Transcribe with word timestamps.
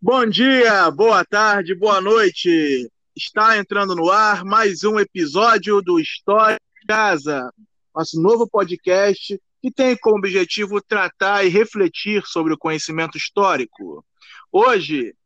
Bom 0.00 0.24
dia, 0.26 0.88
boa 0.92 1.24
tarde, 1.24 1.74
boa 1.74 2.00
noite. 2.00 2.88
Está 3.16 3.58
entrando 3.58 3.96
no 3.96 4.08
ar 4.12 4.44
mais 4.44 4.84
um 4.84 4.96
episódio 4.96 5.82
do 5.82 5.98
História 5.98 6.56
de 6.56 6.86
Casa, 6.86 7.52
nosso 7.92 8.22
novo 8.22 8.48
podcast 8.48 9.36
que 9.60 9.72
tem 9.72 9.96
como 9.96 10.18
objetivo 10.18 10.80
tratar 10.80 11.44
e 11.44 11.48
refletir 11.48 12.22
sobre 12.26 12.54
o 12.54 12.56
conhecimento 12.56 13.18
histórico. 13.18 14.04
Hoje 14.52 15.16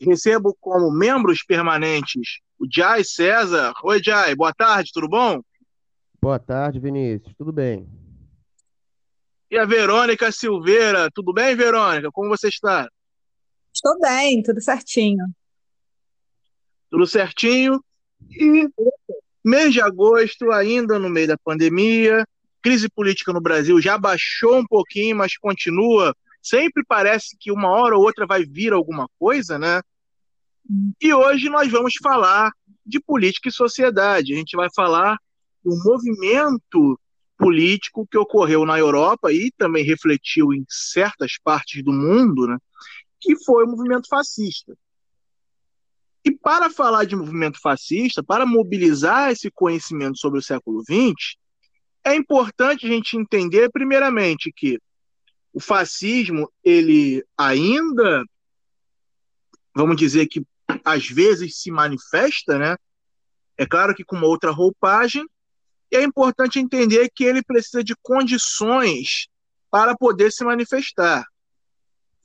recebo 0.00 0.56
como 0.60 0.88
membros 0.88 1.42
permanentes 1.42 2.38
o 2.60 2.66
Jai 2.72 3.02
César. 3.02 3.74
Oi, 3.82 4.00
Jai, 4.00 4.36
boa 4.36 4.54
tarde, 4.54 4.92
tudo 4.94 5.08
bom? 5.08 5.42
Boa 6.22 6.38
tarde, 6.38 6.78
Vinícius, 6.78 7.34
tudo 7.36 7.52
bem? 7.52 7.88
E 9.50 9.58
a 9.58 9.64
Verônica 9.64 10.30
Silveira, 10.30 11.10
tudo 11.12 11.32
bem, 11.32 11.56
Verônica? 11.56 12.08
Como 12.12 12.28
você 12.28 12.46
está? 12.46 12.88
Estou 13.76 14.00
bem, 14.00 14.42
tudo 14.42 14.58
certinho. 14.58 15.26
Tudo 16.90 17.06
certinho. 17.06 17.84
E 18.30 18.66
mês 19.44 19.70
de 19.74 19.82
agosto, 19.82 20.50
ainda 20.50 20.98
no 20.98 21.10
meio 21.10 21.28
da 21.28 21.36
pandemia, 21.36 22.26
crise 22.62 22.88
política 22.88 23.34
no 23.34 23.40
Brasil 23.40 23.78
já 23.78 23.98
baixou 23.98 24.56
um 24.56 24.66
pouquinho, 24.66 25.16
mas 25.16 25.36
continua. 25.36 26.16
Sempre 26.42 26.82
parece 26.88 27.36
que 27.38 27.52
uma 27.52 27.68
hora 27.68 27.94
ou 27.94 28.02
outra 28.02 28.26
vai 28.26 28.44
vir 28.46 28.72
alguma 28.72 29.10
coisa, 29.18 29.58
né? 29.58 29.82
E 30.98 31.12
hoje 31.12 31.50
nós 31.50 31.70
vamos 31.70 31.96
falar 32.02 32.50
de 32.84 32.98
política 32.98 33.50
e 33.50 33.52
sociedade. 33.52 34.32
A 34.32 34.36
gente 34.38 34.56
vai 34.56 34.68
falar 34.74 35.18
do 35.62 35.76
movimento 35.84 36.98
político 37.36 38.06
que 38.10 38.16
ocorreu 38.16 38.64
na 38.64 38.78
Europa 38.78 39.30
e 39.30 39.52
também 39.58 39.84
refletiu 39.84 40.54
em 40.54 40.64
certas 40.66 41.32
partes 41.44 41.84
do 41.84 41.92
mundo, 41.92 42.46
né? 42.46 42.56
Que 43.26 43.36
foi 43.44 43.64
o 43.64 43.66
movimento 43.66 44.06
fascista. 44.08 44.72
E 46.24 46.30
para 46.30 46.70
falar 46.70 47.04
de 47.04 47.16
movimento 47.16 47.60
fascista, 47.60 48.22
para 48.22 48.46
mobilizar 48.46 49.32
esse 49.32 49.50
conhecimento 49.50 50.16
sobre 50.16 50.38
o 50.38 50.42
século 50.42 50.80
XX, 50.82 51.36
é 52.04 52.14
importante 52.14 52.86
a 52.86 52.88
gente 52.88 53.16
entender, 53.16 53.68
primeiramente, 53.70 54.52
que 54.54 54.78
o 55.52 55.58
fascismo, 55.58 56.48
ele 56.62 57.24
ainda, 57.36 58.22
vamos 59.74 59.96
dizer 59.96 60.28
que 60.28 60.46
às 60.84 61.08
vezes 61.08 61.58
se 61.60 61.72
manifesta, 61.72 62.58
né? 62.58 62.76
É 63.58 63.66
claro 63.66 63.92
que 63.92 64.04
com 64.04 64.14
uma 64.14 64.28
outra 64.28 64.52
roupagem, 64.52 65.26
e 65.90 65.96
é 65.96 66.02
importante 66.04 66.60
entender 66.60 67.10
que 67.12 67.24
ele 67.24 67.42
precisa 67.42 67.82
de 67.82 67.94
condições 68.02 69.26
para 69.68 69.96
poder 69.96 70.30
se 70.30 70.44
manifestar. 70.44 71.24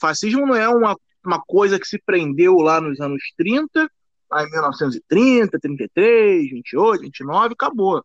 Fascismo 0.01 0.45
não 0.45 0.55
é 0.55 0.67
uma, 0.67 0.97
uma 1.23 1.39
coisa 1.39 1.79
que 1.79 1.87
se 1.87 2.01
prendeu 2.03 2.55
lá 2.55 2.81
nos 2.81 2.99
anos 2.99 3.21
30, 3.37 3.89
lá 4.29 4.43
em 4.43 4.49
1930, 4.49 5.59
33, 5.59 6.49
28, 6.49 7.01
29, 7.01 7.53
acabou. 7.53 8.03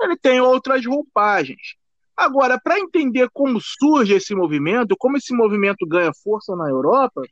Ele 0.00 0.16
tem 0.16 0.40
outras 0.40 0.84
roupagens. 0.84 1.76
Agora, 2.16 2.60
para 2.62 2.78
entender 2.78 3.28
como 3.32 3.60
surge 3.60 4.14
esse 4.14 4.34
movimento, 4.34 4.96
como 4.98 5.16
esse 5.16 5.34
movimento 5.34 5.86
ganha 5.86 6.12
força 6.22 6.54
na 6.54 6.68
Europa, 6.68 7.22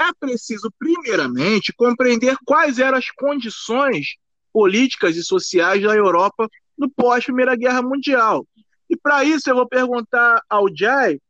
é 0.00 0.12
preciso, 0.18 0.72
primeiramente, 0.78 1.74
compreender 1.74 2.36
quais 2.46 2.78
eram 2.78 2.96
as 2.96 3.10
condições 3.10 4.16
políticas 4.52 5.16
e 5.16 5.22
sociais 5.22 5.82
da 5.82 5.94
Europa 5.94 6.48
no 6.76 6.90
pós-Primeira 6.90 7.54
Guerra 7.54 7.82
Mundial. 7.82 8.46
E 8.88 8.96
para 8.96 9.22
isso 9.22 9.48
eu 9.48 9.54
vou 9.54 9.68
perguntar 9.68 10.42
ao 10.48 10.66
Jay 10.74 11.20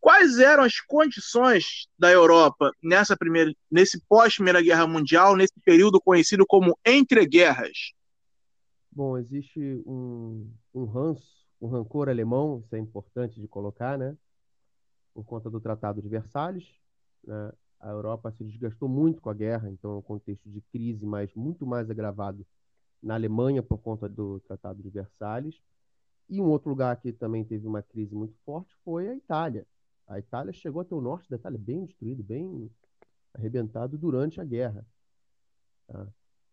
Quais 0.00 0.38
eram 0.38 0.62
as 0.62 0.80
condições 0.80 1.88
da 1.98 2.10
Europa 2.10 2.70
nessa 2.82 3.16
primeira, 3.16 3.52
nesse 3.70 4.00
pós-Primeira 4.08 4.62
Guerra 4.62 4.86
Mundial, 4.86 5.36
nesse 5.36 5.58
período 5.64 6.00
conhecido 6.00 6.46
como 6.46 6.78
entre-guerras? 6.84 7.92
Bom, 8.90 9.18
existe 9.18 9.82
um, 9.86 10.50
um 10.72 10.84
ranço, 10.84 11.46
um 11.60 11.68
rancor 11.68 12.08
alemão, 12.08 12.62
isso 12.64 12.74
é 12.74 12.78
importante 12.78 13.40
de 13.40 13.48
colocar, 13.48 13.98
né? 13.98 14.16
Por 15.12 15.24
conta 15.24 15.50
do 15.50 15.60
Tratado 15.60 16.00
de 16.00 16.08
Versalhes. 16.08 16.66
Né? 17.24 17.52
A 17.80 17.90
Europa 17.90 18.32
se 18.32 18.44
desgastou 18.44 18.88
muito 18.88 19.20
com 19.20 19.30
a 19.30 19.34
guerra, 19.34 19.68
então 19.70 19.92
é 19.92 19.96
um 19.96 20.02
contexto 20.02 20.48
de 20.48 20.60
crise, 20.72 21.04
mas 21.04 21.32
muito 21.34 21.66
mais 21.66 21.90
agravado 21.90 22.46
na 23.02 23.14
Alemanha 23.14 23.62
por 23.62 23.78
conta 23.78 24.08
do 24.08 24.40
Tratado 24.40 24.82
de 24.82 24.90
Versalhes. 24.90 25.60
E 26.28 26.40
um 26.40 26.46
outro 26.46 26.70
lugar 26.70 26.96
que 27.00 27.12
também 27.12 27.44
teve 27.44 27.66
uma 27.66 27.82
crise 27.82 28.14
muito 28.14 28.34
forte 28.44 28.74
foi 28.84 29.08
a 29.08 29.14
Itália. 29.14 29.66
A 30.08 30.18
Itália 30.18 30.52
chegou 30.52 30.80
até 30.80 30.94
o 30.94 31.00
norte 31.00 31.28
da 31.28 31.36
Itália 31.36 31.58
bem 31.58 31.84
destruído, 31.84 32.22
bem 32.22 32.70
arrebentado 33.34 33.98
durante 33.98 34.40
a 34.40 34.44
guerra. 34.44 34.84
Tá? 35.86 36.08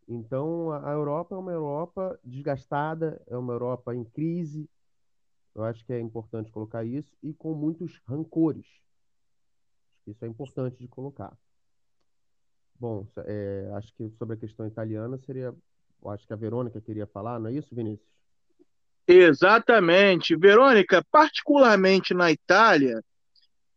Então, 0.07 0.71
a 0.71 0.91
Europa 0.91 1.33
é 1.33 1.37
uma 1.37 1.51
Europa 1.51 2.19
desgastada, 2.23 3.21
é 3.25 3.35
uma 3.35 3.53
Europa 3.53 3.95
em 3.95 4.03
crise. 4.03 4.69
Eu 5.55 5.63
acho 5.63 5.83
que 5.85 5.93
é 5.93 5.99
importante 5.99 6.51
colocar 6.51 6.83
isso 6.83 7.15
e 7.23 7.33
com 7.33 7.53
muitos 7.55 7.99
rancores. 8.05 8.67
Isso 10.05 10.23
é 10.23 10.27
importante 10.27 10.77
de 10.77 10.87
colocar. 10.87 11.35
Bom, 12.77 13.07
é, 13.19 13.71
acho 13.73 13.93
que 13.95 14.09
sobre 14.11 14.35
a 14.35 14.39
questão 14.39 14.67
italiana 14.67 15.17
seria. 15.17 15.55
Acho 16.07 16.27
que 16.27 16.33
a 16.33 16.35
Verônica 16.35 16.79
queria 16.81 17.07
falar, 17.07 17.39
não 17.39 17.49
é 17.49 17.53
isso, 17.53 17.73
Vinícius? 17.73 18.07
Exatamente. 19.07 20.35
Verônica, 20.35 21.03
particularmente 21.09 22.13
na 22.13 22.31
Itália, 22.31 23.01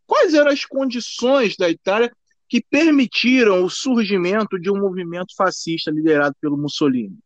Quais 0.09 0.33
eram 0.33 0.51
as 0.51 0.65
condições 0.65 1.55
da 1.55 1.69
Itália 1.69 2.11
que 2.49 2.63
permitiram 2.63 3.63
o 3.63 3.69
surgimento 3.69 4.59
de 4.59 4.71
um 4.71 4.81
movimento 4.81 5.37
fascista 5.37 5.91
liderado 5.91 6.35
pelo 6.41 6.57
Mussolini? 6.57 7.19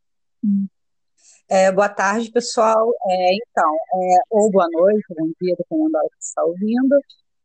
É, 1.49 1.71
boa 1.71 1.89
tarde, 1.89 2.29
pessoal. 2.33 2.93
É, 3.09 3.35
então, 3.35 3.73
é, 3.73 4.19
ou 4.31 4.51
boa 4.51 4.67
noite, 4.73 5.05
bom 5.17 5.31
dia, 5.41 5.55
dependendo 5.57 5.93
da 5.93 6.01
hora 6.01 6.09
que 6.09 6.25
está 6.25 6.43
ouvindo. 6.43 6.99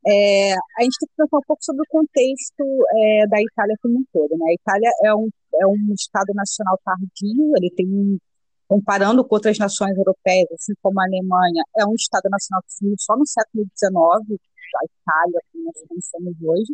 É, 0.08 0.54
a 0.54 0.84
gente 0.84 0.98
tem 1.00 1.08
que 1.08 1.16
pensar 1.16 1.38
um 1.38 1.42
pouco 1.46 1.64
sobre 1.64 1.84
o 1.84 1.90
contexto 1.90 2.64
é, 2.96 3.28
da 3.28 3.40
Itália 3.40 3.76
como 3.80 4.00
um 4.00 4.06
todo. 4.12 4.36
Né? 4.40 4.46
A 4.50 4.54
Itália 4.54 4.90
é 5.04 5.14
um, 5.14 5.30
é 5.62 5.68
um 5.68 5.94
Estado 5.94 6.34
nacional 6.34 6.80
tardio, 6.84 7.54
ele 7.58 7.70
tem, 7.76 8.20
comparando 8.68 9.24
com 9.24 9.36
outras 9.36 9.60
nações 9.60 9.96
europeias, 9.96 10.48
assim 10.52 10.74
como 10.82 11.00
a 11.00 11.04
Alemanha, 11.04 11.64
é 11.78 11.86
um 11.86 11.94
Estado 11.94 12.28
nacional 12.28 12.64
que 12.64 12.74
surgiu 12.74 12.96
só 12.98 13.16
no 13.16 13.28
século 13.28 13.68
XIX, 13.78 14.40
a 14.76 14.86
Itália, 14.86 15.40
como 15.52 15.66
nós 15.66 15.84
conhecemos 15.88 16.36
hoje, 16.44 16.74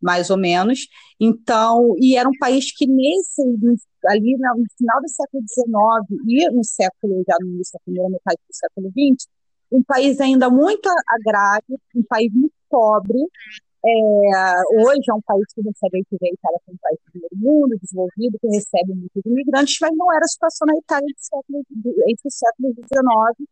mais 0.00 0.30
ou 0.30 0.36
menos. 0.36 0.86
Então, 1.18 1.94
e 1.98 2.16
era 2.16 2.28
um 2.28 2.38
país 2.38 2.72
que 2.76 2.86
nesse 2.86 3.42
ali 4.06 4.36
no 4.36 4.64
final 4.76 5.00
do 5.00 5.08
século 5.08 5.42
XIX 5.48 6.22
e 6.28 6.50
no 6.50 6.64
século 6.64 7.24
já 7.26 7.36
no 7.40 7.48
início 7.48 7.72
da 7.72 7.80
primeira 7.80 8.10
metade 8.10 8.38
do 8.48 8.54
século 8.54 8.90
XX, 8.90 9.26
um 9.72 9.82
país 9.82 10.20
ainda 10.20 10.50
muito 10.50 10.88
agrário, 11.08 11.80
um 11.96 12.02
país 12.08 12.32
muito 12.32 12.54
pobre. 12.68 13.18
É, 13.86 14.82
hoje 14.82 15.10
é 15.10 15.14
um 15.14 15.20
país 15.20 15.44
que 15.54 15.60
recebe 15.60 15.98
a 15.98 16.00
Itália 16.00 16.60
como 16.64 16.74
um 16.74 16.78
país 16.80 16.98
do 17.04 17.12
primeiro 17.12 17.36
mundo, 17.36 17.78
desenvolvido, 17.80 18.38
que 18.38 18.46
recebe 18.48 18.94
muitos 18.94 19.26
imigrantes, 19.26 19.76
mas 19.80 19.90
não 19.94 20.12
era 20.12 20.24
a 20.24 20.28
situação 20.28 20.66
na 20.66 20.76
Itália 20.78 21.06
século, 21.18 21.62
entre 22.08 22.28
o 22.28 22.30
século 22.30 22.74
XIX 22.74 23.48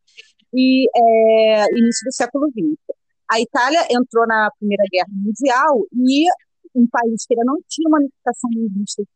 e 0.54 0.88
é, 0.97 1.64
início 1.78 2.06
do 2.06 2.12
século 2.12 2.50
XX. 2.50 3.01
A 3.32 3.41
Itália 3.41 3.81
entrou 3.91 4.26
na 4.26 4.50
Primeira 4.59 4.84
Guerra 4.93 5.09
Mundial 5.09 5.87
e 5.91 6.28
um 6.75 6.87
país 6.87 7.25
que 7.25 7.32
ainda 7.32 7.47
não 7.47 7.56
tinha 7.66 7.88
uma 7.88 7.97
unificação 7.97 8.50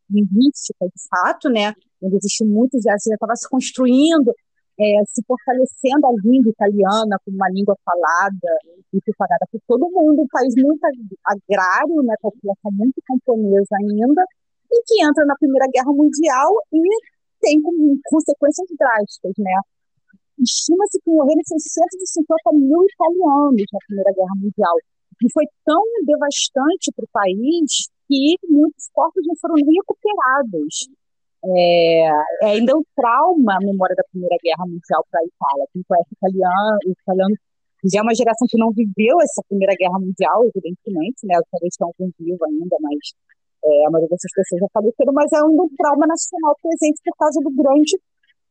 linguística, 0.08 0.86
de 0.88 1.02
fato, 1.10 1.50
né, 1.50 1.74
onde 2.00 2.16
existiam 2.16 2.48
muitos, 2.48 2.82
já 2.82 2.94
estava 2.96 3.36
se 3.36 3.46
construindo, 3.46 4.32
é, 4.80 5.04
se 5.12 5.22
fortalecendo 5.28 6.06
a 6.06 6.12
língua 6.24 6.50
italiana 6.50 7.20
como 7.26 7.36
uma 7.36 7.50
língua 7.50 7.76
falada 7.84 8.52
e 8.94 9.00
preparada 9.02 9.44
por 9.52 9.60
todo 9.68 9.90
mundo, 9.92 10.22
um 10.22 10.28
país 10.28 10.54
muito 10.56 10.80
agrário, 11.22 12.02
né, 12.02 12.14
população 12.22 12.72
muito 12.72 12.96
camponesa 13.04 13.76
ainda, 13.76 14.24
e 14.72 14.82
que 14.86 15.04
entra 15.04 15.26
na 15.26 15.36
Primeira 15.36 15.66
Guerra 15.70 15.92
Mundial 15.92 16.56
e 16.72 16.80
tem 17.42 17.60
consequências 18.08 18.66
drásticas, 18.78 19.32
né? 19.36 19.52
Estima-se 20.38 21.00
que 21.00 21.10
morreram 21.10 21.42
650 21.44 22.52
mil 22.52 22.84
italianos 22.84 23.64
na 23.72 23.78
Primeira 23.86 24.12
Guerra 24.12 24.34
Mundial. 24.36 24.76
E 25.22 25.32
foi 25.32 25.44
tão 25.64 25.82
devastante 26.04 26.92
para 26.94 27.04
o 27.04 27.08
país 27.12 27.88
que 28.06 28.36
muitos 28.48 28.88
corpos 28.92 29.22
não 29.26 29.34
foram 29.36 29.54
recuperados. 29.56 30.88
É, 31.44 32.08
é 32.42 32.46
ainda 32.52 32.76
um 32.76 32.82
trauma 32.94 33.56
a 33.56 33.64
memória 33.64 33.94
da 33.96 34.04
Primeira 34.10 34.36
Guerra 34.42 34.66
Mundial 34.66 35.04
para 35.10 35.20
a 35.20 35.24
Itália. 35.24 35.66
Quem 35.72 35.82
conhece 35.88 36.10
italiano, 36.12 36.78
italiano 36.84 37.34
já 37.84 38.00
é 38.00 38.02
uma 38.02 38.14
geração 38.14 38.46
que 38.50 38.58
não 38.58 38.72
viveu 38.72 39.20
essa 39.22 39.42
Primeira 39.48 39.74
Guerra 39.78 39.98
Mundial, 39.98 40.44
evidentemente, 40.44 41.24
né? 41.24 41.38
Italianos 41.38 41.72
estão 41.72 41.92
com 41.96 42.10
vivo 42.18 42.44
ainda, 42.44 42.76
mas 42.80 42.98
é, 43.64 43.86
a 43.86 43.90
maioria 43.90 44.08
dessas 44.10 44.32
pessoas 44.32 44.60
já 44.60 44.68
faleceram, 44.72 45.12
mas 45.12 45.32
é 45.32 45.42
um 45.44 45.68
trauma 45.76 46.06
nacional 46.06 46.56
presente 46.62 47.00
por 47.04 47.16
causa 47.16 47.40
do 47.40 47.50
grande 47.50 47.98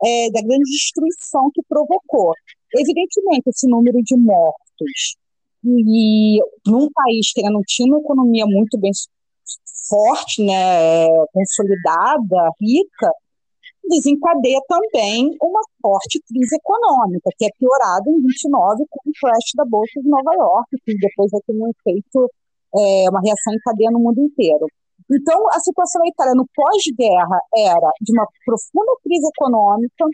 é, 0.03 0.31
da 0.31 0.41
grande 0.41 0.69
destruição 0.69 1.49
que 1.53 1.61
provocou. 1.67 2.33
Evidentemente, 2.75 3.49
esse 3.49 3.67
número 3.67 4.01
de 4.03 4.15
mortos 4.17 5.17
e 5.63 6.39
num 6.65 6.89
país 6.91 7.31
que 7.33 7.41
ainda 7.41 7.53
não 7.53 7.61
tinha 7.65 7.87
uma 7.87 7.99
economia 7.99 8.45
muito 8.45 8.77
bem 8.77 8.91
forte, 9.89 10.43
né, 10.43 11.07
consolidada, 11.31 12.49
rica, 12.61 13.11
desencadeia 13.87 14.59
também 14.67 15.29
uma 15.41 15.61
forte 15.81 16.19
crise 16.27 16.55
econômica, 16.55 17.29
que 17.37 17.45
é 17.45 17.49
piorada 17.57 18.09
em 18.09 18.21
29 18.21 18.83
com 18.89 19.09
o 19.09 19.13
crash 19.19 19.51
da 19.55 19.65
Bolsa 19.65 20.01
de 20.01 20.09
Nova 20.09 20.33
York, 20.33 20.69
que 20.83 20.97
depois 20.97 21.31
vai 21.31 21.41
ter 21.45 21.53
um 21.53 21.69
efeito, 21.69 22.31
é, 22.75 23.09
uma 23.09 23.21
reação 23.21 23.53
em 23.53 23.59
cadeia 23.59 23.91
no 23.91 23.99
mundo 23.99 24.21
inteiro. 24.21 24.67
Então, 25.11 25.47
a 25.49 25.59
situação 25.59 26.01
da 26.01 26.07
Itália 26.07 26.33
no 26.33 26.47
pós-guerra 26.55 27.39
era 27.55 27.91
de 28.01 28.11
uma 28.11 28.27
profunda 28.45 28.91
crise 29.03 29.27
econômica, 29.27 30.05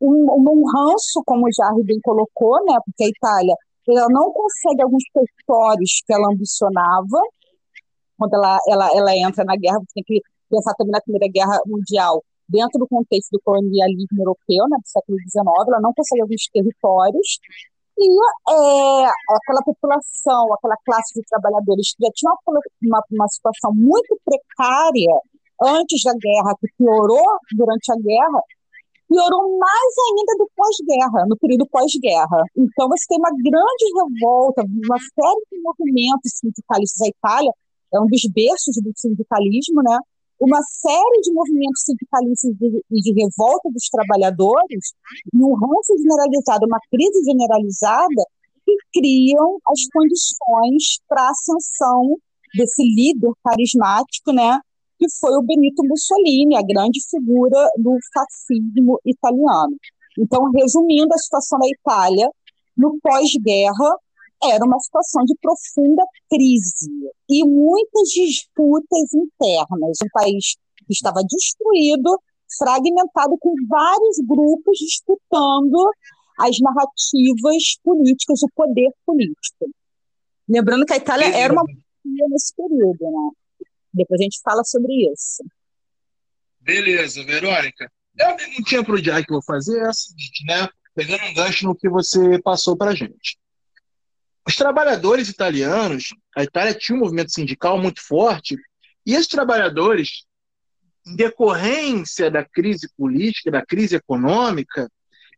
um, 0.00 0.26
um 0.30 0.64
ranço, 0.70 1.22
como 1.24 1.46
o 1.46 1.52
Jarry 1.56 1.84
bem 1.84 2.00
colocou, 2.02 2.64
né, 2.64 2.76
porque 2.84 3.04
a 3.04 3.08
Itália 3.08 3.54
ela 3.88 4.08
não 4.10 4.32
consegue 4.32 4.82
alguns 4.82 5.04
territórios 5.14 6.02
que 6.04 6.12
ela 6.12 6.28
ambicionava, 6.32 7.20
quando 8.18 8.34
ela, 8.34 8.58
ela, 8.68 8.90
ela 8.96 9.16
entra 9.16 9.44
na 9.44 9.56
guerra, 9.56 9.78
você 9.78 9.94
tem 9.94 10.04
que 10.04 10.20
pensar 10.50 10.74
também 10.74 10.92
na 10.92 11.00
Primeira 11.00 11.28
Guerra 11.32 11.60
Mundial, 11.66 12.22
dentro 12.48 12.78
do 12.78 12.88
contexto 12.88 13.30
do 13.32 13.40
colonialismo 13.44 14.18
europeu, 14.18 14.68
né, 14.68 14.76
do 14.78 14.88
século 14.88 15.18
XIX, 15.18 15.68
ela 15.68 15.80
não 15.80 15.92
consegue 15.94 16.22
alguns 16.22 16.46
territórios, 16.52 17.38
e 17.98 18.08
é, 18.50 19.10
aquela 19.36 19.62
população, 19.64 20.52
aquela 20.54 20.76
classe 20.84 21.14
de 21.14 21.22
trabalhadores 21.28 21.94
que 21.94 22.04
já 22.04 22.12
tinha 22.14 22.32
uma, 22.46 22.60
uma, 22.82 23.02
uma 23.10 23.28
situação 23.28 23.72
muito 23.74 24.18
precária 24.24 25.18
antes 25.62 26.02
da 26.02 26.12
guerra, 26.12 26.54
que 26.60 26.68
piorou 26.76 27.26
durante 27.56 27.90
a 27.90 27.96
guerra, 27.96 28.40
piorou 29.08 29.58
mais 29.58 29.94
ainda 30.10 30.36
do 30.36 30.50
pós-guerra, 30.54 31.26
no 31.26 31.36
período 31.38 31.66
pós-guerra. 31.70 32.42
Então, 32.56 32.88
você 32.88 33.04
tem 33.08 33.18
uma 33.18 33.30
grande 33.30 33.84
revolta, 33.96 34.62
uma 34.62 34.98
série 34.98 35.46
de 35.50 35.62
movimentos 35.62 36.32
sindicalistas. 36.34 37.00
A 37.00 37.08
Itália 37.08 37.52
é 37.94 38.00
um 38.00 38.06
dos 38.06 38.22
berços 38.34 38.76
do 38.82 38.92
sindicalismo, 38.94 39.82
né? 39.82 39.98
Uma 40.40 40.60
série 40.62 41.20
de 41.22 41.32
movimentos 41.32 41.82
sindicalistas 41.84 42.50
e 42.50 42.54
de, 42.54 42.84
de, 42.90 43.22
revolta 43.22 43.70
dos 43.70 43.88
trabalhadores, 43.88 44.92
e 45.32 45.36
um 45.36 45.54
ranço 45.54 45.96
generalizado, 45.98 46.66
uma 46.66 46.80
crise 46.90 47.24
generalizada, 47.24 48.24
que 48.64 48.76
criam 48.92 49.58
as 49.68 49.80
condições 49.92 51.00
para 51.08 51.22
a 51.22 51.30
ascensão 51.30 52.18
desse 52.54 52.82
líder 52.82 53.30
carismático, 53.44 54.32
né, 54.32 54.58
que 54.98 55.06
foi 55.20 55.36
o 55.36 55.42
Benito 55.42 55.84
Mussolini, 55.84 56.56
a 56.56 56.62
grande 56.62 57.00
figura 57.08 57.68
do 57.78 57.96
fascismo 58.12 58.98
italiano. 59.04 59.76
Então, 60.18 60.50
resumindo 60.54 61.12
a 61.14 61.18
situação 61.18 61.58
da 61.58 61.68
Itália, 61.68 62.28
no 62.76 62.98
pós-guerra, 63.02 63.96
era 64.42 64.64
uma 64.64 64.78
situação 64.78 65.24
de 65.24 65.34
profunda 65.40 66.02
crise 66.30 66.90
e 67.28 67.44
muitas 67.44 68.08
disputas 68.10 69.14
internas. 69.14 69.98
Um 70.02 70.08
país 70.12 70.56
que 70.86 70.92
estava 70.92 71.22
destruído, 71.24 72.20
fragmentado, 72.58 73.36
com 73.38 73.54
vários 73.68 74.18
grupos 74.26 74.78
disputando 74.78 75.90
as 76.38 76.58
narrativas 76.60 77.78
políticas, 77.82 78.42
o 78.42 78.48
poder 78.54 78.90
político. 79.04 79.70
Lembrando 80.48 80.84
que 80.84 80.92
a 80.92 80.96
Itália 80.96 81.34
era 81.34 81.52
uma 81.52 81.62
monarquia 81.62 82.26
nesse 82.28 82.54
período, 82.54 82.98
né? 83.00 83.66
Depois 83.92 84.20
a 84.20 84.24
gente 84.24 84.40
fala 84.44 84.62
sobre 84.62 84.92
isso. 85.10 85.42
Beleza, 86.60 87.24
Verônica. 87.24 87.90
Eu 88.18 88.28
não 88.28 88.64
tinha 88.64 88.84
para 88.84 88.94
o 88.94 89.02
que 89.02 89.10
eu 89.10 89.24
vou 89.28 89.42
fazer 89.42 89.78
é 89.78 89.88
o 89.88 89.92
seguinte, 89.92 90.44
né? 90.46 90.68
Pegando 90.94 91.24
um 91.24 91.34
gancho 91.34 91.66
no 91.66 91.74
que 91.74 91.88
você 91.88 92.40
passou 92.42 92.76
para 92.76 92.94
gente. 92.94 93.38
Os 94.46 94.54
trabalhadores 94.54 95.28
italianos, 95.28 96.14
a 96.36 96.44
Itália 96.44 96.72
tinha 96.72 96.96
um 96.96 97.00
movimento 97.00 97.32
sindical 97.32 97.78
muito 97.78 98.00
forte, 98.00 98.56
e 99.04 99.14
esses 99.14 99.26
trabalhadores, 99.26 100.24
em 101.04 101.16
decorrência 101.16 102.30
da 102.30 102.44
crise 102.44 102.88
política, 102.96 103.50
da 103.50 103.64
crise 103.64 103.96
econômica, 103.96 104.88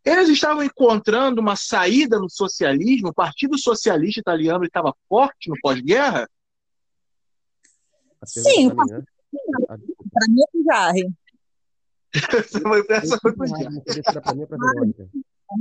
eles 0.04 0.28
estavam 0.28 0.62
encontrando 0.62 1.40
uma 1.40 1.56
saída 1.56 2.18
no 2.18 2.28
socialismo, 2.28 3.08
o 3.08 3.14
Partido 3.14 3.58
Socialista 3.58 4.20
Italiano 4.20 4.64
estava 4.64 4.94
forte 5.08 5.48
no 5.48 5.56
pós-guerra? 5.60 6.28
Sim, 8.24 8.74
para 8.74 10.26
mim, 10.28 10.42
é 10.42 10.64
Jarre. 10.70 11.10
Essa 12.14 12.60
foi, 12.60 12.84
foi 13.20 13.32
pro 13.32 13.46
Jarre. 13.46 13.82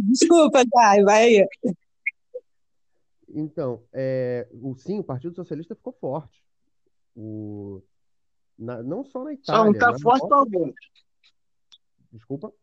Desculpa, 0.09 0.63
Jarre, 0.73 1.03
vai 1.03 1.23
aí. 1.23 1.47
Então, 3.29 3.83
é, 3.91 4.47
o, 4.53 4.75
sim, 4.75 4.99
o 4.99 5.03
Partido 5.03 5.35
Socialista 5.35 5.75
ficou 5.75 5.93
forte. 5.93 6.43
O, 7.15 7.81
na, 8.57 8.81
não 8.81 9.03
só 9.03 9.23
na 9.23 9.33
Itália. 9.33 9.59
Só 9.59 9.65
não 9.65 9.71
está 9.71 9.99
forte 9.99 10.27
para 10.27 10.37
alguns. 10.37 10.75
Desculpa. 12.11 12.53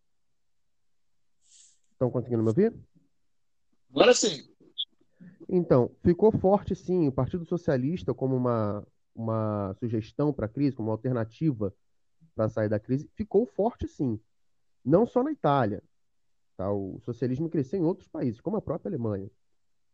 Estão 1.92 2.10
conseguindo 2.10 2.42
me 2.42 2.48
ouvir? 2.48 2.74
Agora 3.90 4.14
sim. 4.14 4.48
Então, 5.48 5.90
ficou 6.02 6.32
forte 6.32 6.74
sim 6.74 7.06
o 7.06 7.12
Partido 7.12 7.44
Socialista 7.44 8.14
como 8.14 8.34
uma, 8.34 8.86
uma 9.14 9.74
sugestão 9.74 10.32
para 10.32 10.46
a 10.46 10.48
crise, 10.48 10.74
como 10.74 10.88
uma 10.88 10.94
alternativa 10.94 11.74
para 12.34 12.48
sair 12.48 12.68
da 12.68 12.80
crise, 12.80 13.08
ficou 13.14 13.46
forte 13.46 13.86
sim. 13.86 14.18
Não 14.84 15.06
só 15.06 15.22
na 15.22 15.30
Itália. 15.30 15.82
Tá? 16.56 16.70
O 16.72 16.98
socialismo 17.00 17.48
cresceu 17.48 17.78
em 17.78 17.84
outros 17.84 18.08
países, 18.08 18.40
como 18.40 18.56
a 18.56 18.62
própria 18.62 18.88
Alemanha. 18.88 19.30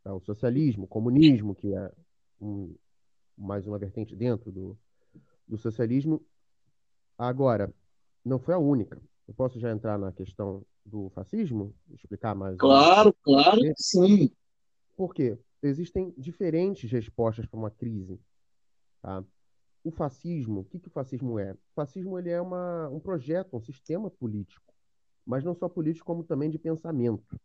Tá? 0.02 0.14
O 0.14 0.20
socialismo, 0.20 0.84
o 0.84 0.88
comunismo, 0.88 1.54
que 1.54 1.74
é 1.74 1.92
um, 2.40 2.74
mais 3.36 3.66
uma 3.66 3.78
vertente 3.78 4.14
dentro 4.16 4.50
do, 4.50 4.78
do 5.46 5.58
socialismo. 5.58 6.24
Agora, 7.18 7.72
não 8.24 8.38
foi 8.38 8.54
a 8.54 8.58
única. 8.58 9.00
Eu 9.26 9.34
posso 9.34 9.58
já 9.58 9.70
entrar 9.70 9.98
na 9.98 10.12
questão 10.12 10.64
do 10.84 11.08
fascismo? 11.10 11.74
Explicar 11.92 12.34
mais? 12.34 12.56
Claro, 12.56 13.14
claro, 13.22 13.60
sim. 13.76 14.30
Por 14.96 15.14
quê? 15.14 15.38
Existem 15.62 16.12
diferentes 16.16 16.90
respostas 16.90 17.46
para 17.46 17.58
uma 17.58 17.70
crise. 17.70 18.18
Tá? 19.02 19.24
O 19.82 19.90
fascismo, 19.90 20.60
o 20.60 20.64
que, 20.64 20.78
que 20.78 20.88
o 20.88 20.90
fascismo 20.90 21.38
é? 21.38 21.52
O 21.52 21.74
fascismo 21.74 22.18
ele 22.18 22.30
é 22.30 22.40
uma, 22.40 22.88
um 22.88 23.00
projeto, 23.00 23.56
um 23.56 23.60
sistema 23.60 24.10
político, 24.10 24.74
mas 25.24 25.44
não 25.44 25.54
só 25.54 25.68
político, 25.68 26.06
como 26.06 26.24
também 26.24 26.50
de 26.50 26.58
pensamento. 26.58 27.38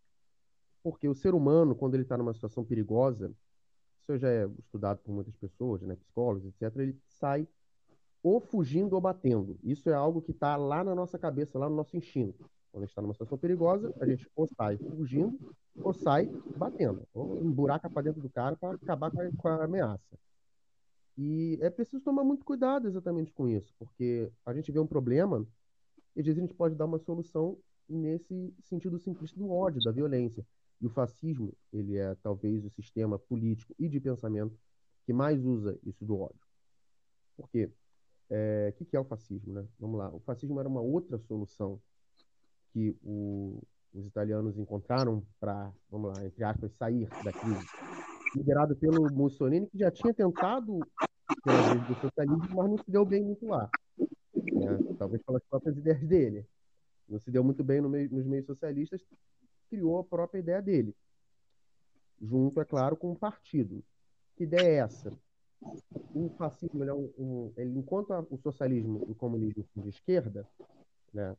Porque 0.85 1.07
o 1.09 1.15
ser 1.15 1.33
humano, 1.33 1.73
quando 1.73 1.95
ele 1.95 2.03
está 2.03 2.15
numa 2.15 2.31
situação 2.31 2.63
perigosa, 2.63 3.33
isso 3.99 4.15
já 4.19 4.29
é 4.29 4.47
estudado 4.59 4.99
por 4.99 5.11
muitas 5.11 5.35
pessoas, 5.35 5.81
né, 5.81 5.95
psicólogos, 5.95 6.45
etc., 6.45 6.77
ele 6.77 6.95
sai 7.07 7.47
ou 8.21 8.39
fugindo 8.39 8.93
ou 8.93 9.01
batendo. 9.01 9.57
Isso 9.63 9.89
é 9.89 9.95
algo 9.95 10.21
que 10.21 10.29
está 10.29 10.55
lá 10.55 10.83
na 10.83 10.93
nossa 10.93 11.17
cabeça, 11.17 11.57
lá 11.57 11.67
no 11.67 11.75
nosso 11.75 11.97
instinto. 11.97 12.47
Quando 12.71 12.83
a 12.83 12.85
gente 12.85 12.91
está 12.91 13.01
numa 13.01 13.15
situação 13.15 13.35
perigosa, 13.35 13.91
a 13.99 14.05
gente 14.05 14.29
ou 14.35 14.47
sai 14.55 14.77
fugindo 14.77 15.55
ou 15.81 15.91
sai 15.91 16.27
batendo, 16.55 17.01
ou 17.15 17.43
emburaca 17.43 17.89
para 17.89 18.03
dentro 18.03 18.21
do 18.21 18.29
cara 18.29 18.55
para 18.55 18.75
acabar 18.75 19.09
com 19.09 19.21
a, 19.21 19.31
com 19.31 19.47
a 19.47 19.63
ameaça. 19.63 20.19
E 21.17 21.57
é 21.61 21.69
preciso 21.71 22.03
tomar 22.03 22.23
muito 22.23 22.45
cuidado 22.45 22.87
exatamente 22.87 23.33
com 23.33 23.47
isso, 23.47 23.73
porque 23.79 24.31
a 24.45 24.53
gente 24.53 24.71
vê 24.71 24.77
um 24.77 24.85
problema 24.85 25.47
e 26.15 26.19
às 26.19 26.25
vezes 26.27 26.37
a 26.37 26.45
gente 26.45 26.53
pode 26.53 26.75
dar 26.75 26.85
uma 26.85 26.99
solução 26.99 27.57
nesse 27.89 28.53
sentido 28.61 28.99
simplista 28.99 29.35
do 29.35 29.49
ódio, 29.49 29.81
da 29.83 29.91
violência. 29.91 30.45
E 30.81 30.85
o 30.85 30.89
fascismo, 30.89 31.53
ele 31.71 31.97
é 31.97 32.15
talvez 32.15 32.65
o 32.65 32.69
sistema 32.69 33.17
político 33.17 33.73
e 33.79 33.87
de 33.87 33.99
pensamento 33.99 34.57
que 35.05 35.13
mais 35.13 35.43
usa 35.45 35.79
isso 35.83 36.03
do 36.03 36.19
ódio. 36.19 36.45
Por 37.37 37.49
quê? 37.49 37.71
É, 38.29 38.73
o 38.79 38.85
que 38.85 38.95
é 38.95 38.99
o 38.99 39.05
fascismo? 39.05 39.53
Né? 39.53 39.65
Vamos 39.79 39.97
lá. 39.97 40.09
O 40.09 40.19
fascismo 40.19 40.59
era 40.59 40.67
uma 40.67 40.81
outra 40.81 41.17
solução 41.19 41.79
que 42.73 42.95
o, 43.03 43.61
os 43.93 44.05
italianos 44.05 44.57
encontraram 44.57 45.25
para, 45.39 45.71
vamos 45.89 46.17
lá, 46.17 46.25
entre 46.25 46.43
aspas, 46.43 46.73
sair 46.73 47.07
da 47.23 47.31
crise. 47.31 47.65
Liderado 48.35 48.75
pelo 48.75 49.11
Mussolini, 49.13 49.67
que 49.67 49.77
já 49.77 49.89
tinha 49.89 50.13
tentado 50.13 50.79
pela 51.43 51.73
vez 51.73 51.87
do 51.87 51.95
socialismo, 52.01 52.55
mas 52.55 52.69
não 52.69 52.77
se 52.77 52.91
deu 52.91 53.05
bem 53.05 53.23
muito 53.23 53.45
lá. 53.45 53.69
Né? 53.97 54.95
Talvez 54.97 55.21
pelas 55.23 55.43
próprias 55.45 55.77
ideias 55.77 56.05
dele. 56.05 56.45
Não 57.07 57.19
se 57.19 57.31
deu 57.31 57.43
muito 57.43 57.63
bem 57.63 57.79
no 57.79 57.89
meio, 57.89 58.09
nos 58.11 58.25
meios 58.25 58.45
socialistas, 58.45 59.01
criou 59.69 59.99
a 59.99 60.03
própria 60.03 60.39
ideia 60.39 60.61
dele, 60.61 60.95
junto, 62.21 62.61
é 62.61 62.65
claro, 62.65 62.95
com 62.95 63.11
o 63.11 63.15
partido. 63.15 63.83
Que 64.35 64.43
ideia 64.43 64.67
é 64.67 64.75
essa? 64.77 65.11
O 66.13 66.29
fascismo, 66.37 66.83
ele 66.83 66.91
é 66.91 66.93
um, 66.93 67.11
um 67.17 67.53
ele, 67.57 67.77
enquanto 67.79 68.11
o 68.29 68.37
socialismo 68.37 69.03
e 69.07 69.11
o 69.11 69.15
comunismo 69.15 69.65
são 69.73 69.83
de 69.83 69.89
esquerda, 69.89 70.47
né, 71.13 71.35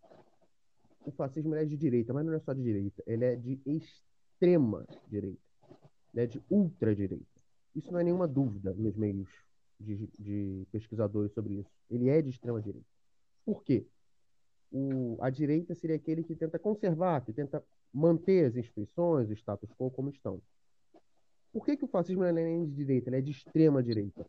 o 1.05 1.13
fascismo 1.13 1.55
é 1.55 1.65
de 1.65 1.77
direita, 1.77 2.13
mas 2.13 2.27
não 2.27 2.33
é 2.33 2.41
só 2.41 2.53
de 2.53 2.63
direita, 2.63 3.03
ele 3.07 3.25
é 3.25 3.37
de 3.37 3.61
extrema 3.65 4.85
direita, 5.09 5.41
ele 6.13 6.25
é 6.25 6.27
de 6.27 6.43
ultradireita. 6.51 7.25
Isso 7.75 7.93
não 7.93 8.01
é 8.01 8.05
nenhuma 8.05 8.27
dúvida 8.27 8.73
nos 8.75 8.97
meios 8.97 9.29
de, 9.79 10.09
de 10.19 10.67
pesquisadores 10.73 11.33
sobre 11.33 11.55
isso. 11.61 11.71
Ele 11.91 12.09
é 12.09 12.23
de 12.23 12.31
extrema 12.31 12.61
direita. 12.61 12.89
Por 13.45 13.63
quê? 13.63 13.87
O, 14.73 15.17
a 15.21 15.31
direita 15.31 15.75
seria 15.75 15.97
aquele 15.97 16.25
que 16.25 16.35
tenta 16.35 16.59
conservar, 16.59 17.25
que 17.25 17.33
tenta 17.33 17.63
manter 17.93 18.47
as 18.47 18.57
instituições, 18.57 19.31
o 19.31 19.33
status 19.33 19.71
quo 19.79 19.91
como 19.91 20.11
estão. 20.11 20.41
Por 21.53 21.65
que, 21.65 21.77
que 21.77 21.85
o 21.85 21.89
fascismo 21.89 22.23
não 22.23 22.29
é 22.29 22.33
nem 22.33 22.67
de 22.67 22.75
direita, 22.75 23.09
ele 23.09 23.17
é 23.17 23.21
de 23.21 23.31
extrema 23.31 23.83
direita? 23.83 24.27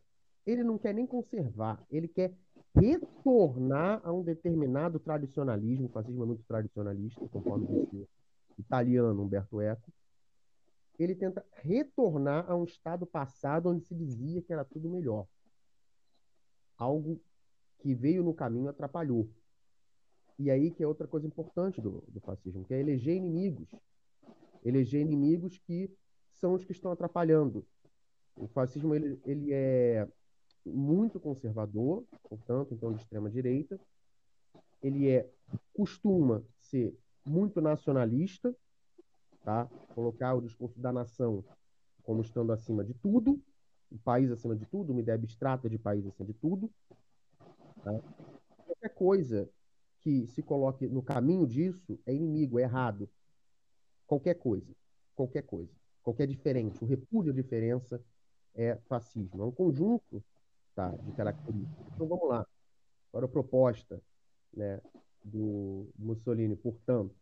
ele 0.50 0.64
não 0.64 0.78
quer 0.78 0.94
nem 0.94 1.06
conservar, 1.06 1.84
ele 1.90 2.08
quer 2.08 2.34
retornar 2.74 4.00
a 4.02 4.12
um 4.12 4.22
determinado 4.22 4.98
tradicionalismo, 4.98 5.86
o 5.86 5.90
fascismo 5.90 6.22
é 6.22 6.26
muito 6.26 6.42
tradicionalista, 6.44 7.28
conforme 7.28 7.66
disse 7.66 7.96
o 7.96 8.08
italiano 8.58 9.22
Umberto 9.22 9.60
Eco, 9.60 9.92
ele 10.98 11.14
tenta 11.14 11.44
retornar 11.52 12.50
a 12.50 12.56
um 12.56 12.64
estado 12.64 13.06
passado 13.06 13.68
onde 13.68 13.84
se 13.84 13.94
dizia 13.94 14.42
que 14.42 14.52
era 14.52 14.64
tudo 14.64 14.88
melhor. 14.88 15.26
Algo 16.76 17.20
que 17.78 17.94
veio 17.94 18.24
no 18.24 18.34
caminho 18.34 18.68
atrapalhou. 18.68 19.28
E 20.38 20.50
aí 20.50 20.70
que 20.70 20.82
é 20.82 20.86
outra 20.86 21.06
coisa 21.06 21.26
importante 21.26 21.80
do, 21.80 22.04
do 22.08 22.20
fascismo, 22.20 22.64
que 22.64 22.72
é 22.72 22.80
eleger 22.80 23.16
inimigos. 23.16 23.68
Eleger 24.64 25.00
inimigos 25.00 25.58
que 25.58 25.90
são 26.32 26.54
os 26.54 26.64
que 26.64 26.72
estão 26.72 26.92
atrapalhando. 26.92 27.66
O 28.36 28.46
fascismo 28.46 28.94
ele, 28.94 29.20
ele 29.26 29.52
é 29.52 30.06
muito 30.64 31.18
conservador, 31.18 32.04
portanto, 32.28 32.72
então 32.72 32.92
de 32.92 33.00
extrema 33.00 33.28
direita. 33.28 33.80
Ele 34.80 35.08
é 35.08 35.28
costuma 35.74 36.42
ser 36.60 36.96
muito 37.24 37.60
nacionalista, 37.60 38.54
tá? 39.42 39.66
Colocar 39.94 40.34
o 40.34 40.40
discurso 40.40 40.78
da 40.78 40.92
nação 40.92 41.44
como 42.02 42.22
estando 42.22 42.52
acima 42.52 42.84
de 42.84 42.94
tudo, 42.94 43.42
o 43.90 43.98
país 43.98 44.30
acima 44.30 44.54
de 44.54 44.64
tudo, 44.66 44.92
uma 44.92 45.00
ideia 45.00 45.16
abstrata 45.16 45.68
de 45.68 45.78
país 45.78 46.06
acima 46.06 46.26
de 46.26 46.34
tudo. 46.34 46.70
Tá? 47.82 48.00
Qualquer 48.66 48.94
coisa 48.94 49.48
que 50.00 50.26
se 50.28 50.42
coloque 50.42 50.86
no 50.86 51.02
caminho 51.02 51.46
disso 51.46 51.98
é 52.06 52.14
inimigo, 52.14 52.58
é 52.58 52.62
errado. 52.62 53.08
Qualquer 54.06 54.34
coisa, 54.34 54.74
qualquer 55.14 55.42
coisa, 55.42 55.72
qualquer 56.02 56.26
diferente, 56.26 56.82
o 56.82 56.86
repúdio 56.86 57.32
à 57.32 57.34
diferença 57.34 58.02
é 58.54 58.76
fascismo. 58.88 59.42
É 59.42 59.46
um 59.46 59.52
conjunto 59.52 60.22
tá, 60.74 60.90
de 60.90 61.12
características. 61.12 61.86
Então 61.94 62.06
vamos 62.06 62.28
lá. 62.28 62.46
Agora 63.10 63.26
a 63.26 63.28
proposta 63.28 64.02
né, 64.54 64.80
do 65.24 65.88
Mussolini, 65.98 66.56
portanto, 66.56 67.14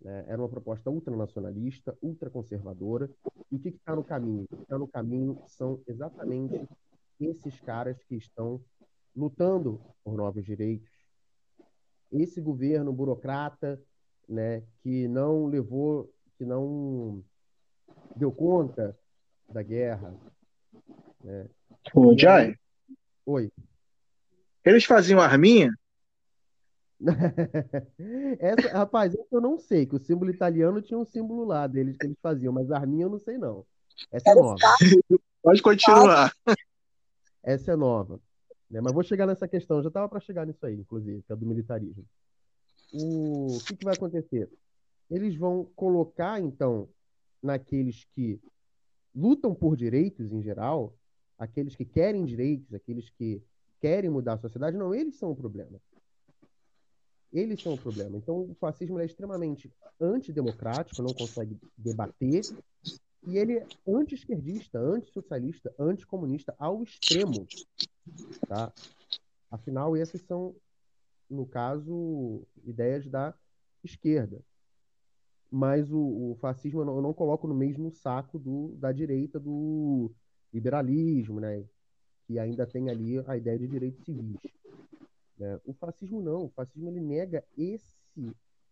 né, 0.00 0.24
era 0.28 0.40
uma 0.40 0.48
proposta 0.48 0.90
ultranacionalista, 0.90 1.96
ultraconservadora. 2.02 3.10
E 3.50 3.56
o 3.56 3.58
que 3.58 3.68
está 3.68 3.94
no 3.94 4.04
caminho? 4.04 4.44
O 4.44 4.56
que 4.56 4.62
está 4.62 4.78
no 4.78 4.88
caminho 4.88 5.42
são 5.46 5.80
exatamente 5.86 6.68
esses 7.20 7.60
caras 7.60 8.02
que 8.04 8.16
estão 8.16 8.60
lutando 9.14 9.80
por 10.02 10.14
novos 10.16 10.44
direitos. 10.44 10.90
Esse 12.14 12.40
governo 12.40 12.92
burocrata, 12.92 13.80
né, 14.28 14.62
que 14.82 15.06
não 15.08 15.46
levou, 15.46 16.10
que 16.38 16.44
não 16.44 17.22
deu 18.16 18.32
conta 18.32 18.96
da 19.52 19.62
guerra. 19.62 20.14
Né? 21.22 21.46
Ô, 21.92 22.16
Jai. 22.16 22.54
Oi. 23.26 23.50
Eles 24.64 24.84
faziam 24.84 25.20
arminha? 25.20 25.70
essa, 28.38 28.68
rapaz, 28.72 29.14
essa 29.14 29.26
eu 29.32 29.40
não 29.40 29.58
sei, 29.58 29.84
que 29.84 29.96
o 29.96 29.98
símbolo 29.98 30.30
italiano 30.30 30.80
tinha 30.80 30.98
um 30.98 31.04
símbolo 31.04 31.44
lá 31.44 31.66
deles 31.66 31.96
que 31.96 32.06
eles 32.06 32.18
faziam, 32.22 32.52
mas 32.52 32.70
a 32.70 32.78
arminha 32.78 33.04
eu 33.04 33.10
não 33.10 33.18
sei 33.18 33.36
não. 33.36 33.66
Essa 34.10 34.30
é 34.30 34.34
nova. 34.34 34.56
Pode 35.42 35.60
continuar. 35.62 36.32
Essa 37.42 37.72
é 37.72 37.76
nova. 37.76 38.18
Né? 38.74 38.80
Mas 38.80 38.92
vou 38.92 39.04
chegar 39.04 39.24
nessa 39.24 39.46
questão, 39.46 39.80
já 39.80 39.86
estava 39.86 40.08
para 40.08 40.18
chegar 40.18 40.44
nisso 40.44 40.66
aí, 40.66 40.74
inclusive, 40.74 41.22
que 41.22 41.32
é 41.32 41.36
do 41.36 41.46
militarismo. 41.46 42.04
O, 42.92 43.56
o 43.56 43.60
que, 43.60 43.76
que 43.76 43.84
vai 43.84 43.94
acontecer? 43.94 44.50
Eles 45.08 45.36
vão 45.36 45.64
colocar, 45.76 46.40
então, 46.40 46.88
naqueles 47.40 48.04
que 48.16 48.40
lutam 49.14 49.54
por 49.54 49.76
direitos 49.76 50.32
em 50.32 50.42
geral, 50.42 50.92
aqueles 51.38 51.76
que 51.76 51.84
querem 51.84 52.24
direitos, 52.24 52.74
aqueles 52.74 53.08
que 53.10 53.40
querem 53.80 54.10
mudar 54.10 54.32
a 54.34 54.38
sociedade, 54.38 54.76
não, 54.76 54.92
eles 54.92 55.14
são 55.14 55.30
o 55.30 55.36
problema. 55.36 55.80
Eles 57.32 57.62
são 57.62 57.74
o 57.74 57.78
problema. 57.78 58.16
Então, 58.16 58.40
o 58.40 58.56
fascismo 58.58 58.98
é 58.98 59.04
extremamente 59.04 59.72
antidemocrático, 60.00 61.00
não 61.00 61.14
consegue 61.14 61.56
debater, 61.78 62.42
e 63.28 63.38
ele 63.38 63.58
é 63.58 63.66
anti-esquerdista, 63.86 64.80
anti-socialista, 64.80 65.72
anticomunista 65.78 66.56
ao 66.58 66.82
extremo. 66.82 67.46
Tá? 68.46 68.72
Afinal, 69.50 69.96
essas 69.96 70.20
são, 70.22 70.54
no 71.28 71.46
caso, 71.46 72.46
ideias 72.64 73.06
da 73.08 73.34
esquerda. 73.82 74.42
Mas 75.50 75.90
o, 75.92 76.32
o 76.32 76.38
fascismo 76.40 76.80
eu 76.80 76.84
não, 76.84 76.96
eu 76.96 77.02
não, 77.02 77.14
coloco 77.14 77.46
no 77.46 77.54
mesmo 77.54 77.90
saco 77.90 78.38
do, 78.38 78.74
da 78.76 78.90
direita 78.90 79.38
do 79.38 80.10
liberalismo, 80.52 81.38
né? 81.38 81.64
que 82.26 82.38
ainda 82.38 82.66
tem 82.66 82.90
ali 82.90 83.18
a 83.26 83.36
ideia 83.36 83.58
de 83.58 83.68
direitos 83.68 84.04
civis. 84.04 84.40
Né? 85.38 85.60
O 85.64 85.72
fascismo 85.72 86.20
não. 86.20 86.46
O 86.46 86.50
fascismo 86.50 86.88
ele 86.88 87.00
nega 87.00 87.44
esse 87.56 87.94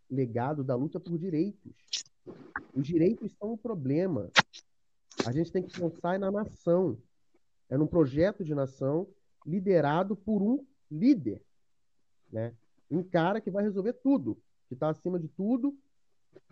legado 0.09 0.63
da 0.63 0.75
luta 0.75 0.99
por 0.99 1.17
direitos. 1.17 1.71
Os 2.73 2.85
direitos 2.85 3.31
são 3.33 3.53
um 3.53 3.57
problema. 3.57 4.29
A 5.25 5.31
gente 5.31 5.51
tem 5.51 5.63
que 5.63 5.79
pensar 5.79 6.19
na 6.19 6.31
nação. 6.31 6.97
É 7.69 7.77
num 7.77 7.87
projeto 7.87 8.43
de 8.43 8.53
nação 8.53 9.07
liderado 9.45 10.15
por 10.15 10.41
um 10.41 10.65
líder, 10.89 11.41
né? 12.31 12.53
Um 12.89 13.03
cara 13.03 13.41
que 13.41 13.51
vai 13.51 13.63
resolver 13.63 13.93
tudo, 13.93 14.37
que 14.67 14.73
está 14.73 14.89
acima 14.89 15.19
de 15.19 15.27
tudo. 15.27 15.75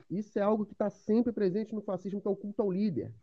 Isso 0.09 0.37
é 0.37 0.41
algo 0.41 0.65
que 0.65 0.73
está 0.73 0.89
sempre 0.89 1.31
presente 1.31 1.73
no 1.73 1.81
fascismo, 1.81 2.21
que 2.21 2.27
é 2.27 2.31
o 2.31 2.35
culto 2.35 2.61
ao 2.61 2.71
líder. 2.71 3.13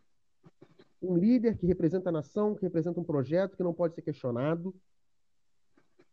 Um 1.01 1.17
líder 1.17 1.57
que 1.57 1.65
representa 1.65 2.09
a 2.09 2.11
nação, 2.11 2.55
que 2.55 2.61
representa 2.61 2.99
um 2.99 3.03
projeto 3.03 3.55
que 3.55 3.63
não 3.63 3.73
pode 3.73 3.95
ser 3.95 4.01
questionado, 4.01 4.73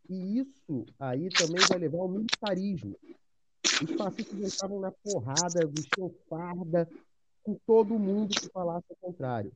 e 0.09 0.39
isso 0.39 0.87
aí 0.99 1.29
também 1.31 1.65
vai 1.69 1.79
levar 1.79 1.99
ao 1.99 2.09
militarismo. 2.09 2.97
Os 3.65 3.91
fascistas 3.97 4.39
entravam 4.39 4.81
na 4.81 4.93
porrada, 4.93 5.67
vestiam 5.67 6.11
farda 6.29 6.89
com 7.43 7.55
todo 7.67 7.99
mundo 7.99 8.35
que 8.35 8.49
falasse 8.49 8.87
o 8.91 8.97
contrário. 8.97 9.53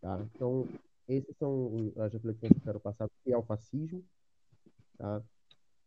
Tá? 0.00 0.24
Então, 0.34 0.66
essas 1.08 1.36
são 1.36 1.92
as 1.96 2.12
reflexões 2.12 2.52
que 2.52 2.58
eu 2.58 2.62
quero 2.62 2.80
passar 2.80 3.08
que 3.24 3.32
é 3.32 3.36
o 3.36 3.42
fascismo. 3.42 4.04
Tá? 4.96 5.22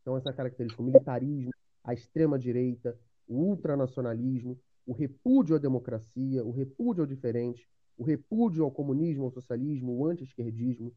Então, 0.02 0.18
essa 0.18 0.32
característica, 0.32 0.82
o 0.82 0.86
militarismo, 0.86 1.52
a 1.84 1.94
extrema-direita, 1.94 2.98
o 3.28 3.36
ultranacionalismo, 3.36 4.60
o 4.86 4.94
repúdio 4.94 5.56
à 5.56 5.60
democracia, 5.60 6.44
o 6.44 6.52
repúdio 6.52 7.04
ao 7.04 7.08
diferente, 7.08 7.68
o 7.98 8.04
repúdio 8.04 8.64
ao 8.64 8.72
comunismo, 8.72 9.26
ao 9.26 9.32
socialismo, 9.32 9.98
o 9.98 10.06
anti-esquerdismo, 10.06 10.94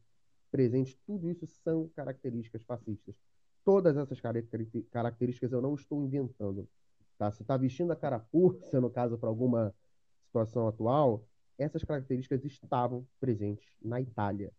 presentes, 0.51 0.97
tudo 1.05 1.29
isso 1.29 1.47
são 1.47 1.89
características 1.95 2.63
fascistas. 2.63 3.15
Todas 3.63 3.97
essas 3.97 4.19
características 4.91 5.51
eu 5.51 5.61
não 5.61 5.75
estou 5.75 6.03
inventando. 6.03 6.67
Tá? 7.17 7.31
Se 7.31 7.41
está 7.41 7.57
vestindo 7.57 7.91
a 7.91 7.95
carapuça, 7.95 8.79
no 8.81 8.89
caso, 8.89 9.17
para 9.17 9.29
alguma 9.29 9.73
situação 10.25 10.67
atual, 10.67 11.23
essas 11.59 11.83
características 11.83 12.43
estavam 12.45 13.07
presentes 13.19 13.65
na 13.81 13.99
Itália 13.99 14.51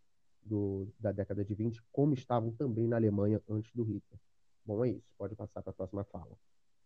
do, 0.42 0.88
da 0.98 1.12
década 1.12 1.44
de 1.44 1.54
20, 1.54 1.80
como 1.92 2.14
estavam 2.14 2.52
também 2.52 2.86
na 2.86 2.96
Alemanha 2.96 3.40
antes 3.48 3.72
do 3.74 3.82
Hitler. 3.82 4.20
Bom, 4.64 4.84
é 4.84 4.90
isso. 4.90 5.06
Pode 5.16 5.34
passar 5.34 5.62
para 5.62 5.70
a 5.70 5.74
próxima 5.74 6.04
fala. 6.04 6.36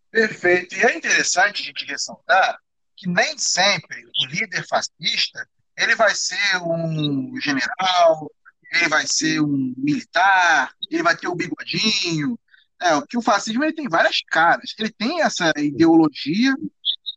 Perfeito. 0.09 0.75
E 0.75 0.83
é 0.83 0.95
interessante 0.95 1.61
a 1.61 1.65
gente 1.65 1.85
ressaltar 1.85 2.59
que 2.95 3.09
nem 3.09 3.37
sempre 3.37 4.05
o 4.05 4.25
líder 4.27 4.65
fascista 4.67 5.47
ele 5.77 5.95
vai 5.95 6.15
ser 6.15 6.57
um 6.61 7.39
general, 7.41 8.31
ele 8.71 8.87
vai 8.87 9.05
ser 9.05 9.41
um 9.41 9.73
militar, 9.77 10.73
ele 10.89 11.03
vai 11.03 11.15
ter 11.17 11.27
o 11.27 11.35
bigodinho. 11.35 12.39
É, 12.81 12.89
que 13.07 13.17
o 13.17 13.21
fascismo 13.21 13.63
ele 13.63 13.73
tem 13.73 13.87
várias 13.87 14.21
caras. 14.29 14.73
Ele 14.77 14.91
tem 14.91 15.21
essa 15.21 15.51
ideologia, 15.57 16.53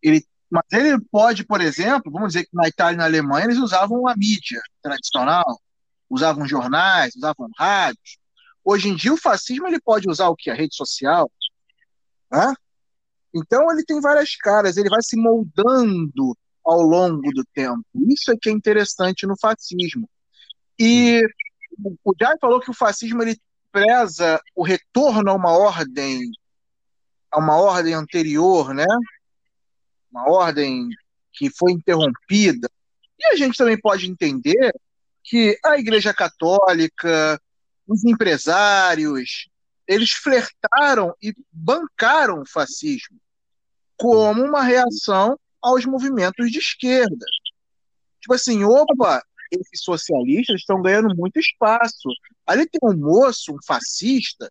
ele, 0.03 0.25
mas 0.51 0.65
ele 0.73 0.99
pode, 1.11 1.45
por 1.45 1.61
exemplo, 1.61 2.11
vamos 2.11 2.29
dizer 2.33 2.45
que 2.45 2.55
na 2.55 2.67
Itália 2.69 2.95
e 2.95 2.99
na 2.99 3.05
Alemanha 3.05 3.45
eles 3.45 3.59
usavam 3.59 4.09
a 4.09 4.17
mídia 4.17 4.61
tradicional, 4.83 5.61
usavam 6.09 6.47
jornais, 6.47 7.15
usavam 7.15 7.49
rádios. 7.57 8.19
Hoje 8.65 8.89
em 8.89 8.97
dia 8.97 9.13
o 9.13 9.19
fascismo 9.19 9.67
ele 9.67 9.81
pode 9.81 10.09
usar 10.09 10.29
o 10.29 10.37
que? 10.37 10.51
A 10.51 10.55
rede 10.55 10.75
social. 10.75 11.31
Né? 12.31 12.55
Então 13.35 13.71
ele 13.71 13.85
tem 13.85 14.01
várias 14.01 14.37
caras, 14.37 14.77
ele 14.77 14.89
vai 14.89 15.03
se 15.03 15.17
moldando 15.17 16.37
ao 16.65 16.81
longo 16.83 17.31
do 17.33 17.45
tempo. 17.55 17.85
Isso 18.09 18.33
é 18.33 18.37
que 18.41 18.49
é 18.49 18.53
interessante 18.53 19.27
no 19.27 19.35
fascismo. 19.39 20.09
E 20.79 21.23
o 22.05 22.15
Jai 22.19 22.37
falou 22.41 22.61
que 22.61 22.71
o 22.71 22.75
fascismo 22.75 23.23
ele 23.23 23.39
preza 23.71 24.41
o 24.55 24.63
retorno 24.63 25.31
a 25.31 25.35
uma 25.35 25.51
ordem 25.51 26.31
a 27.31 27.39
uma 27.39 27.57
ordem 27.57 27.93
anterior, 27.93 28.73
né? 28.73 28.87
Uma 30.11 30.31
ordem 30.31 30.89
que 31.33 31.51
foi 31.51 31.73
interrompida. 31.73 32.69
E 33.19 33.27
a 33.27 33.37
gente 33.37 33.57
também 33.57 33.79
pode 33.79 34.11
entender 34.11 34.73
que 35.23 35.59
a 35.65 35.79
Igreja 35.79 36.15
Católica, 36.15 37.41
os 37.87 38.05
empresários, 38.05 39.49
eles 39.87 40.11
flertaram 40.11 41.15
e 41.23 41.35
bancaram 41.53 42.43
o 42.43 42.49
fascismo 42.49 43.19
como 43.97 44.45
uma 44.45 44.63
reação 44.63 45.39
aos 45.61 45.85
movimentos 45.85 46.51
de 46.51 46.59
esquerda. 46.59 47.27
Tipo 48.21 48.35
assim, 48.35 48.63
opa, 48.63 49.23
esses 49.51 49.83
socialistas 49.83 50.61
estão 50.61 50.81
ganhando 50.81 51.15
muito 51.17 51.39
espaço. 51.39 52.09
Ali 52.47 52.67
tem 52.67 52.81
um 52.83 52.97
moço, 52.97 53.53
um 53.53 53.59
fascista, 53.67 54.51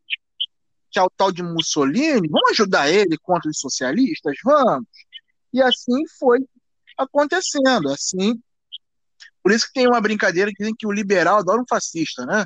que 0.91 0.99
é 0.99 1.01
o 1.03 1.09
tal 1.09 1.31
de 1.31 1.43
Mussolini, 1.43 2.27
vamos 2.27 2.51
ajudar 2.51 2.89
ele 2.89 3.17
contra 3.17 3.49
os 3.49 3.59
socialistas? 3.59 4.35
Vamos. 4.43 4.87
E 5.53 5.61
assim 5.61 6.03
foi 6.19 6.39
acontecendo. 6.97 7.89
Assim, 7.89 8.41
por 9.43 9.51
isso 9.51 9.67
que 9.67 9.73
tem 9.73 9.87
uma 9.87 10.01
brincadeira 10.01 10.51
que 10.51 10.57
dizem 10.57 10.75
que 10.77 10.87
o 10.87 10.91
liberal 10.91 11.37
adora 11.37 11.61
um 11.61 11.67
fascista, 11.67 12.25
né? 12.25 12.45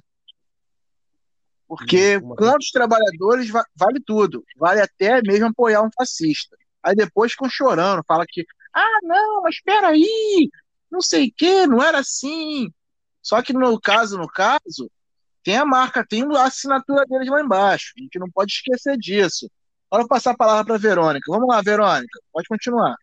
Porque 1.67 2.20
contra 2.20 2.58
os 2.58 2.70
trabalhadores 2.70 3.50
vale 3.50 4.01
tudo, 4.05 4.43
vale 4.58 4.81
até 4.81 5.22
mesmo 5.22 5.48
apoiar 5.48 5.81
um 5.81 5.89
fascista. 5.98 6.58
Aí 6.84 6.93
depois 6.93 7.31
ficam 7.31 7.50
chorando, 7.50 8.03
fala 8.05 8.25
que, 8.27 8.46
ah, 8.74 9.00
não, 9.03 9.41
mas 9.41 9.55
espera 9.55 9.88
aí, 9.88 10.50
não 10.91 11.00
sei 11.00 11.27
o 11.27 11.34
que, 11.36 11.65
não 11.67 11.81
era 11.81 12.00
assim. 12.00 12.70
Só 13.22 13.41
que 13.41 13.53
no 13.53 13.79
caso, 13.79 14.17
no 14.17 14.27
caso, 14.27 14.91
tem 15.43 15.58
a 15.58 15.65
marca, 15.65 16.05
tem 16.05 16.24
a 16.36 16.43
assinatura 16.43 17.05
deles 17.05 17.29
lá 17.29 17.41
embaixo. 17.41 17.93
A 17.98 18.01
gente 18.01 18.20
não 18.20 18.29
pode 18.29 18.51
esquecer 18.51 18.98
disso. 18.98 19.50
Agora 19.91 20.03
eu 20.03 20.07
vou 20.07 20.07
passar 20.07 20.31
a 20.31 20.38
palavra 20.38 20.63
para 20.63 20.77
Verônica. 20.77 21.29
Vamos 21.29 21.50
lá, 21.50 21.62
Verônica, 21.62 22.17
pode 22.31 22.48
continuar. 22.48 22.95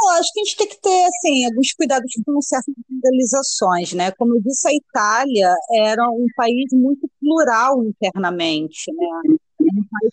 Eu 0.00 0.08
acho 0.10 0.32
que 0.32 0.40
a 0.40 0.44
gente 0.44 0.56
tem 0.56 0.68
que 0.68 0.80
ter 0.80 1.04
assim, 1.04 1.46
alguns 1.46 1.72
cuidados 1.72 2.12
com 2.24 2.40
certas 2.40 2.72
generalizações, 2.88 3.92
né? 3.92 4.12
Como 4.12 4.36
eu 4.36 4.40
disse, 4.40 4.68
a 4.68 4.72
Itália 4.72 5.52
era 5.74 6.08
um 6.10 6.26
país 6.36 6.66
muito 6.72 7.10
plural 7.20 7.84
internamente, 7.84 8.92
né? 8.92 9.36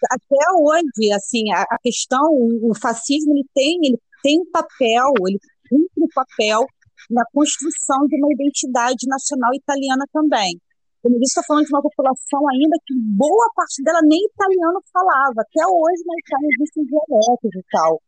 Até 0.09 0.51
hoje, 0.59 1.11
assim, 1.13 1.51
a, 1.51 1.77
questão, 1.81 2.21
o 2.31 2.73
fascismo 2.73 3.33
ele 3.33 3.45
tem, 3.53 3.79
ele 3.83 3.99
tem 4.23 4.39
um 4.41 4.51
papel, 4.51 5.13
ele 5.27 5.39
cumpre 5.69 6.03
um 6.03 6.07
papel 6.13 6.65
na 7.09 7.23
construção 7.31 8.07
de 8.07 8.15
uma 8.15 8.33
identidade 8.33 9.07
nacional 9.07 9.53
italiana 9.53 10.05
também. 10.11 10.59
Como 11.01 11.15
eu 11.15 11.19
disse, 11.19 11.39
estou 11.39 11.43
falando 11.47 11.65
de 11.65 11.73
uma 11.73 11.81
população 11.81 12.41
ainda 12.49 12.77
que 12.85 12.93
boa 12.95 13.49
parte 13.55 13.81
dela 13.83 14.01
nem 14.03 14.19
italiano 14.25 14.81
falava. 14.91 15.41
Até 15.41 15.65
hoje 15.65 16.03
na 16.05 16.15
Itália 16.19 16.49
existem 16.55 16.85
dialetos 16.85 17.55
e 17.55 17.63
tal. 17.71 18.01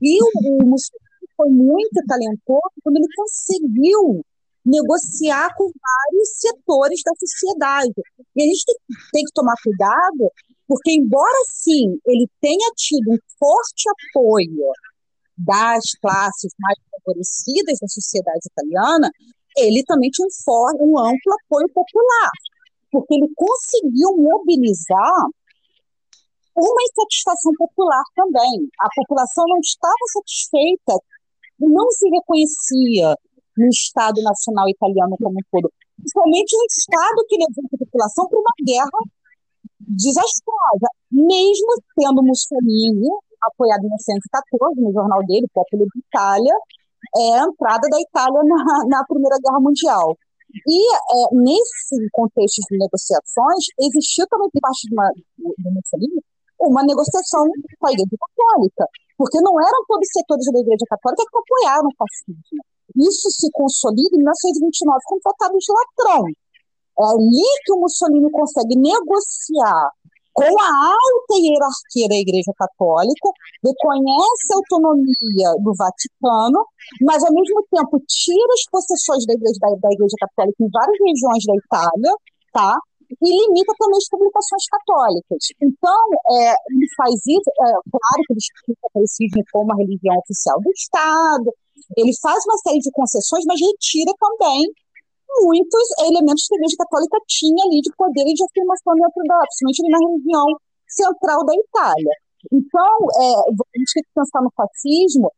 E 0.00 0.22
o, 0.22 0.62
o 0.62 0.66
Mussolini 0.66 1.10
foi 1.36 1.50
muito 1.50 2.06
talentoso 2.06 2.74
quando 2.82 2.96
ele 2.96 3.08
conseguiu 3.14 4.24
negociar 4.64 5.54
com 5.56 5.64
vários 5.64 6.28
setores 6.38 7.00
da 7.04 7.12
sociedade. 7.18 8.02
E 8.36 8.42
a 8.42 8.46
gente 8.46 8.64
tem, 8.64 8.76
tem 9.12 9.24
que 9.24 9.32
tomar 9.34 9.54
cuidado, 9.62 10.30
porque, 10.66 10.92
embora 10.92 11.44
sim 11.52 11.98
ele 12.06 12.28
tenha 12.40 12.70
tido 12.76 13.10
um 13.10 13.18
forte 13.38 13.84
apoio 13.90 14.72
das 15.36 15.94
classes 16.00 16.52
mais 16.58 16.78
favorecidas 16.90 17.78
da 17.80 17.88
sociedade 17.88 18.46
italiana, 18.46 19.10
ele 19.56 19.82
também 19.84 20.10
tinha 20.10 20.26
um, 20.26 20.30
forte, 20.44 20.82
um 20.82 20.98
amplo 20.98 21.32
apoio 21.44 21.68
popular, 21.68 22.30
porque 22.90 23.14
ele 23.14 23.28
conseguiu 23.34 24.16
mobilizar 24.16 25.26
uma 26.56 26.82
insatisfação 26.82 27.52
popular 27.56 28.02
também. 28.14 28.68
A 28.80 28.88
população 28.94 29.44
não 29.48 29.58
estava 29.58 29.94
satisfeita, 30.12 30.98
não 31.58 31.90
se 31.90 32.08
reconhecia 32.08 33.16
no 33.56 33.68
Estado 33.68 34.22
Nacional 34.22 34.68
Italiano 34.68 35.16
como 35.18 35.38
um 35.38 35.42
todo, 35.50 35.72
principalmente 35.96 36.56
no 36.56 36.64
Estado 36.64 37.24
que 37.28 37.36
levou 37.36 37.64
a 37.64 37.78
população 37.78 38.28
para 38.28 38.38
uma 38.38 38.54
guerra 38.64 38.98
desastrosa, 39.80 40.86
mesmo 41.10 41.68
tendo 41.96 42.22
Mussolini 42.22 43.08
apoiado 43.42 43.80
em 43.80 43.88
1914 43.88 44.80
no 44.80 44.92
jornal 44.92 45.20
dele, 45.26 45.46
Popolo 45.52 45.86
d'Italia, 45.94 46.54
é 47.16 47.38
a 47.38 47.44
entrada 47.44 47.88
da 47.88 48.00
Itália 48.00 48.42
na, 48.44 48.84
na 48.86 49.04
Primeira 49.04 49.36
Guerra 49.42 49.60
Mundial. 49.60 50.16
E 50.66 50.94
é, 50.94 51.34
nesse 51.34 52.10
contexto 52.12 52.60
de 52.70 52.78
negociações, 52.78 53.66
existiu 53.78 54.26
também 54.28 54.50
por 54.50 54.60
parte 54.60 54.88
de 54.88 54.94
uma, 54.94 55.10
do 55.38 55.70
Mussolini 55.70 56.22
uma 56.60 56.82
negociação 56.82 57.46
com 57.78 57.86
a 57.86 57.92
Igreja 57.92 58.16
Católica, 58.36 58.86
porque 59.16 59.40
não 59.40 59.58
eram 59.60 59.84
todos 59.88 60.06
os 60.06 60.12
setores 60.12 60.44
da 60.52 60.60
Igreja 60.60 60.84
Católica 60.88 61.24
que 61.30 61.38
apoiaram 61.38 61.88
o 61.88 61.96
fascismo. 61.96 62.62
Isso 62.96 63.30
se 63.30 63.50
consolida 63.52 64.10
em 64.14 64.18
1929 64.18 65.00
com 65.04 65.16
o 65.16 65.20
Tratado 65.20 65.56
de 65.56 65.72
Latrão. 65.72 66.26
É 66.98 67.04
ali 67.04 67.44
que 67.64 67.72
o 67.72 67.80
Mussolini 67.80 68.30
consegue 68.30 68.76
negociar 68.76 69.90
com 70.32 70.44
a 70.44 70.70
alta 70.86 71.34
hierarquia 71.34 72.08
da 72.08 72.16
Igreja 72.16 72.52
Católica, 72.56 73.28
reconhece 73.64 74.46
a 74.52 74.56
autonomia 74.56 75.50
do 75.60 75.74
Vaticano, 75.76 76.64
mas 77.02 77.22
ao 77.24 77.32
mesmo 77.32 77.62
tempo 77.70 78.00
tira 78.06 78.52
as 78.54 78.64
possessões 78.70 79.26
da 79.26 79.34
Igreja, 79.34 79.58
da, 79.60 79.68
da 79.68 79.92
igreja 79.92 80.16
Católica 80.20 80.56
em 80.60 80.70
várias 80.70 80.98
regiões 81.04 81.44
da 81.44 81.54
Itália, 81.56 82.12
tá? 82.52 82.78
e 83.20 83.28
limita 83.28 83.72
também 83.76 83.98
as 83.98 84.08
publicações 84.08 84.64
católicas. 84.70 85.42
Então, 85.60 86.04
é, 86.30 86.54
ele 86.70 86.86
faz 86.96 87.14
isso, 87.26 87.50
é, 87.50 87.64
claro 87.64 88.22
que 88.26 88.32
ele 88.32 88.38
explica 88.38 88.72
o 88.72 88.88
catolicismo 88.88 89.42
como 89.52 89.72
a 89.72 89.76
religião 89.76 90.16
oficial 90.18 90.60
do 90.60 90.70
Estado, 90.70 91.52
ele 91.96 92.12
faz 92.22 92.44
uma 92.46 92.58
série 92.58 92.78
de 92.78 92.90
concessões, 92.92 93.44
mas 93.46 93.60
retira 93.60 94.12
também 94.20 94.70
muitos 95.42 95.86
elementos 96.06 96.46
que 96.46 96.54
a 96.54 96.58
Igreja 96.58 96.76
Católica 96.78 97.18
tinha 97.26 97.64
ali 97.64 97.80
de 97.80 97.92
poder 97.96 98.26
e 98.26 98.34
de 98.34 98.44
afirmação 98.44 98.94
dentro 98.94 99.22
da, 99.26 99.38
principalmente 99.38 99.90
na 99.90 99.98
região 99.98 100.46
central 100.88 101.44
da 101.44 101.54
Itália. 101.54 102.14
Então, 102.52 102.96
é, 103.20 103.30
a 103.38 103.78
gente 103.78 103.92
tem 103.94 104.02
que 104.02 104.14
pensar 104.14 104.42
no 104.42 104.52
fascismo, 104.56 105.30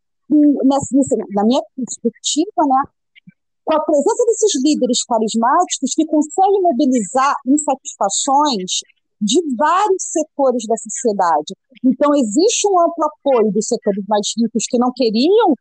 nessa, 0.65 1.17
na 1.35 1.45
minha 1.45 1.61
perspectiva, 1.77 2.63
né, 2.67 2.83
com 3.65 3.75
a 3.75 3.85
presença 3.85 4.25
desses 4.27 4.63
líderes 4.63 5.05
carismáticos 5.05 5.95
que 5.95 6.07
conseguem 6.07 6.63
mobilizar 6.63 7.35
insatisfações 7.47 8.81
de 9.21 9.41
vários 9.57 10.03
setores 10.03 10.67
da 10.67 10.77
sociedade. 10.77 11.55
Então, 11.85 12.15
existe 12.15 12.67
um 12.67 12.81
amplo 12.81 13.05
apoio 13.05 13.53
dos 13.53 13.67
setores 13.67 14.05
mais 14.09 14.27
ricos 14.37 14.65
que 14.69 14.79
não 14.79 14.91
queriam 14.95 15.55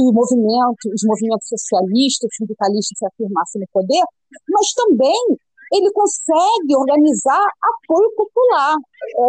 que 0.00 0.08
o 0.08 0.12
movimento, 0.12 0.88
os 0.88 1.04
movimentos 1.04 1.48
socialistas, 1.48 2.30
sindicalistas 2.32 2.96
se 2.96 3.06
afirmassem 3.06 3.60
no 3.60 3.68
poder, 3.72 4.02
mas 4.48 4.72
também 4.72 5.36
ele 5.72 5.92
consegue 5.92 6.74
organizar 6.74 7.46
apoio 7.62 8.10
popular. 8.16 8.74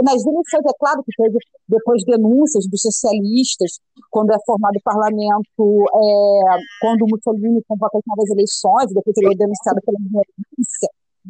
Nas 0.03 0.25
eleições, 0.25 0.65
é 0.65 0.73
claro 0.79 1.03
que 1.03 1.11
teve 1.15 1.37
depois 1.67 2.03
denúncias 2.05 2.65
dos 2.67 2.81
socialistas, 2.81 3.79
quando 4.09 4.31
é 4.31 4.37
formado 4.45 4.75
o 4.75 4.83
parlamento, 4.83 5.61
é, 5.61 6.57
quando 6.81 7.03
o 7.03 7.07
Mussolini 7.11 7.61
convoca 7.67 7.97
as 7.97 8.03
novas 8.07 8.29
eleições, 8.31 8.93
depois 8.93 9.15
ele 9.17 9.33
é 9.33 9.37
denunciado 9.37 9.79
pela 9.85 9.99
milícia, 9.99 10.89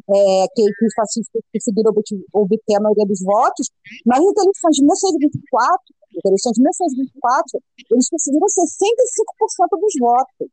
é, 0.10 0.48
que, 0.56 0.64
que 0.64 0.86
os 0.86 0.94
fascistas 0.96 1.42
conseguiram 1.52 1.92
obter 2.34 2.76
a 2.78 2.80
maioria 2.80 3.06
dos 3.06 3.22
votos, 3.22 3.68
nas 4.06 4.20
eleições 4.20 4.76
de 4.76 4.82
1924, 4.82 6.01
as 6.18 6.26
eleições 6.26 6.54
de 6.54 6.62
1924, 6.62 7.62
eles 7.92 8.10
conseguiram 8.10 8.48
65% 8.48 9.80
dos 9.80 9.94
votos. 10.00 10.50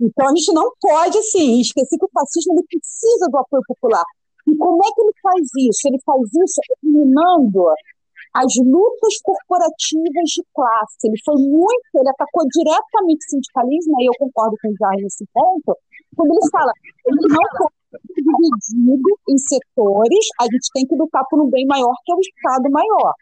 Então 0.00 0.28
a 0.28 0.34
gente 0.36 0.52
não 0.52 0.70
pode 0.80 1.18
assim, 1.18 1.60
esquecer 1.60 1.96
que 1.96 2.04
o 2.04 2.10
fascismo 2.12 2.52
ele 2.52 2.66
precisa 2.68 3.28
do 3.30 3.38
apoio 3.38 3.62
popular. 3.66 4.04
E 4.46 4.54
como 4.56 4.78
é 4.84 4.88
que 4.92 5.00
ele 5.00 5.14
faz 5.22 5.42
isso? 5.58 5.88
Ele 5.88 5.98
faz 6.04 6.22
isso 6.22 6.60
eliminando 6.82 7.64
as 8.36 8.52
lutas 8.60 9.14
corporativas 9.24 10.28
de 10.28 10.44
classe. 10.52 11.08
Ele 11.08 11.16
foi 11.24 11.36
muito, 11.40 11.88
ele 11.96 12.10
atacou 12.10 12.44
diretamente 12.52 13.24
o 13.24 13.30
sindicalismo, 13.30 13.96
e 14.00 14.06
eu 14.06 14.12
concordo 14.18 14.56
com 14.60 14.68
o 14.68 14.76
Jair 14.76 15.02
nesse 15.02 15.24
ponto, 15.32 15.72
quando 16.14 16.32
ele 16.32 16.50
fala, 16.52 16.72
ele 17.06 17.16
não 17.32 17.44
pode 17.56 17.74
ser 17.90 18.00
dividido 18.14 19.18
em 19.30 19.38
setores, 19.38 20.26
a 20.40 20.44
gente 20.44 20.68
tem 20.74 20.86
que 20.86 20.94
lutar 20.94 21.24
por 21.30 21.40
um 21.40 21.48
bem 21.48 21.66
maior, 21.66 21.94
que 22.04 22.12
é 22.12 22.14
o 22.14 22.20
Estado 22.20 22.70
maior. 22.70 23.14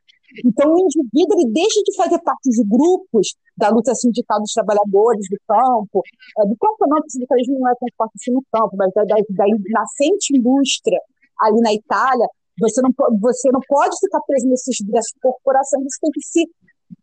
Então, 0.44 0.72
o 0.72 0.78
indivíduo 0.80 1.38
ele 1.38 1.52
deixa 1.52 1.80
de 1.84 1.94
fazer 1.96 2.18
parte 2.20 2.50
de 2.50 2.64
grupos 2.64 3.36
da 3.56 3.68
luta 3.68 3.94
sindical 3.94 4.40
dos 4.40 4.52
trabalhadores 4.52 5.26
do 5.30 5.36
campo, 5.46 6.02
é, 6.38 6.46
do 6.46 6.56
campo 6.56 6.86
não, 6.88 6.98
o 6.98 7.10
sindicalismo 7.10 7.58
não 7.58 7.68
é 7.68 7.74
tão 7.78 7.88
forte 7.96 8.12
assim 8.16 8.32
no 8.32 8.42
campo, 8.50 8.76
mas 8.76 8.92
da, 8.94 9.04
da, 9.04 9.16
da 9.16 9.44
nascente 9.70 10.36
indústria 10.36 10.98
ali 11.40 11.60
na 11.60 11.72
Itália, 11.72 12.26
você 12.58 12.80
não, 12.80 12.90
você 13.20 13.50
não 13.52 13.60
pode 13.68 13.96
ficar 14.00 14.20
preso 14.26 14.46
nesses, 14.48 14.76
nessas 14.86 15.12
corporações, 15.20 15.84
você 15.84 16.00
tem 16.00 16.10
que 16.10 16.22
se 16.22 16.48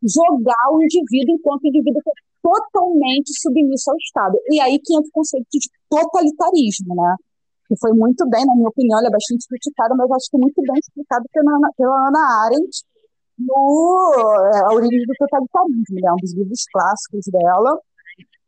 jogar 0.04 0.72
o 0.72 0.82
indivíduo 0.82 1.36
enquanto 1.36 1.68
indivíduo 1.68 2.02
é 2.08 2.12
totalmente 2.42 3.32
submisso 3.40 3.92
ao 3.92 3.98
Estado. 3.98 4.38
E 4.50 4.60
aí 4.60 4.80
que 4.80 4.94
entra 4.96 5.08
o 5.08 5.12
conceito 5.12 5.48
de 5.52 5.70
totalitarismo, 5.90 6.96
né? 6.96 7.16
Que 7.68 7.76
foi 7.78 7.92
muito 7.94 8.28
bem, 8.30 8.46
na 8.46 8.56
minha 8.56 8.70
opinião, 8.70 9.00
ele 9.00 9.08
é 9.08 9.12
bastante 9.12 9.48
criticado, 9.48 9.96
mas 9.96 10.10
acho 10.12 10.32
que 10.32 10.38
muito 10.38 10.62
bem 10.62 10.80
explicado 10.80 11.26
pela 11.32 12.08
Ana 12.08 12.46
Arendt, 12.46 12.84
no 13.38 14.50
é, 14.54 14.60
A 14.66 14.74
Origem 14.74 15.06
do 15.06 15.14
Totalitarismo, 15.18 16.00
né? 16.02 16.12
um 16.12 16.18
dos 16.18 16.34
livros 16.34 16.66
clássicos 16.72 17.26
dela, 17.28 17.80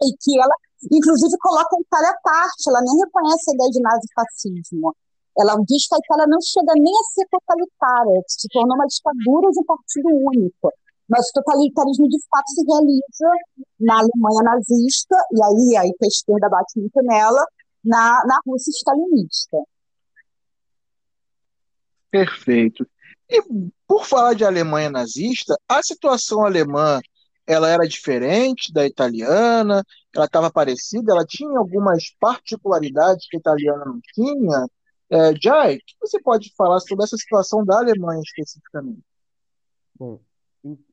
e 0.02 0.12
que 0.20 0.40
ela, 0.40 0.54
inclusive, 0.92 1.36
coloca 1.40 1.80
Itália 1.80 2.10
à 2.10 2.18
parte, 2.22 2.68
ela 2.68 2.82
nem 2.82 2.98
reconhece 2.98 3.52
a 3.52 3.56
ideia 3.56 3.70
de 3.72 3.82
nazifascismo. 3.82 4.96
Ela 5.38 5.56
diz 5.66 5.88
que 5.88 5.96
a 5.96 5.98
Itália 5.98 6.28
não 6.28 6.40
chega 6.42 6.74
nem 6.76 6.94
a 6.94 7.04
ser 7.14 7.28
totalitária, 7.32 8.22
se 8.28 8.48
tornou 8.50 8.76
uma 8.76 8.86
ditadura 8.86 9.50
de 9.52 9.60
um 9.60 9.66
partido 9.66 10.10
único. 10.10 10.72
mas 11.10 11.28
o 11.30 11.34
totalitarismo 11.34 12.08
de 12.08 12.18
fato 12.30 12.48
se 12.50 12.64
realiza 12.66 13.30
na 13.80 14.00
Alemanha 14.00 14.44
nazista, 14.44 15.18
e 15.32 15.44
aí, 15.44 15.78
aí 15.78 15.94
que 15.94 16.06
a 16.06 16.08
esquerda 16.08 16.50
bate 16.50 16.80
muito 16.80 17.02
nela, 17.04 17.46
na, 17.84 18.24
na 18.26 18.40
Rússia 18.46 18.72
stalinista. 18.72 19.58
Perfeito. 22.12 22.88
E 23.34 23.42
por 23.88 24.06
falar 24.06 24.36
de 24.36 24.46
Alemanha 24.46 24.92
nazista, 24.92 25.58
a 25.68 25.82
situação 25.82 26.46
alemã 26.46 27.02
ela 27.48 27.68
era 27.68 27.88
diferente 27.88 28.72
da 28.72 28.86
italiana, 28.86 29.84
ela 30.16 30.26
estava 30.26 30.52
parecida, 30.52 31.12
ela 31.12 31.26
tinha 31.26 31.58
algumas 31.58 32.04
particularidades 32.20 33.28
que 33.28 33.36
a 33.36 33.40
italiana 33.40 33.86
não 33.86 34.00
tinha. 34.14 34.68
É, 35.10 35.34
Jai, 35.42 35.78
o 35.78 35.80
que 35.80 35.96
você 36.00 36.22
pode 36.22 36.54
falar 36.56 36.80
sobre 36.80 37.06
essa 37.06 37.18
situação 37.18 37.66
da 37.66 37.80
Alemanha 37.80 38.22
especificamente? 38.24 39.02
Bom, 39.96 40.22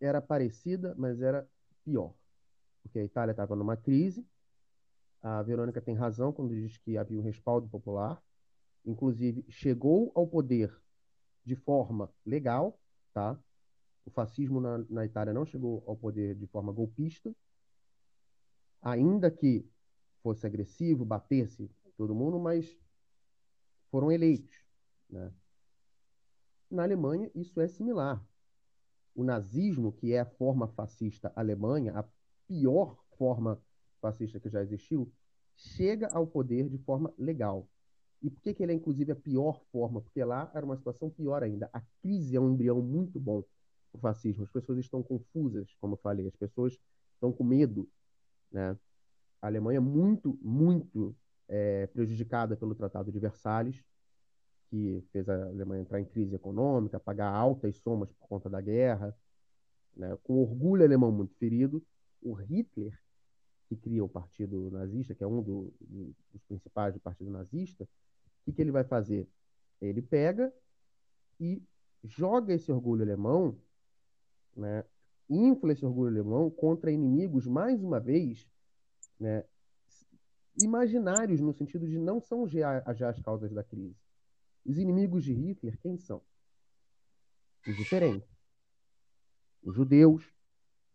era 0.00 0.22
parecida, 0.22 0.94
mas 0.96 1.20
era 1.20 1.46
pior. 1.84 2.14
Porque 2.82 2.98
a 2.98 3.04
Itália 3.04 3.32
estava 3.32 3.54
numa 3.54 3.76
crise. 3.76 4.26
A 5.22 5.42
Verônica 5.42 5.80
tem 5.82 5.94
razão 5.94 6.32
quando 6.32 6.54
diz 6.54 6.78
que 6.78 6.96
havia 6.96 7.18
um 7.18 7.22
respaldo 7.22 7.68
popular. 7.68 8.20
Inclusive, 8.84 9.44
chegou 9.50 10.10
ao 10.14 10.26
poder 10.26 10.74
de 11.50 11.56
forma 11.56 12.08
legal, 12.24 12.78
tá? 13.12 13.36
O 14.06 14.10
fascismo 14.10 14.60
na, 14.60 14.78
na 14.88 15.04
Itália 15.04 15.34
não 15.34 15.44
chegou 15.44 15.82
ao 15.84 15.96
poder 15.96 16.36
de 16.36 16.46
forma 16.46 16.72
golpista, 16.72 17.34
ainda 18.80 19.28
que 19.32 19.68
fosse 20.22 20.46
agressivo, 20.46 21.04
batesse 21.04 21.68
todo 21.96 22.14
mundo, 22.14 22.38
mas 22.38 22.78
foram 23.90 24.12
eleitos. 24.12 24.64
Né? 25.08 25.32
Na 26.70 26.84
Alemanha, 26.84 27.28
isso 27.34 27.60
é 27.60 27.66
similar. 27.66 28.24
O 29.12 29.24
nazismo, 29.24 29.90
que 29.90 30.12
é 30.12 30.20
a 30.20 30.24
forma 30.24 30.68
fascista 30.68 31.32
alemã, 31.34 31.90
a 31.92 32.04
pior 32.46 32.96
forma 33.18 33.60
fascista 34.00 34.38
que 34.38 34.48
já 34.48 34.62
existiu, 34.62 35.12
chega 35.56 36.06
ao 36.12 36.28
poder 36.28 36.68
de 36.68 36.78
forma 36.78 37.12
legal. 37.18 37.68
E 38.22 38.30
por 38.30 38.42
que, 38.42 38.52
que 38.52 38.62
ele 38.62 38.72
é, 38.72 38.74
inclusive, 38.74 39.12
a 39.12 39.16
pior 39.16 39.60
forma? 39.72 40.00
Porque 40.00 40.22
lá 40.22 40.50
era 40.54 40.64
uma 40.64 40.76
situação 40.76 41.08
pior 41.08 41.42
ainda. 41.42 41.70
A 41.72 41.80
crise 42.02 42.36
é 42.36 42.40
um 42.40 42.50
embrião 42.52 42.80
muito 42.82 43.18
bom 43.18 43.42
o 43.92 43.98
fascismo. 43.98 44.44
As 44.44 44.50
pessoas 44.50 44.78
estão 44.78 45.02
confusas, 45.02 45.74
como 45.80 45.94
eu 45.94 45.98
falei, 45.98 46.26
as 46.26 46.36
pessoas 46.36 46.78
estão 47.14 47.32
com 47.32 47.44
medo. 47.44 47.88
Né? 48.50 48.76
A 49.40 49.46
Alemanha 49.46 49.78
é 49.78 49.80
muito, 49.80 50.38
muito 50.42 51.16
é, 51.48 51.86
prejudicada 51.88 52.56
pelo 52.56 52.74
Tratado 52.74 53.10
de 53.10 53.18
Versalhes, 53.18 53.82
que 54.68 55.02
fez 55.12 55.28
a 55.28 55.46
Alemanha 55.46 55.82
entrar 55.82 56.00
em 56.00 56.04
crise 56.04 56.34
econômica, 56.34 57.00
pagar 57.00 57.32
altas 57.32 57.76
somas 57.78 58.12
por 58.12 58.28
conta 58.28 58.48
da 58.48 58.60
guerra, 58.60 59.16
né? 59.96 60.16
com 60.22 60.34
orgulho 60.34 60.84
alemão 60.84 61.10
muito 61.10 61.34
ferido. 61.36 61.82
O 62.22 62.34
Hitler, 62.34 62.96
que 63.68 63.76
cria 63.76 64.04
o 64.04 64.08
Partido 64.08 64.70
Nazista, 64.70 65.14
que 65.14 65.24
é 65.24 65.26
um 65.26 65.42
do, 65.42 65.72
dos 65.80 66.42
principais 66.46 66.94
do 66.94 67.00
Partido 67.00 67.30
Nazista, 67.30 67.88
o 68.40 68.44
que, 68.44 68.52
que 68.52 68.62
ele 68.62 68.72
vai 68.72 68.84
fazer? 68.84 69.28
Ele 69.80 70.02
pega 70.02 70.52
e 71.38 71.62
joga 72.04 72.52
esse 72.52 72.70
orgulho 72.70 73.02
alemão 73.02 73.58
né, 74.56 74.84
infla 75.28 75.72
esse 75.72 75.84
orgulho 75.84 76.08
alemão 76.08 76.50
contra 76.50 76.90
inimigos, 76.90 77.46
mais 77.46 77.82
uma 77.82 78.00
vez, 78.00 78.46
né, 79.18 79.44
imaginários, 80.60 81.40
no 81.40 81.52
sentido 81.52 81.86
de 81.86 81.98
não 81.98 82.20
são 82.20 82.46
já, 82.46 82.82
já 82.94 83.10
as 83.10 83.20
causas 83.20 83.52
da 83.52 83.62
crise. 83.62 83.96
Os 84.64 84.78
inimigos 84.78 85.24
de 85.24 85.32
Hitler, 85.32 85.78
quem 85.78 85.96
são? 85.96 86.20
Os 87.66 87.76
diferentes. 87.76 88.28
Os 89.62 89.74
judeus. 89.74 90.24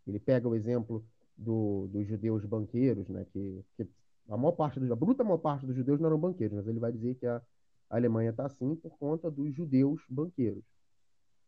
Ele 0.06 0.20
pega 0.20 0.48
o 0.48 0.54
exemplo 0.54 1.04
do, 1.36 1.88
dos 1.88 2.06
judeus 2.08 2.46
banqueiros, 2.46 3.10
né, 3.10 3.26
que, 3.26 3.66
que 3.76 3.88
a 4.30 4.38
maior 4.38 4.54
parte 4.54 4.80
dos, 4.80 4.92
a 4.92 4.96
bruta 4.96 5.24
maior 5.24 5.38
parte 5.38 5.66
dos 5.66 5.76
judeus 5.76 6.00
não 6.00 6.08
eram 6.08 6.20
banqueiros, 6.20 6.56
mas 6.56 6.68
ele 6.68 6.80
vai 6.80 6.92
dizer 6.92 7.16
que 7.16 7.26
a, 7.26 7.42
Alemanha 7.90 8.32
está 8.32 8.46
assim 8.46 8.76
por 8.76 8.98
conta 8.98 9.30
dos 9.30 9.54
judeus 9.54 10.02
banqueiros. 10.10 10.64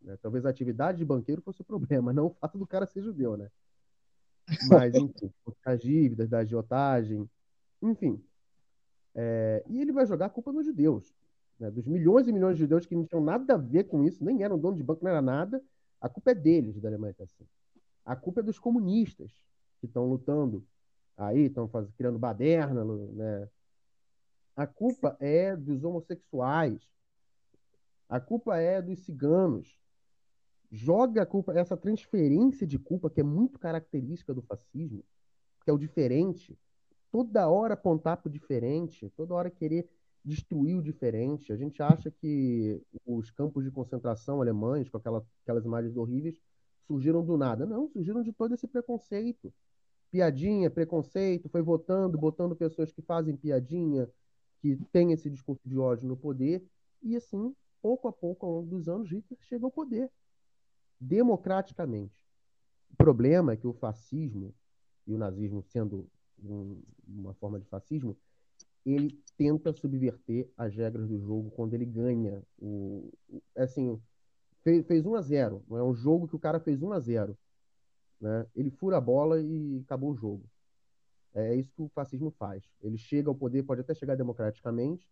Né? 0.02 0.18
Talvez 0.22 0.46
a 0.46 0.50
atividade 0.50 1.00
de 1.00 1.06
banqueiro 1.06 1.42
fosse 1.42 1.62
o 1.62 1.66
problema, 1.66 2.14
não 2.14 2.28
o 2.28 2.34
fato 2.36 2.58
do 2.58 2.68
cara 2.68 2.86
ser 2.86 3.02
judeu, 3.02 3.36
né? 3.36 3.50
Mas, 4.70 4.94
enfim, 4.96 5.32
as 5.66 5.82
dívidas 5.82 6.30
da 6.30 6.40
agiotagem, 6.40 7.30
enfim. 7.82 8.24
É, 9.14 9.64
e 9.68 9.82
ele 9.82 9.92
vai 9.92 10.06
jogar 10.06 10.28
a 10.28 10.30
culpa 10.30 10.54
nos 10.54 10.66
judeus. 10.66 11.14
Né? 11.60 11.72
Dos 11.72 11.86
milhões 11.86 12.28
e 12.28 12.32
milhões 12.32 12.56
de 12.56 12.62
judeus 12.62 12.86
que 12.86 12.96
não 12.96 13.06
tinham 13.06 13.24
nada 13.24 13.56
a 13.56 13.58
ver 13.58 13.86
com 13.86 14.04
isso, 14.04 14.24
nem 14.24 14.44
eram 14.44 14.58
dono 14.58 14.78
de 14.78 14.84
banco, 14.84 15.04
não 15.04 15.12
era 15.12 15.22
nada. 15.22 15.62
A 16.00 16.08
culpa 16.08 16.32
é 16.32 16.36
deles, 16.36 16.80
da 16.80 16.88
Alemanha 16.88 17.16
assim. 17.20 17.46
A 18.06 18.16
culpa 18.16 18.40
é 18.40 18.44
dos 18.44 18.60
comunistas 18.60 19.32
que 19.80 19.88
estão 19.88 20.08
lutando 20.08 20.64
aí, 21.18 21.46
estão 21.48 21.70
criando 21.98 22.20
baderna, 22.20 22.86
né? 22.86 23.50
A 24.56 24.66
culpa 24.66 25.18
é 25.20 25.56
dos 25.56 25.84
homossexuais. 25.84 26.82
A 28.10 28.20
culpa 28.20 28.58
é 28.58 28.82
dos 28.82 29.00
ciganos 29.06 29.78
joga 30.72 31.22
a 31.22 31.26
culpa, 31.26 31.54
essa 31.58 31.78
transferência 31.78 32.68
de 32.68 32.78
culpa 32.78 33.10
que 33.10 33.22
é 33.22 33.24
muito 33.24 33.60
característica 33.60 34.34
do 34.34 34.42
fascismo, 34.42 35.04
que 35.64 35.70
é 35.70 35.74
o 35.74 35.78
diferente, 35.78 36.58
toda 37.12 37.50
hora 37.50 37.74
apontar 37.74 38.18
para 38.18 38.30
o 38.30 38.32
diferente, 38.32 39.10
toda 39.16 39.34
hora 39.34 39.50
querer 39.50 39.90
destruir 40.24 40.76
o 40.76 40.82
diferente. 40.82 41.54
A 41.54 41.58
gente 41.58 41.82
acha 41.82 42.12
que 42.12 42.82
os 43.06 43.32
campos 43.32 43.64
de 43.64 43.72
concentração 43.72 44.42
alemães, 44.42 44.90
com 44.90 44.98
aquela, 44.98 45.26
aquelas 45.44 45.64
imagens 45.64 45.96
horríveis, 45.96 46.40
surgiram 46.86 47.26
do 47.26 47.38
nada. 47.38 47.66
Não, 47.66 47.88
surgiram 47.88 48.22
de 48.22 48.34
todo 48.34 48.54
esse 48.54 48.68
preconceito. 48.68 49.54
Piadinha, 50.12 50.70
preconceito, 50.70 51.50
foi 51.50 51.62
votando, 51.62 52.18
botando 52.18 52.56
pessoas 52.56 52.92
que 52.92 53.02
fazem 53.02 53.36
piadinha, 53.36 54.10
que 54.62 54.78
têm 54.92 55.12
esse 55.12 55.30
discurso 55.30 55.68
de 55.68 55.78
ódio 55.78 56.08
no 56.08 56.16
poder, 56.16 56.64
e 57.04 57.16
assim, 57.16 57.56
pouco 57.82 58.08
a 58.08 58.14
pouco, 58.14 58.46
ao 58.46 58.52
longo 58.54 58.70
dos 58.70 58.88
anos, 58.88 59.10
Hitler 59.10 59.40
chega 59.42 59.66
ao 59.66 59.72
poder 59.72 60.10
democraticamente. 61.00 62.26
O 62.92 62.96
problema 62.96 63.54
é 63.54 63.58
que 63.58 63.68
o 63.68 63.74
fascismo, 63.74 64.54
e 65.06 65.14
o 65.14 65.18
nazismo 65.18 65.62
sendo 65.62 66.10
um, 66.44 66.82
uma 67.08 67.34
forma 67.36 67.60
de 67.60 67.66
fascismo, 67.66 68.18
ele 68.86 69.22
tenta 69.38 69.74
subverter 69.74 70.50
as 70.58 70.76
regras 70.76 71.08
do 71.08 71.20
jogo 71.20 71.52
quando 71.52 71.74
ele 71.74 71.86
ganha. 71.86 72.42
O, 72.58 73.12
o 73.30 73.42
assim, 73.56 74.02
fez, 74.64 74.86
fez 74.86 75.06
1 75.06 75.16
a 75.16 75.22
0 75.22 75.64
não 75.70 75.78
é 75.78 75.84
um 75.84 75.94
jogo 75.94 76.28
que 76.28 76.36
o 76.36 76.40
cara 76.40 76.60
fez 76.60 76.82
1 76.82 76.92
a 76.94 77.00
0 77.00 77.38
né? 78.20 78.46
Ele 78.56 78.70
fura 78.70 78.98
a 78.98 79.02
bola 79.02 79.42
e 79.42 79.82
acabou 79.86 80.12
o 80.12 80.16
jogo. 80.16 80.46
É 81.34 81.56
isso 81.56 81.72
que 81.74 81.82
o 81.82 81.90
fascismo 81.90 82.32
faz. 82.32 82.64
Ele 82.82 82.98
chega 82.98 83.30
ao 83.30 83.36
poder, 83.36 83.64
pode 83.64 83.82
até 83.82 83.94
chegar 83.94 84.16
democraticamente, 84.16 85.08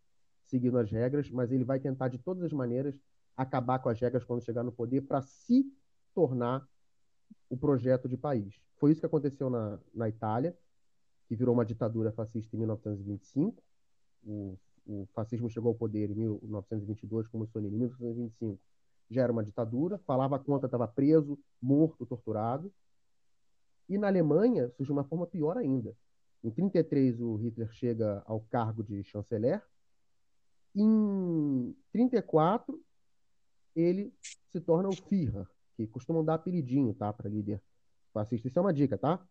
seguindo 0.45 0.77
as 0.77 0.89
regras, 0.89 1.29
mas 1.29 1.51
ele 1.51 1.63
vai 1.63 1.79
tentar 1.79 2.07
de 2.07 2.17
todas 2.17 2.43
as 2.43 2.51
maneiras 2.51 2.99
acabar 3.35 3.79
com 3.79 3.89
as 3.89 3.99
regras 3.99 4.23
quando 4.23 4.43
chegar 4.43 4.63
no 4.63 4.71
poder 4.71 5.01
para 5.01 5.21
se 5.21 5.65
tornar 6.13 6.67
o 7.49 7.57
projeto 7.57 8.07
de 8.07 8.17
país. 8.17 8.59
Foi 8.77 8.91
isso 8.91 8.99
que 8.99 9.05
aconteceu 9.05 9.49
na, 9.49 9.79
na 9.93 10.09
Itália, 10.09 10.57
que 11.27 11.35
virou 11.35 11.53
uma 11.53 11.65
ditadura 11.65 12.11
fascista 12.11 12.55
em 12.55 12.59
1925. 12.59 13.61
O, 14.23 14.57
o 14.85 15.07
fascismo 15.13 15.49
chegou 15.49 15.69
ao 15.69 15.75
poder 15.75 16.09
em 16.09 16.15
1922 16.15 17.27
com 17.27 17.39
Mussolini. 17.39 17.75
Em 17.75 17.79
1925 17.79 18.59
já 19.09 19.21
era 19.21 19.31
uma 19.31 19.43
ditadura, 19.43 19.99
falava 19.99 20.39
conta, 20.39 20.65
estava 20.65 20.87
preso, 20.87 21.37
morto, 21.61 22.05
torturado. 22.05 22.71
E 23.87 23.97
na 23.97 24.07
Alemanha 24.07 24.69
surgiu 24.71 24.93
uma 24.93 25.03
forma 25.03 25.27
pior 25.27 25.57
ainda. 25.57 25.95
Em 26.43 26.49
33 26.49 27.21
o 27.21 27.35
Hitler 27.35 27.71
chega 27.71 28.23
ao 28.25 28.41
cargo 28.41 28.83
de 28.83 29.03
chanceler. 29.03 29.63
Em 30.75 31.75
34 31.91 32.79
ele 33.75 34.13
se 34.51 34.61
torna 34.61 34.89
o 34.89 34.95
Führer, 34.95 35.47
que 35.75 35.85
costumam 35.87 36.23
dar 36.23 36.35
apelidinho, 36.35 36.93
tá, 36.93 37.11
para 37.11 37.29
líder 37.29 37.61
fascista. 38.13 38.47
Isso 38.47 38.57
é 38.57 38.61
uma 38.61 38.73
dica, 38.73 38.97
tá? 38.97 39.25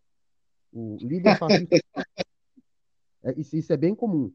O 0.72 0.96
líder 1.00 1.36
fascista. 1.38 1.76
é, 3.22 3.40
isso, 3.40 3.56
isso, 3.56 3.72
é 3.72 3.76
bem 3.76 3.94
comum. 3.94 4.32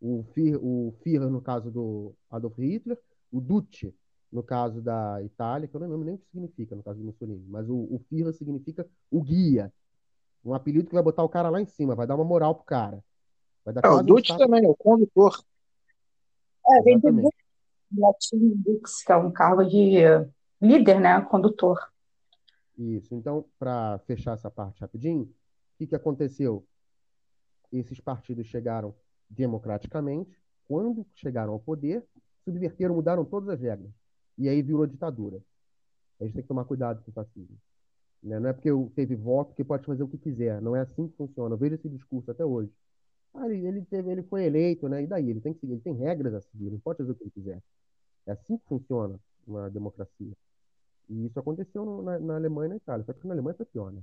O 0.00 0.24
Führer, 0.34 0.62
o 0.62 0.94
Führer, 1.02 1.30
no 1.30 1.40
caso 1.40 1.70
do 1.70 2.14
Adolf 2.30 2.58
Hitler, 2.58 3.00
o 3.32 3.40
Duce, 3.40 3.94
no 4.36 4.42
caso 4.42 4.82
da 4.82 5.22
Itália, 5.22 5.66
que 5.66 5.74
eu 5.74 5.80
não 5.80 5.88
lembro 5.88 6.04
nem 6.04 6.14
o 6.14 6.18
que 6.18 6.26
significa 6.26 6.76
no 6.76 6.82
caso 6.82 6.98
do 6.98 7.06
Mussolini, 7.06 7.42
mas 7.48 7.66
o, 7.70 7.74
o 7.74 7.98
Führer 8.06 8.34
significa 8.34 8.86
o 9.10 9.22
guia. 9.22 9.72
Um 10.44 10.52
apelido 10.52 10.88
que 10.88 10.94
vai 10.94 11.02
botar 11.02 11.24
o 11.24 11.28
cara 11.28 11.48
lá 11.48 11.58
em 11.58 11.64
cima, 11.64 11.94
vai 11.94 12.06
dar 12.06 12.16
uma 12.16 12.24
moral 12.24 12.54
pro 12.54 12.64
cara. 12.64 13.02
Vai 13.64 13.72
dar 13.72 13.80
é, 13.82 13.88
o 13.88 14.02
Duce 14.02 14.30
um 14.30 14.36
também, 14.36 14.62
é 14.62 14.68
o 14.68 14.76
condutor. 14.76 15.42
É, 16.68 16.82
vem 16.82 16.98
do 16.98 17.30
latim 17.96 18.52
dux, 18.56 19.02
que 19.02 19.10
é 19.10 19.16
um 19.16 19.30
cargo 19.30 19.64
de 19.64 20.02
líder, 20.60 21.00
né? 21.00 21.18
Condutor. 21.22 21.90
Isso. 22.76 23.14
Então, 23.14 23.46
para 23.58 23.98
fechar 24.00 24.34
essa 24.34 24.50
parte 24.50 24.82
rapidinho, 24.82 25.22
o 25.22 25.34
que, 25.78 25.86
que 25.86 25.96
aconteceu? 25.96 26.62
Esses 27.72 28.00
partidos 28.00 28.46
chegaram 28.48 28.94
democraticamente. 29.30 30.38
Quando 30.68 31.06
chegaram 31.14 31.54
ao 31.54 31.58
poder, 31.58 32.04
subverteram, 32.44 32.94
mudaram 32.94 33.24
todas 33.24 33.48
as 33.48 33.60
regras. 33.60 33.90
E 34.38 34.48
aí 34.48 34.62
virou 34.62 34.86
ditadura. 34.86 35.40
A 36.20 36.24
gente 36.24 36.34
tem 36.34 36.42
que 36.42 36.48
tomar 36.48 36.64
cuidado 36.64 37.02
com 37.02 37.10
o 37.10 37.14
fascismo. 37.14 37.56
Né? 38.22 38.40
Não 38.40 38.48
é 38.48 38.52
porque 38.52 38.70
teve 38.94 39.14
voto 39.14 39.54
que 39.54 39.64
pode 39.64 39.86
fazer 39.86 40.02
o 40.02 40.08
que 40.08 40.18
quiser. 40.18 40.60
Não 40.60 40.74
é 40.74 40.80
assim 40.80 41.08
que 41.08 41.16
funciona. 41.16 41.54
Eu 41.54 41.58
vejo 41.58 41.74
esse 41.74 41.88
discurso 41.88 42.30
até 42.30 42.44
hoje. 42.44 42.72
Ah, 43.34 43.46
ele, 43.46 43.66
ele, 43.66 43.82
teve, 43.84 44.10
ele 44.10 44.22
foi 44.22 44.44
eleito, 44.44 44.88
né? 44.88 45.02
E 45.02 45.06
daí? 45.06 45.28
Ele 45.30 45.40
tem 45.40 45.52
que 45.52 45.60
seguir, 45.60 45.74
ele 45.74 45.82
tem 45.82 45.94
regras 45.94 46.34
a 46.34 46.40
seguir, 46.40 46.70
não 46.70 46.78
pode 46.78 46.98
fazer 46.98 47.12
o 47.12 47.14
que 47.14 47.24
ele 47.24 47.30
quiser. 47.30 47.62
É 48.26 48.32
assim 48.32 48.56
que 48.56 48.66
funciona 48.66 49.20
uma 49.46 49.70
democracia. 49.70 50.32
E 51.08 51.26
isso 51.26 51.38
aconteceu 51.38 51.84
no, 51.84 52.02
na, 52.02 52.18
na, 52.18 52.36
Alemanha 52.36 52.66
e 52.66 52.70
na 52.70 52.76
Itália. 52.76 53.04
Só 53.04 53.12
que 53.12 53.26
na 53.26 53.34
Alemanha 53.34 53.54
foi 53.54 53.66
pior, 53.66 53.92
né? 53.92 54.02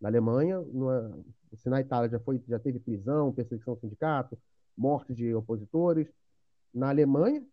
Na 0.00 0.08
Alemanha, 0.08 0.60
numa, 0.60 1.16
se 1.54 1.68
na 1.68 1.80
Itália 1.80 2.08
já, 2.08 2.18
foi, 2.18 2.42
já 2.48 2.58
teve 2.58 2.80
prisão, 2.80 3.32
perseguição 3.32 3.74
ao 3.74 3.78
sindicato, 3.78 4.36
morte 4.76 5.14
de 5.14 5.32
opositores, 5.34 6.08
na 6.74 6.88
Alemanha, 6.88 7.44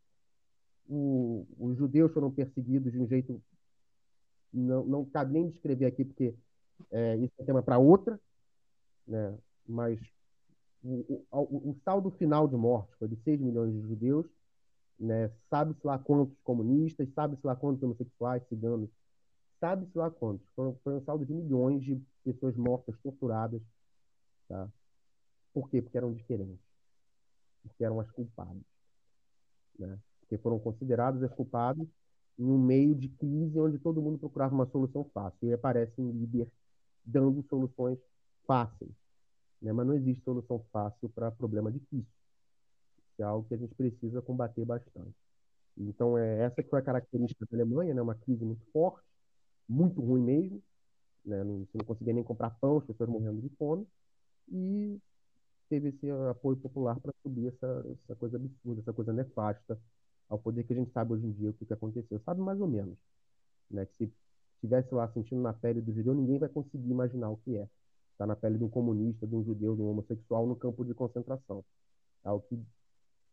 o, 0.90 1.46
os 1.60 1.78
judeus 1.78 2.12
foram 2.12 2.32
perseguidos 2.32 2.92
de 2.92 3.00
um 3.00 3.08
jeito. 3.08 3.42
Não, 4.52 4.84
não 4.84 5.06
cabe 5.06 5.34
nem 5.34 5.48
descrever 5.48 5.86
aqui, 5.86 6.04
porque 6.04 6.36
é, 6.90 7.16
isso 7.18 7.34
é 7.38 7.44
tema 7.44 7.62
para 7.62 7.78
outra, 7.78 8.20
né? 9.08 9.38
mas 9.68 10.00
o, 10.84 11.24
o, 11.32 11.70
o, 11.70 11.78
saldo 11.86 12.10
final 12.12 12.48
de 12.48 12.56
mortes 12.56 12.96
foi 12.98 13.08
de 13.08 13.16
6 13.18 13.40
milhões 13.40 13.72
de 13.74 13.82
judeus, 13.82 14.26
né? 15.00 15.32
sabe-se 15.50 15.86
lá 15.86 16.00
quantos 16.00 16.36
comunistas, 16.44 17.08
sabe-se 17.14 17.46
lá 17.46 17.56
quantos 17.56 17.84
homossexuais, 17.84 18.44
ciganos, 18.48 18.90
sabe-se 19.60 19.96
lá 19.96 20.10
quantos. 20.10 20.48
Foi, 20.56 20.74
foi 20.84 20.94
um 20.96 21.04
saldo 21.04 21.26
de 21.26 21.34
milhões 21.34 21.84
de 21.84 22.02
pessoas 22.24 22.56
mortas, 22.56 22.98
torturadas. 23.04 23.62
Tá? 24.48 24.68
Por 25.54 25.70
quê? 25.70 25.82
Porque 25.82 25.98
eram 25.98 26.14
diferentes. 26.14 26.66
Porque 27.62 27.84
eram 27.84 28.00
as 28.00 28.10
culpadas. 28.10 28.64
Né? 29.78 30.00
Porque 30.30 30.38
foram 30.44 30.60
considerados 30.60 31.24
as 31.24 31.34
culpadas 31.34 31.88
em 32.38 32.46
um 32.46 32.58
meio 32.58 32.94
de 32.94 33.10
crise 33.10 33.60
onde 33.60 33.80
todo 33.80 34.02
mundo 34.02 34.20
procurava 34.20 34.54
uma 34.54 34.68
solução 34.68 35.04
fácil. 35.12 35.50
E 35.50 35.54
aparece 35.54 36.00
um 36.00 36.12
líder 36.12 36.48
dando 37.04 37.44
soluções 37.50 37.98
fáceis. 38.46 38.92
Né? 39.60 39.74
Mas 39.74 39.88
não 39.88 39.96
existe 39.96 40.24
solução 40.24 40.64
fácil 40.72 41.10
para 41.10 41.32
problema 41.32 41.72
difícil. 41.72 42.06
Isso 43.12 43.22
é 43.22 43.24
algo 43.24 43.48
que 43.48 43.56
a 43.56 43.58
gente 43.58 43.74
precisa 43.74 44.22
combater 44.22 44.64
bastante. 44.64 45.16
Então, 45.76 46.16
é 46.16 46.44
essa 46.44 46.62
que 46.62 46.70
foi 46.70 46.80
a 46.80 46.84
característica 46.84 47.46
da 47.50 47.58
Alemanha, 47.58 47.94
né? 47.94 48.02
uma 48.02 48.16
crise 48.16 48.46
muito 48.46 48.64
forte, 48.72 49.06
muito 49.68 50.00
ruim 50.00 50.22
mesmo. 50.22 50.62
Né? 51.26 51.44
Não, 51.44 51.66
você 51.66 51.78
não 51.78 51.86
conseguia 51.86 52.14
nem 52.14 52.24
comprar 52.24 52.52
pão, 52.52 52.78
as 52.78 52.86
pessoas 52.86 53.10
morrendo 53.10 53.42
de 53.42 53.50
fome. 53.56 53.88
E 54.48 55.00
teve 55.68 55.90
esse 55.90 56.10
apoio 56.30 56.58
popular 56.58 57.00
para 57.00 57.14
subir 57.24 57.48
essa, 57.48 57.86
essa 58.04 58.16
coisa 58.16 58.38
absurda, 58.38 58.82
essa 58.82 58.94
coisa 58.94 59.12
nefasta 59.12 59.80
ao 60.30 60.38
poder 60.38 60.64
que 60.64 60.74
a 60.74 60.76
gente 60.76 60.92
sabe 60.92 61.14
hoje 61.14 61.26
em 61.26 61.32
dia 61.32 61.50
o 61.50 61.54
que, 61.54 61.66
que 61.66 61.74
aconteceu. 61.74 62.22
Sabe 62.24 62.40
mais 62.40 62.62
ou 62.62 62.68
menos. 62.68 62.96
Né? 63.70 63.86
Que 63.86 64.06
se 64.06 64.14
estivesse 64.56 64.94
lá 64.94 65.08
sentindo 65.10 65.42
na 65.42 65.54
pele 65.54 65.82
do 65.82 65.94
judeu, 65.94 66.14
ninguém 66.14 66.38
vai 66.38 66.48
conseguir 66.48 66.90
imaginar 66.90 67.30
o 67.30 67.38
que 67.38 67.58
é. 67.58 67.68
Está 68.12 68.28
na 68.28 68.36
pele 68.36 68.58
de 68.58 68.64
um 68.64 68.70
comunista, 68.70 69.26
de 69.26 69.36
um 69.36 69.44
judeu, 69.44 69.76
de 69.76 69.82
um 69.82 69.90
homossexual 69.90 70.46
no 70.46 70.56
campo 70.56 70.86
de 70.86 70.94
concentração. 70.94 71.64
É 72.24 72.30
algo 72.30 72.46
que 72.48 72.60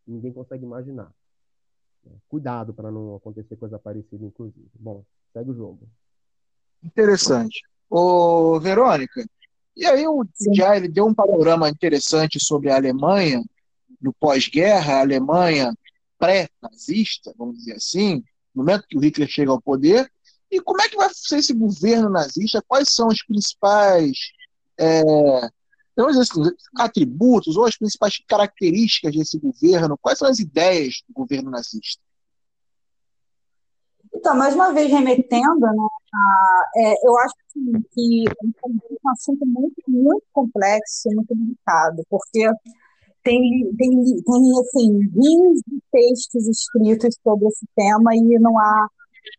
ninguém 0.07 0.33
consegue 0.33 0.65
imaginar. 0.65 1.13
Né? 2.05 2.13
Cuidado 2.29 2.73
para 2.73 2.91
não 2.91 3.17
acontecer 3.17 3.57
coisa 3.57 3.79
parecida, 3.79 4.25
inclusive. 4.25 4.71
Bom, 4.75 5.05
segue 5.33 5.51
o 5.51 5.55
jogo. 5.55 5.89
Interessante. 6.83 7.63
Ô, 7.91 8.59
Verônica, 8.61 9.25
e 9.77 9.85
aí 9.85 10.07
o 10.09 10.25
já 10.55 10.77
ele 10.77 10.89
deu 10.89 11.07
um 11.07 11.15
panorama 11.15 11.69
interessante 11.69 12.39
sobre 12.41 12.71
a 12.71 12.77
Alemanha 12.77 13.43
no 14.01 14.13
pós-guerra, 14.13 14.95
a 14.95 15.01
Alemanha 15.01 15.73
pré-nazista, 16.19 17.35
vamos 17.37 17.59
dizer 17.59 17.75
assim, 17.75 18.23
no 18.55 18.63
momento 18.63 18.87
que 18.89 18.97
o 18.97 19.01
Hitler 19.01 19.29
chega 19.29 19.51
ao 19.51 19.61
poder. 19.61 20.11
E 20.51 20.61
como 20.61 20.81
é 20.81 20.89
que 20.89 20.97
vai 20.97 21.09
ser 21.13 21.39
esse 21.39 21.53
governo 21.53 22.09
nazista? 22.09 22.63
Quais 22.67 22.91
são 22.91 23.09
os 23.09 23.23
principais 23.25 24.17
é, 24.79 25.03
assim, 26.21 26.43
atributos 26.77 27.57
ou 27.57 27.67
as 27.67 27.77
principais 27.77 28.19
características 28.29 29.15
desse 29.15 29.39
governo? 29.39 29.99
Quais 29.99 30.19
são 30.19 30.29
as 30.29 30.39
ideias 30.39 31.03
do 31.09 31.15
governo 31.15 31.51
nazista? 31.51 32.03
Então, 34.15 34.35
mais 34.35 34.55
uma 34.55 34.73
vez, 34.73 34.91
remetendo, 34.91 35.61
né, 35.61 35.89
a, 36.15 36.65
é, 36.77 37.07
eu 37.07 37.19
acho 37.19 37.35
assim, 37.49 37.85
que 37.93 38.25
é 38.29 38.47
um 38.67 39.11
assunto 39.11 39.45
muito, 39.45 39.83
muito 39.87 40.25
complexo, 40.33 41.11
muito 41.11 41.35
delicado, 41.35 42.03
porque 42.09 42.49
tem, 43.27 43.75
tem, 43.77 43.91
tem 44.23 44.61
assim, 44.61 44.99
rios 45.19 45.61
de 45.67 45.83
textos 45.91 46.47
escritos 46.47 47.17
sobre 47.25 47.49
esse 47.49 47.67
tema 47.75 48.15
e 48.15 48.39
não 48.39 48.57
há 48.57 48.87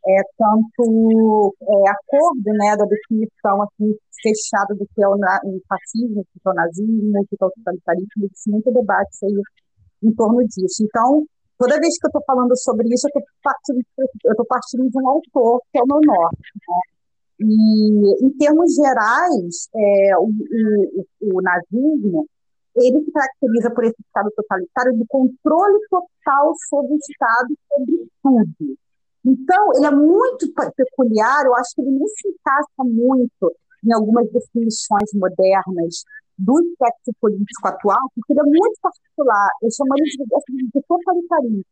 é, 0.06 0.22
tanto 0.38 1.56
é, 1.62 1.90
acordo 1.90 2.44
né, 2.44 2.76
da 2.76 2.84
definição 2.84 3.62
assim, 3.62 3.96
fechada 4.22 4.76
do 4.76 4.86
que 4.94 5.02
é 5.02 5.08
o, 5.08 5.14
o 5.16 5.62
fascismo, 5.70 6.16
do 6.16 6.24
que 6.24 6.40
é 6.46 6.50
o 6.50 6.54
nazismo, 6.54 7.14
do 7.14 7.28
que 7.28 7.38
é 7.42 7.46
o 7.46 7.52
totalitarismo, 7.52 8.26
existe 8.26 8.52
muito 8.52 8.72
debate 8.74 9.18
aí 9.24 9.42
em 10.04 10.14
torno 10.14 10.46
disso. 10.46 10.84
Então, 10.84 11.26
toda 11.58 11.80
vez 11.80 11.98
que 11.98 12.08
eu 12.08 12.10
estou 12.10 12.24
falando 12.28 12.58
sobre 12.58 12.94
isso, 12.94 13.08
eu 13.08 13.20
estou 13.20 13.24
partindo, 13.42 13.82
eu 14.26 14.46
partindo 14.46 14.90
de 14.90 14.98
um 15.02 15.08
autor, 15.08 15.62
que 15.72 15.80
é 15.80 15.82
o 15.82 15.88
meu 15.88 16.02
norte. 16.04 16.52
Né? 16.68 16.82
E, 17.40 18.26
em 18.26 18.30
termos 18.38 18.76
gerais, 18.76 19.70
é, 19.74 20.18
o, 20.18 20.28
o, 20.28 21.38
o 21.38 21.42
nazismo 21.42 22.28
ele 22.78 23.04
se 23.04 23.12
caracteriza 23.12 23.72
por 23.72 23.84
esse 23.84 24.00
Estado 24.00 24.32
totalitário 24.36 24.94
de 24.98 25.06
controle 25.08 25.80
total 25.90 26.54
sobre 26.70 26.94
o 26.94 26.98
Estado, 26.98 27.58
sobre 27.70 28.08
tudo. 28.22 28.78
Então, 29.26 29.74
ele 29.76 29.86
é 29.86 29.92
muito 29.92 30.48
peculiar, 30.76 31.46
eu 31.46 31.56
acho 31.56 31.76
que 31.76 31.82
ele 31.82 31.92
nem 31.92 32.08
se 32.08 32.30
encaixa 32.30 32.84
muito 32.84 33.54
em 33.86 33.94
algumas 33.94 34.32
definições 34.32 35.12
modernas 35.14 36.04
do 36.38 36.60
espectro 36.62 37.14
político 37.20 37.68
atual, 37.68 38.12
porque 38.16 38.34
ele 38.34 38.40
é 38.40 38.44
muito 38.44 38.80
particular, 38.82 39.50
eu 39.62 39.72
chamaria 39.72 40.06
de, 40.06 40.68
de 40.74 40.82
totalitarismo. 40.88 41.64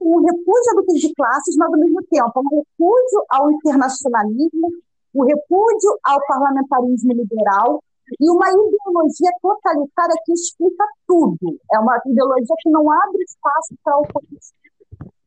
Um 0.00 0.20
repúdio 0.20 0.70
a 0.70 0.74
lutas 0.76 1.00
de 1.00 1.12
classes, 1.14 1.56
mas 1.56 1.72
ao 1.72 1.80
mesmo 1.80 2.00
tempo 2.04 2.32
um 2.36 2.56
repúdio 2.56 3.24
ao 3.28 3.50
internacionalismo, 3.50 4.68
um 5.14 5.24
repúdio 5.24 5.98
ao 6.04 6.20
parlamentarismo 6.28 7.12
liberal, 7.12 7.82
e 8.20 8.30
uma 8.30 8.48
ideologia 8.48 9.30
totalitária 9.42 10.14
que 10.24 10.32
explica 10.32 10.84
tudo. 11.06 11.58
É 11.72 11.78
uma 11.78 12.00
ideologia 12.06 12.54
que 12.60 12.70
não 12.70 12.90
abre 12.90 13.22
espaço 13.22 13.74
para 13.82 13.98
oposição. 13.98 14.56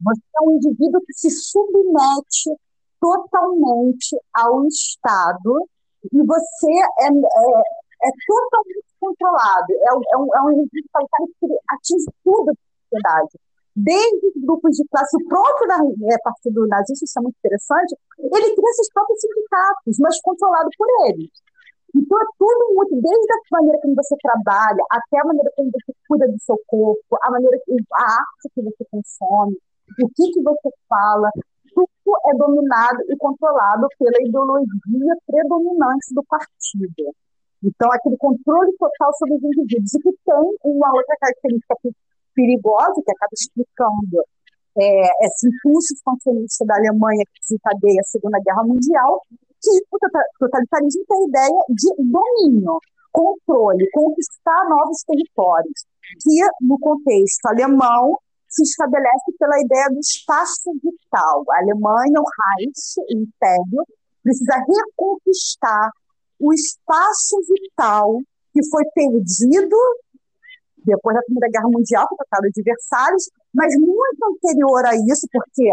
Você 0.01 0.21
é 0.37 0.41
um 0.43 0.51
indivíduo 0.51 1.01
que 1.05 1.13
se 1.13 1.29
submete 1.29 2.55
totalmente 2.99 4.17
ao 4.33 4.65
Estado 4.65 5.67
e 6.11 6.25
você 6.25 6.71
é, 7.01 7.07
é, 7.07 8.07
é 8.07 8.11
totalmente 8.27 8.89
controlado. 8.99 9.73
É, 9.73 10.13
é, 10.13 10.17
um, 10.17 10.35
é 10.35 10.41
um 10.43 10.51
indivíduo 10.51 10.89
totalitário 10.93 11.35
que 11.39 11.59
atinge 11.69 12.05
tudo 12.23 12.51
a 12.51 12.53
sociedade. 12.83 13.39
Desde 13.75 14.27
os 14.27 14.43
grupos 14.43 14.75
de 14.75 14.85
classe, 14.89 15.15
o 15.15 15.27
próprio 15.27 16.11
é, 16.11 16.17
partido 16.19 16.67
nazista, 16.67 17.05
isso 17.05 17.19
é 17.19 17.21
muito 17.21 17.37
interessante, 17.37 17.95
ele 18.19 18.55
cria 18.55 18.73
seus 18.73 18.89
próprios 18.93 19.21
sindicatos, 19.21 19.97
mas 19.99 20.21
controlado 20.21 20.69
por 20.77 20.87
eles. 21.07 21.29
Então 21.95 22.17
é 22.21 22.25
tudo 22.37 22.73
muito, 22.75 22.91
desde 23.01 23.33
a 23.33 23.57
maneira 23.57 23.79
como 23.81 23.95
você 23.95 24.15
trabalha, 24.21 24.83
até 24.91 25.19
a 25.19 25.25
maneira 25.25 25.51
como 25.55 25.71
você 25.71 25.93
cuida 26.07 26.27
do 26.27 26.39
seu 26.39 26.55
corpo, 26.67 27.17
a 27.21 27.31
maneira 27.31 27.57
a 27.93 28.03
arte 28.03 28.49
que 28.53 28.61
você 28.61 28.85
consome, 28.91 29.57
o 30.01 30.07
que, 30.09 30.31
que 30.31 30.41
você 30.41 30.69
fala, 30.87 31.31
tudo 31.73 31.89
é 32.27 32.37
dominado 32.37 32.99
e 33.09 33.17
controlado 33.17 33.87
pela 33.97 34.21
ideologia 34.21 35.15
predominante 35.25 36.13
do 36.13 36.23
partido. 36.23 37.13
Então, 37.63 37.91
aquele 37.91 38.17
controle 38.17 38.71
total 38.77 39.11
sobre 39.17 39.35
os 39.35 39.43
indivíduos. 39.43 39.93
E 39.93 39.99
que 39.99 40.11
tem 40.25 40.55
uma 40.63 40.93
outra 40.93 41.15
característica 41.19 41.75
perigosa, 42.33 43.01
que 43.03 43.11
acaba 43.11 43.33
explicando 43.33 44.23
é, 44.77 45.25
esse 45.25 45.47
impulso 45.47 45.93
expansionista 45.93 46.65
da 46.65 46.75
Alemanha 46.75 47.23
que 47.25 47.41
desencadeia 47.41 47.99
a 47.99 48.03
Segunda 48.03 48.39
Guerra 48.39 48.63
Mundial, 48.63 49.21
que 49.61 49.69
o 49.91 49.99
totalitarismo 50.39 51.03
tem 51.07 51.17
a 51.17 51.27
ideia 51.27 51.63
de 51.69 51.95
domínio, 51.97 52.79
controle, 53.11 53.89
conquistar 53.91 54.69
novos 54.69 55.03
territórios, 55.05 55.85
que 56.21 56.41
no 56.61 56.79
contexto 56.79 57.45
alemão 57.45 58.17
se 58.47 58.63
estabelece 58.63 59.31
pela 59.37 59.59
ideia 59.59 59.87
do 59.89 59.99
espaço 59.99 60.71
vital. 60.83 61.43
A 61.51 61.59
Alemanha, 61.59 62.19
o 62.19 62.25
Reich, 62.57 62.99
o 62.99 63.17
Império, 63.17 63.85
precisa 64.23 64.55
reconquistar 64.67 65.91
o 66.39 66.53
espaço 66.53 67.37
vital 67.47 68.19
que 68.53 68.67
foi 68.69 68.83
perdido 68.95 69.77
depois 70.85 71.15
da 71.15 71.21
Primeira 71.23 71.51
Guerra 71.51 71.69
Mundial, 71.69 72.07
com 72.07 72.15
o 72.15 72.17
Tratado 72.17 72.49
de 72.51 72.63
Versalhes, 72.63 73.29
mas 73.53 73.75
muito 73.75 74.25
anterior 74.25 74.85
a 74.85 74.95
isso, 74.95 75.27
porque 75.31 75.71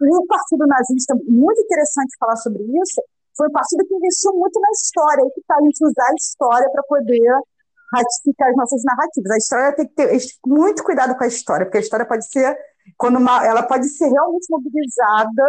o 0.00 0.26
Partido 0.26 0.66
Nazista, 0.66 1.14
muito 1.26 1.60
interessante 1.60 2.16
falar 2.18 2.36
sobre 2.36 2.62
isso, 2.62 3.02
foi 3.38 3.46
um 3.46 3.52
partido 3.52 3.86
que 3.86 3.94
investiu 3.94 4.34
muito 4.34 4.60
na 4.60 4.70
história, 4.70 5.22
e 5.22 5.30
que 5.30 5.40
está 5.40 5.54
a 5.54 5.62
gente 5.62 5.86
usar 5.86 6.10
a 6.10 6.14
história 6.18 6.70
para 6.70 6.82
poder 6.82 7.30
ratificar 7.94 8.50
as 8.50 8.56
nossas 8.56 8.82
narrativas. 8.84 9.30
A 9.30 9.36
história 9.36 9.76
tem 9.76 9.86
que 9.86 9.94
ter 9.94 10.10
muito 10.44 10.82
cuidado 10.82 11.16
com 11.16 11.24
a 11.24 11.28
história, 11.28 11.64
porque 11.64 11.78
a 11.78 11.80
história 11.80 12.04
pode 12.04 12.28
ser, 12.28 12.58
quando 12.98 13.16
uma, 13.16 13.46
ela 13.46 13.62
pode 13.62 13.88
ser 13.88 14.10
realmente 14.10 14.46
mobilizada 14.50 15.46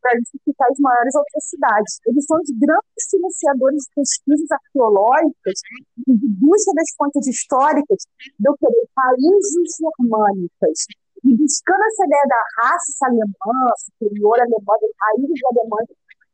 para 0.00 0.18
justificar 0.18 0.68
as 0.70 0.78
maiores 0.78 1.14
atrocidades. 1.16 2.00
Eles 2.06 2.24
são 2.24 2.36
os 2.38 2.50
grandes 2.56 3.04
financiadores 3.10 3.82
de 3.84 3.90
pesquisas 3.96 4.50
arqueológicas 4.50 5.58
de 6.06 6.28
busca 6.40 6.72
das 6.74 6.88
fontes 6.96 7.26
históricas 7.26 8.04
do 8.38 8.54
que 8.56 8.66
países 8.94 9.76
germânicas. 9.80 10.86
E 11.24 11.36
buscando 11.36 11.84
essa 11.84 12.06
ideia 12.06 12.24
da 12.28 12.42
raça 12.62 13.06
alemã, 13.06 13.72
superior 13.76 14.40
alemã, 14.40 14.72
das 14.80 14.90
raízes 15.00 15.40
alemãs, 15.52 15.86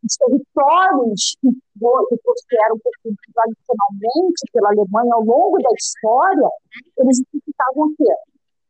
os 0.06 0.16
territórios 0.16 1.36
que, 1.40 1.48
eram 1.50 2.78
perseguidos 2.78 3.26
tradicionalmente 3.34 4.42
pela 4.52 4.70
Alemanha 4.70 5.14
ao 5.14 5.24
longo 5.24 5.58
da 5.58 5.70
história, 5.76 6.48
eles 6.98 7.18
justificavam 7.18 7.90
o 7.90 7.94
quê? 7.96 8.14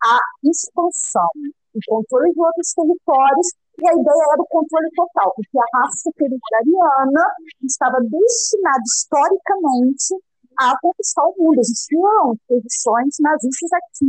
A 0.03 0.18
expansão, 0.44 1.29
o 1.75 1.81
controle 1.87 2.33
de 2.33 2.40
outros 2.40 2.72
territórios 2.75 3.49
e 3.79 3.88
a 3.88 3.92
ideia 3.92 4.25
era 4.33 4.42
o 4.42 4.46
controle 4.49 4.88
total, 4.96 5.33
porque 5.37 5.59
a 5.59 5.79
raça 5.79 6.09
superior 6.09 6.40
ariana 6.55 7.25
estava 7.62 7.99
destinada 8.01 8.83
historicamente 8.85 10.16
a 10.59 10.79
conquistar 10.81 11.22
o 11.27 11.35
mundo. 11.37 11.61
Existiam 11.61 12.37
posições 12.49 13.16
nazistas 13.20 13.70
aqui 13.72 14.09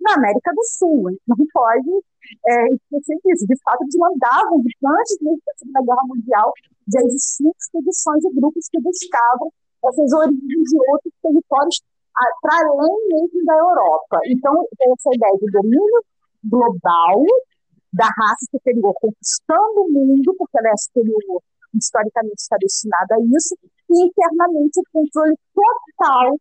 na 0.00 0.14
América 0.14 0.52
do 0.54 0.64
Sul. 0.64 1.16
Não 1.26 1.36
pode 1.52 1.90
é, 2.46 2.74
esquecer 2.74 3.16
disso. 3.24 3.46
De 3.46 3.56
fato, 3.62 3.82
eles 3.82 3.96
mandavam, 3.96 4.58
antes 4.58 5.18
da 5.20 5.52
Segunda 5.56 5.82
Guerra 5.82 6.06
Mundial, 6.06 6.52
já 6.92 7.00
existiam 7.02 7.52
expedições 7.58 8.24
e 8.24 8.34
grupos 8.34 8.68
que 8.70 8.80
buscavam 8.80 9.52
essas 9.84 10.12
origens 10.12 10.68
de 10.70 10.78
outros 10.90 11.14
territórios 11.22 11.82
para 12.42 12.68
além 12.68 13.08
mesmo 13.08 13.44
da 13.44 13.54
Europa. 13.54 14.18
Então, 14.26 14.54
tem 14.76 14.92
essa 14.92 15.10
ideia 15.14 15.38
de 15.38 15.50
domínio 15.52 16.02
global 16.44 17.24
da 17.92 18.06
raça 18.06 18.46
superior 18.50 18.92
conquistando 19.00 19.82
o 19.82 19.90
mundo, 19.90 20.34
porque 20.36 20.58
ela 20.58 20.68
é 20.68 20.76
superior, 20.76 21.42
historicamente 21.74 22.40
está 22.40 22.56
destinada 22.58 23.14
a 23.14 23.20
isso, 23.20 23.56
e 23.90 24.04
internamente 24.04 24.80
o 24.80 24.82
controle 24.92 25.34
total 25.54 26.36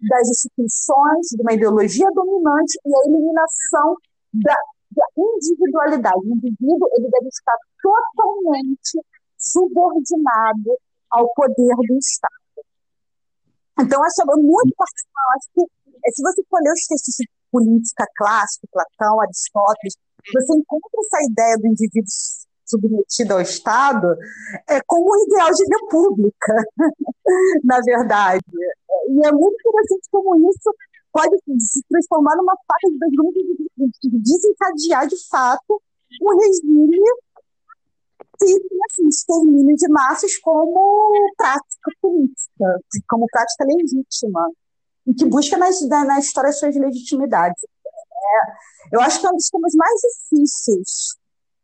das 0.00 0.28
instituições, 0.28 1.26
de 1.30 1.42
uma 1.42 1.52
ideologia 1.52 2.08
dominante 2.12 2.78
e 2.84 2.94
a 2.94 3.00
eliminação 3.08 3.96
da, 4.34 4.56
da 4.94 5.06
individualidade. 5.16 6.16
O 6.16 6.34
indivíduo 6.34 6.88
ele 6.96 7.08
deve 7.10 7.28
estar 7.28 7.56
totalmente 7.82 9.00
subordinado 9.38 10.78
ao 11.10 11.32
poder 11.34 11.74
do 11.88 11.98
Estado. 11.98 12.42
Então, 13.80 14.02
acho 14.02 14.40
muito 14.40 14.74
particular. 14.76 15.36
Acho 15.36 15.48
que, 15.54 15.62
eh, 15.62 16.10
se 16.14 16.22
você 16.22 16.42
for 16.48 16.60
ler 16.62 16.72
os 16.72 16.86
textos 16.86 17.14
de 17.18 17.28
política 17.50 18.06
clássica, 18.16 18.68
Platão, 18.70 19.20
Aristóteles, 19.20 19.94
você 20.32 20.54
encontra 20.54 20.90
essa 21.00 21.30
ideia 21.30 21.56
do 21.58 21.66
indivíduo 21.66 22.06
submetido 22.64 23.34
ao 23.34 23.40
Estado 23.40 24.16
é, 24.68 24.80
como 24.86 25.12
um 25.12 25.24
ideal 25.26 25.50
de 25.50 25.64
república, 25.76 26.54
na 27.64 27.80
verdade. 27.84 28.40
E 29.08 29.26
é 29.26 29.32
muito 29.32 29.56
interessante 29.56 30.08
como 30.10 30.50
isso 30.50 30.70
pode 31.12 31.36
se 31.58 31.82
transformar 31.88 32.36
numa 32.36 32.54
faca 32.66 32.88
de 32.90 32.98
dois 32.98 33.92
de 34.02 34.18
desencadear, 34.18 35.06
de 35.06 35.16
fato, 35.28 35.80
um 36.20 36.38
regime 36.38 36.98
que 38.38 38.54
assim, 38.90 39.08
extermínio 39.08 39.76
de 39.76 39.88
massas 39.88 40.36
como 40.38 41.32
prática 41.36 41.90
política, 42.00 42.80
como 43.08 43.26
prática 43.30 43.64
legítima, 43.64 44.50
e 45.06 45.14
que 45.14 45.24
busca 45.26 45.56
nas, 45.56 45.80
na 45.88 46.18
história 46.18 46.52
suas 46.52 46.74
legitimidades. 46.74 47.62
É, 47.62 48.96
eu 48.96 49.00
acho 49.00 49.20
que 49.20 49.26
é 49.26 49.30
um 49.30 49.36
dos 49.36 49.48
temas 49.48 49.74
mais 49.74 50.00
difíceis 50.00 51.16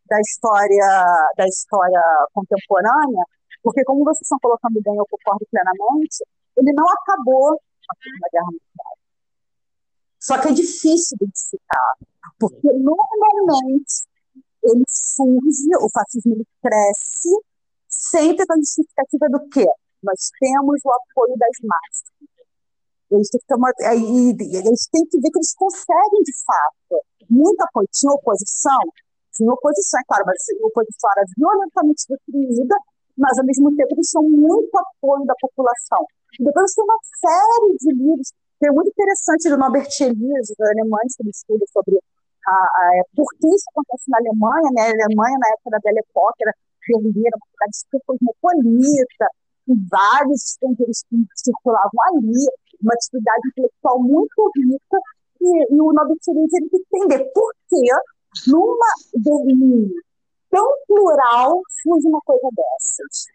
da 0.09 0.21
história 0.21 1.29
da 1.37 1.47
história 1.47 2.03
contemporânea, 2.33 3.25
porque 3.63 3.85
como 3.85 4.05
vocês 4.05 4.23
estão 4.23 4.39
colocando 4.41 4.81
bem, 4.83 4.97
eu 4.97 5.07
concordo 5.11 5.47
plenamente, 5.51 6.25
ele 6.57 6.73
não 6.73 6.87
acabou 6.89 7.53
a 7.53 7.95
Segunda 8.03 8.29
Guerra 8.33 8.47
Mundial. 8.47 8.98
Só 10.29 10.39
que 10.39 10.49
é 10.49 10.53
difícil 10.53 11.17
de 11.23 11.31
citar, 11.33 11.95
porque 12.39 12.69
normalmente 12.71 14.05
ele 14.63 14.85
surge, 14.87 15.73
o 15.81 15.89
fascismo 15.89 16.35
ele 16.35 16.47
cresce, 16.61 17.33
sempre 17.89 18.45
com 18.45 18.53
a 18.53 18.57
justificativa 18.57 19.27
do 19.31 19.49
quê? 19.49 19.67
Nós 20.03 20.29
temos 20.39 20.81
o 20.85 20.91
apoio 20.91 21.35
das 21.39 21.57
massas. 21.65 22.13
Eles 23.11 23.31
têm, 23.31 23.41
que 23.41 23.47
tomar, 23.47 23.73
eles 23.81 24.87
têm 24.93 25.07
que 25.07 25.19
ver 25.19 25.31
que 25.31 25.39
eles 25.39 25.55
conseguem, 25.55 26.23
de 26.23 26.33
fato, 26.45 27.03
muito 27.31 27.63
apoio. 27.63 27.89
Tinha 27.91 28.13
oposição? 28.13 28.81
Tinha 29.33 29.51
oposição, 29.51 29.99
é 29.99 30.05
claro, 30.07 30.25
mas 30.27 30.37
a 30.37 30.67
oposição 30.67 31.11
era 31.17 31.25
violentamente 31.39 32.05
destruída, 32.07 32.77
mas, 33.17 33.39
ao 33.39 33.47
mesmo 33.47 33.75
tempo, 33.75 33.95
eles 33.95 34.11
tinham 34.11 34.29
muito 34.29 34.77
apoio 34.77 35.25
da 35.25 35.35
população. 35.41 36.05
Depois 36.39 36.75
tem 36.75 36.85
uma 36.85 36.99
série 37.17 37.77
de 37.79 37.95
livros, 37.95 38.31
que 38.59 38.67
é 38.67 38.73
muito 38.73 38.89
interessante, 38.89 39.49
do 39.49 39.57
Norbert 39.57 39.89
Elias, 40.01 40.49
dos 40.49 40.61
alemães, 40.61 41.15
que 41.17 41.23
ele 41.23 41.31
estuda 41.31 41.65
sobre 41.73 41.99
a, 42.47 42.53
a, 42.53 43.03
por 43.15 43.27
que 43.39 43.47
isso 43.47 43.67
acontece 43.71 44.11
na 44.11 44.19
Alemanha, 44.19 44.71
né? 44.75 44.83
A 44.83 45.07
Alemanha, 45.07 45.39
na 45.39 45.49
época 45.55 45.71
da 45.71 45.79
Belle 45.79 46.01
Époque, 46.01 46.43
era 46.43 46.55
Berlim, 46.89 47.29
uma 47.29 47.47
cidade 47.53 47.77
super 47.77 48.01
cosmopolita, 48.07 49.27
e 49.69 49.75
vários 49.91 50.43
estrangeiros 50.45 51.05
que 51.09 51.17
circulavam 51.37 52.03
ali, 52.09 52.47
uma 52.81 52.95
atividade 52.95 53.49
intelectual 53.49 54.01
muito 54.01 54.51
rica, 54.57 54.99
e, 55.41 55.75
e 55.75 55.81
o 55.81 55.93
Nobel 55.93 56.17
Elias 56.29 56.53
ele 56.55 56.69
tem 56.71 56.81
que 56.81 56.97
entender 56.97 57.31
por 57.33 57.53
que 57.69 58.51
numa 58.51 58.93
Berlim 59.15 59.93
tão 60.51 60.67
plural 60.87 61.61
surge 61.83 62.09
uma 62.09 62.21
coisa 62.23 62.49
dessas 62.57 63.27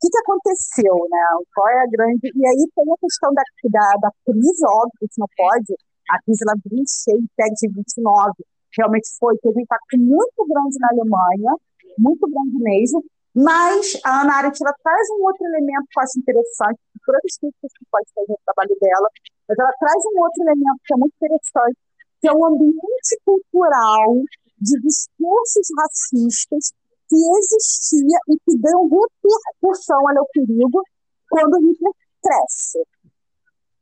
que, 0.00 0.08
que 0.08 0.18
aconteceu, 0.18 0.94
né? 1.10 1.24
Qual 1.54 1.68
é 1.68 1.82
a 1.82 1.86
grande. 1.86 2.30
E 2.34 2.46
aí 2.46 2.68
tem 2.74 2.84
a 2.92 2.96
questão 3.00 3.32
da, 3.34 3.42
da, 3.64 4.08
da 4.08 4.10
crise, 4.24 4.64
óbvio, 4.66 5.08
que 5.08 5.18
não 5.18 5.28
pode. 5.36 5.74
A 6.10 6.22
crise 6.22 6.44
ela 6.46 6.56
vem 6.64 6.84
cheia, 6.86 7.18
de 7.18 7.68
29, 7.68 8.32
realmente 8.76 9.08
foi, 9.18 9.36
teve 9.38 9.58
um 9.58 9.62
impacto 9.62 9.98
muito 9.98 10.46
grande 10.46 10.76
na 10.80 10.88
Alemanha, 10.88 11.52
muito 11.98 12.26
grande 12.30 12.58
mesmo, 12.62 13.04
mas 13.34 13.98
a 14.04 14.22
Ana 14.22 14.34
Arendt 14.36 14.58
ela 14.62 14.74
traz 14.82 15.10
um 15.10 15.22
outro 15.24 15.44
elemento 15.46 15.86
que 15.90 15.98
eu 15.98 16.02
acho 16.02 16.18
interessante, 16.18 16.78
por 17.04 17.14
outras 17.14 17.36
críticas 17.38 17.72
que 17.76 17.84
pode 17.90 18.08
fazer 18.14 18.32
no 18.32 18.40
trabalho 18.44 18.76
dela, 18.80 19.08
mas 19.48 19.58
ela 19.58 19.72
traz 19.78 20.00
um 20.06 20.20
outro 20.22 20.42
elemento 20.42 20.80
que 20.84 20.94
é 20.94 20.96
muito 20.96 21.14
interessante, 21.14 21.78
que 22.20 22.28
é 22.28 22.32
um 22.32 22.44
ambiente 22.46 23.12
cultural 23.24 24.22
de 24.60 24.74
discursos 24.80 25.66
racistas 25.78 26.72
que 27.08 27.16
existia 27.16 28.18
e 28.28 28.36
que 28.44 28.58
deu 28.58 28.88
repercussão 28.88 30.08
ao 30.08 30.26
perigo 30.32 30.82
quando 31.30 31.58
Hitler 31.58 31.92
cresce. 32.22 32.78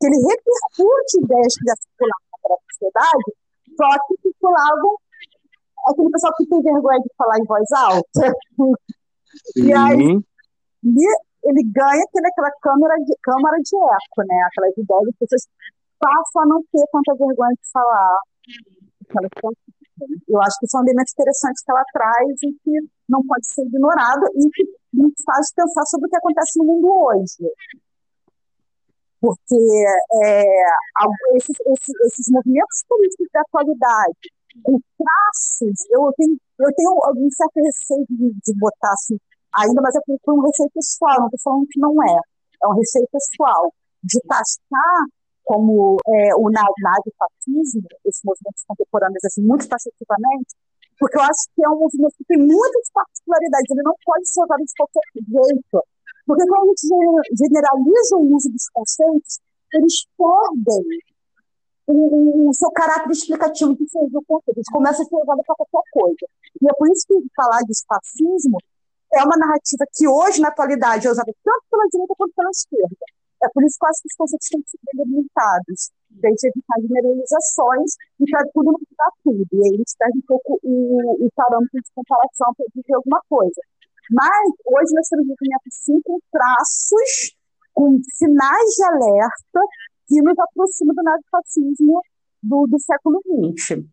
Que 0.00 0.06
ele 0.06 0.16
repercute 0.16 1.18
ideias 1.22 1.54
que 1.54 1.64
já 1.66 1.74
circulavam 1.76 2.36
para 2.42 2.54
a 2.54 2.58
sociedade, 2.70 3.28
só 3.76 3.88
que 4.06 4.22
circulavam 4.22 4.96
aquele 5.88 6.10
pessoal 6.10 6.32
que 6.36 6.46
tem 6.46 6.62
vergonha 6.62 7.00
de 7.00 7.10
falar 7.16 7.38
em 7.38 7.44
voz 7.44 7.72
alta. 7.72 8.34
E 9.54 9.70
aí 9.70 10.00
ele, 10.82 11.06
ele 11.44 11.62
ganha 11.74 12.02
aquela 12.02 12.50
câmara 12.62 12.94
de, 13.04 13.14
câmara 13.22 13.58
de 13.58 13.76
eco, 13.76 14.26
né? 14.26 14.40
Aquelas 14.46 14.78
ideias, 14.78 15.08
as 15.08 15.16
pessoas 15.18 15.48
passam 15.98 16.42
a 16.42 16.46
não 16.46 16.62
ter 16.72 16.84
tanta 16.90 17.14
vergonha 17.14 17.52
de 17.52 17.70
falar. 17.70 18.18
Eu 20.28 20.40
acho 20.42 20.58
que 20.60 20.68
são 20.68 20.82
elementos 20.82 21.12
interessantes 21.12 21.62
que 21.62 21.70
ela 21.70 21.84
traz 21.92 22.42
e 22.42 22.52
que 22.62 22.88
não 23.08 23.24
pode 23.26 23.46
ser 23.46 23.62
ignorado 23.62 24.26
e 24.34 24.50
que 24.50 24.64
nos 24.92 25.12
faz 25.24 25.52
pensar 25.54 25.84
sobre 25.86 26.06
o 26.06 26.10
que 26.10 26.16
acontece 26.16 26.58
no 26.58 26.64
mundo 26.64 26.88
hoje. 26.88 27.48
Porque 29.20 29.56
é, 30.22 30.44
esses, 31.36 31.56
esses, 31.66 31.94
esses, 32.06 32.28
movimentos 32.30 32.84
políticos 32.86 33.26
da 33.32 33.40
atualidade, 33.40 34.30
com 34.62 34.78
traços, 34.98 35.86
eu 35.90 36.12
tenho, 36.16 36.36
eu 36.60 36.74
tenho 36.76 36.90
algum 37.02 37.30
certo 37.30 37.56
receio 37.56 38.06
de, 38.10 38.36
de 38.44 38.58
botar 38.58 38.92
assim, 38.92 39.18
ainda, 39.52 39.80
mas 39.80 39.94
é 39.96 40.00
por 40.22 40.34
um 40.34 40.42
receio 40.42 40.70
pessoal, 40.74 41.18
não 41.18 41.26
estou 41.26 41.40
falando 41.42 41.66
que 41.70 41.80
não 41.80 42.02
é, 42.02 42.20
é 42.62 42.68
um 42.68 42.74
receio 42.74 43.08
pessoal, 43.10 43.72
de 44.04 44.20
taxar 44.28 45.06
como 45.46 45.96
é, 46.06 46.34
o 46.34 46.50
nazifascismo, 46.50 47.86
esses 48.04 48.20
movimentos 48.24 48.64
contemporâneos, 48.66 49.24
assim, 49.24 49.42
muito 49.42 49.68
taxativamente, 49.68 50.52
porque 50.98 51.16
eu 51.16 51.22
acho 51.22 51.46
que 51.54 51.64
é 51.64 51.68
um 51.68 51.78
movimento 51.78 52.14
que 52.18 52.24
tem 52.24 52.38
muitas 52.38 52.90
particularidades, 52.92 53.70
ele 53.70 53.82
não 53.82 53.94
pode 54.04 54.28
ser 54.28 54.42
usado 54.42 54.64
de 54.64 54.72
qualquer 54.76 55.06
jeito. 55.14 55.78
Porque 56.26 56.44
quando 56.48 56.62
a 56.62 56.66
gente 56.66 57.38
generaliza 57.38 58.16
o 58.16 58.34
uso 58.34 58.50
dos 58.50 58.68
conceitos, 58.74 59.38
eles 59.72 60.06
perdem 60.18 60.82
o, 61.86 62.48
o, 62.50 62.54
seu 62.54 62.70
caráter 62.72 63.12
explicativo 63.12 63.76
de 63.76 63.88
ser 63.88 63.98
o 63.98 64.22
conceito. 64.26 64.58
Eles 64.58 64.68
começam 64.72 65.04
a 65.04 65.08
ser 65.08 65.14
usados 65.14 65.44
para 65.46 65.54
qualquer 65.54 65.90
coisa. 65.92 66.26
E 66.60 66.68
é 66.68 66.74
por 66.74 66.90
isso 66.90 67.06
que 67.06 67.14
falar 67.36 67.60
de 67.62 67.72
fascismo 67.86 68.58
é 69.14 69.22
uma 69.22 69.36
narrativa 69.36 69.84
que 69.94 70.08
hoje, 70.08 70.40
na 70.40 70.48
atualidade, 70.48 71.06
é 71.06 71.10
usada 71.10 71.32
tanto 71.44 71.64
pela 71.70 71.86
direita 71.86 72.14
quanto 72.18 72.34
pela 72.34 72.50
esquerda. 72.50 73.06
É 73.42 73.48
por 73.52 73.62
isso 73.64 73.76
que 73.78 73.84
eu 73.84 73.90
acho 73.90 74.02
que 74.02 74.08
os 74.08 74.16
conceitos 74.16 74.48
têm 74.48 74.62
que 74.62 74.70
ser 74.70 74.78
delimitados, 74.94 75.90
para 76.20 76.28
a 76.28 76.32
gente 76.32 76.46
evitar 76.48 76.80
generalizações 76.80 77.90
e 78.20 78.24
para 78.30 78.42
tudo 78.52 78.72
não 78.72 78.80
ficar 78.80 79.10
tudo. 79.22 79.46
E 79.52 79.60
aí 79.60 79.74
a 79.74 79.78
gente 79.78 79.94
perde 79.98 80.18
um 80.18 80.26
pouco 80.26 80.58
o, 80.62 81.26
o 81.26 81.28
parâmetro 81.36 81.80
de 81.80 81.90
comparação 81.94 82.54
para 82.56 82.66
dizer 82.74 82.94
alguma 82.94 83.20
coisa. 83.28 83.60
Mas 84.10 84.48
hoje 84.64 84.94
nós 84.94 85.08
temos 85.08 85.26
sim 85.70 86.00
com 86.02 86.18
traços, 86.32 87.36
com 87.74 87.98
sinais 88.14 88.70
de 88.76 88.84
alerta 88.84 89.60
que 90.08 90.22
nos 90.22 90.38
aproxima 90.38 90.94
do 90.94 91.02
nazifascismo 91.02 92.00
do, 92.42 92.66
do 92.66 92.78
século 92.80 93.20
XX. 93.58 93.84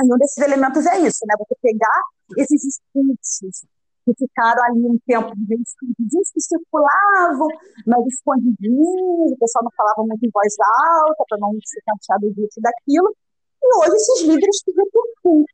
E 0.00 0.14
um 0.14 0.16
desses 0.16 0.38
elementos 0.38 0.86
é 0.86 1.00
isso, 1.00 1.26
né? 1.26 1.34
Você 1.36 1.54
pegar 1.60 2.00
esses 2.38 2.62
discursos 2.62 3.66
que 4.14 4.26
ficaram 4.26 4.62
ali 4.64 4.86
um 4.86 4.98
tempo 5.06 5.32
escondidinhos 5.62 6.30
que 6.32 6.40
circulavam, 6.40 7.48
mas 7.86 8.06
escondidinhos, 8.06 9.32
o 9.32 9.36
pessoal 9.38 9.64
não 9.64 9.70
falava 9.76 10.02
muito 10.06 10.24
em 10.24 10.30
voz 10.30 10.54
alta 10.98 11.24
para 11.28 11.38
não 11.38 11.52
ser 11.64 11.80
taxado 11.86 12.30
disso 12.32 12.58
e 12.58 12.62
daquilo. 12.62 13.14
E 13.62 13.76
hoje 13.76 13.96
esses 13.96 14.22
líderes 14.22 14.62
que 14.62 14.72
repercutem 14.72 15.46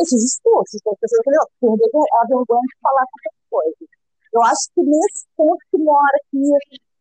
esses 0.00 0.20
discursos, 0.22 0.80
as 0.86 0.98
pessoas 0.98 1.22
falam, 1.24 1.78
perder 1.78 1.90
a 2.20 2.26
vergonha 2.26 2.62
de 2.62 2.80
falar 2.80 3.04
qualquer 3.06 3.34
coisa. 3.50 3.90
Eu 4.32 4.42
acho 4.42 4.68
que 4.74 4.82
nesse 4.82 5.26
ponto 5.36 5.58
que 5.70 5.78
mora 5.78 6.18
que, 6.30 6.38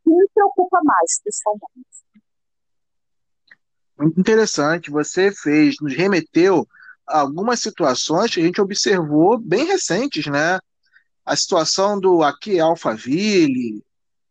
que 0.03 0.09
me 0.09 0.27
preocupa 0.33 0.79
mais, 0.83 1.21
pessoalmente. 1.23 2.03
Muito 3.97 4.19
interessante. 4.19 4.91
Você 4.91 5.31
fez, 5.31 5.75
nos 5.81 5.95
remeteu 5.95 6.67
algumas 7.07 7.59
situações 7.59 8.33
que 8.33 8.39
a 8.39 8.43
gente 8.43 8.61
observou 8.61 9.37
bem 9.37 9.65
recentes, 9.65 10.25
né? 10.27 10.59
A 11.25 11.35
situação 11.35 11.99
do 11.99 12.21
aqui 12.21 12.57
é 12.57 12.61
Alphaville, 12.61 13.83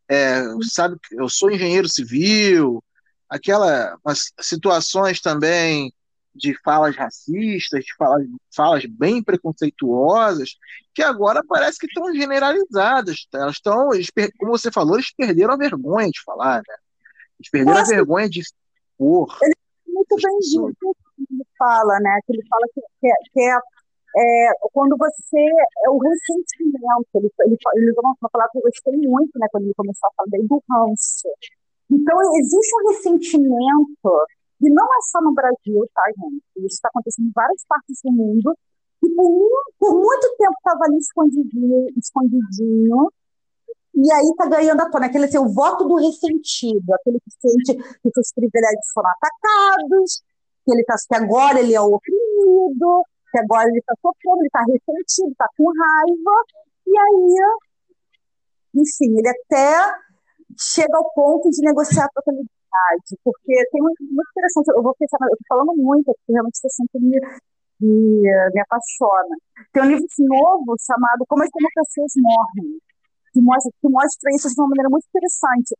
é, 0.09 0.43
sabe, 0.61 0.97
eu 1.11 1.27
sou 1.27 1.51
engenheiro 1.51 1.89
civil, 1.89 2.83
aquelas 3.29 4.31
situações 4.39 5.19
também 5.19 5.91
de 6.35 6.55
falas 6.63 6.95
racistas, 6.95 7.83
de 7.83 7.95
falas, 7.95 8.25
falas 8.55 8.85
bem 8.85 9.23
preconceituosas, 9.23 10.57
que 10.93 11.01
agora 11.01 11.43
parece 11.47 11.77
que 11.77 11.85
estão 11.85 12.13
generalizadas. 12.13 13.27
Elas 13.33 13.55
estão, 13.55 13.89
como 14.37 14.51
você 14.51 14.71
falou, 14.71 14.95
eles 14.95 15.13
perderam 15.15 15.53
a 15.53 15.57
vergonha 15.57 16.09
de 16.09 16.21
falar, 16.23 16.57
né? 16.57 16.75
Eles 17.39 17.49
perderam 17.51 17.79
Nossa. 17.79 17.93
a 17.93 17.95
vergonha 17.95 18.29
de 18.29 18.41
expor. 18.41 19.37
Ele 19.41 19.53
é 19.53 19.91
muito 19.91 20.15
bem 20.15 20.41
ele 21.31 21.45
fala, 21.57 21.99
né? 21.99 22.19
Que 22.25 22.33
ele 22.33 22.43
fala 22.47 22.65
que, 22.73 22.81
que, 23.01 23.09
que 23.33 23.41
é, 23.41 23.55
é, 24.17 24.51
quando 24.73 24.97
você. 24.97 25.43
É 25.85 25.89
o 25.89 25.97
ressentimento. 25.97 27.09
Ele, 27.15 27.31
ele, 27.41 27.57
ele 27.75 27.91
usou 27.91 28.03
uma 28.03 28.29
palavra 28.31 28.51
que 28.51 28.59
eu 28.59 28.63
gostei 28.63 28.97
muito, 28.97 29.31
né? 29.39 29.47
Quando 29.51 29.65
ele 29.65 29.73
começou 29.75 30.09
a 30.09 30.13
falar 30.17 30.29
do 30.47 30.63
ranço. 30.69 31.29
Então, 31.91 32.17
existe 32.39 32.75
um 32.75 32.89
ressentimento, 32.89 34.27
e 34.61 34.69
não 34.69 34.85
é 34.85 34.97
só 35.11 35.21
no 35.21 35.33
Brasil, 35.33 35.87
tá, 35.93 36.03
gente? 36.17 36.43
Isso 36.57 36.75
está 36.75 36.89
acontecendo 36.89 37.27
em 37.27 37.31
várias 37.35 37.63
partes 37.67 37.99
do 38.03 38.11
mundo, 38.11 38.57
e 39.03 39.09
por, 39.09 39.63
por 39.79 39.93
muito 39.95 40.35
tempo 40.37 40.53
estava 40.57 40.85
ali 40.85 40.97
escondidinho, 40.97 41.87
escondidinho 41.97 43.11
e 43.95 44.11
aí 44.11 44.25
está 44.25 44.47
ganhando 44.47 44.81
a 44.81 44.89
tona, 44.89 45.05
aquele 45.05 45.25
assim, 45.25 45.37
o 45.37 45.53
voto 45.53 45.87
do 45.87 45.95
ressentido, 45.95 46.93
aquele 46.93 47.19
que 47.19 47.31
sente 47.39 47.75
que 47.75 48.11
seus 48.11 48.33
privilégios 48.33 48.91
foram 48.91 49.09
atacados, 49.11 50.23
que, 50.65 50.71
ele 50.71 50.83
tá, 50.83 50.95
que 50.95 51.15
agora 51.15 51.59
ele 51.59 51.73
é 51.73 51.81
oprimido, 51.81 53.03
que 53.31 53.39
agora 53.39 53.67
ele 53.67 53.79
está 53.79 53.93
sofrendo, 54.01 54.39
ele 54.39 54.47
está 54.47 54.59
ressentido, 54.59 55.31
está 55.31 55.47
com 55.57 55.65
raiva, 55.65 56.35
e 56.87 56.97
aí, 56.97 57.35
enfim, 58.75 59.17
ele 59.17 59.29
até 59.29 59.91
chega 60.57 60.97
ao 60.97 61.09
ponto 61.13 61.49
de 61.49 61.61
negociar 61.61 62.05
a 62.05 62.09
totalidade, 62.09 63.17
porque 63.23 63.53
tem 63.71 63.81
uma 63.81 63.91
muito 63.99 64.29
interessante, 64.31 64.69
eu 64.69 64.83
vou 64.83 64.95
pensar, 64.95 65.17
eu 65.21 65.33
estou 65.33 65.47
falando 65.47 65.73
muito, 65.75 66.05
porque 66.05 66.31
realmente 66.31 66.55
isso 66.55 66.69
sempre 66.69 66.99
me, 66.99 67.19
me, 67.81 68.21
me 68.53 68.61
apaixona. 68.61 69.35
Tem 69.71 69.83
um 69.83 69.87
livro 69.87 70.05
novo 70.19 70.75
chamado 70.79 71.25
Como 71.27 71.43
as 71.43 71.49
Democracias 71.49 72.13
Morrem, 72.17 72.79
que 73.33 73.41
mostra, 73.41 73.71
que 73.81 73.89
mostra 73.89 74.29
isso 74.35 74.49
de 74.49 74.61
uma 74.61 74.69
maneira 74.69 74.89
muito 74.89 75.05
interessante. 75.09 75.73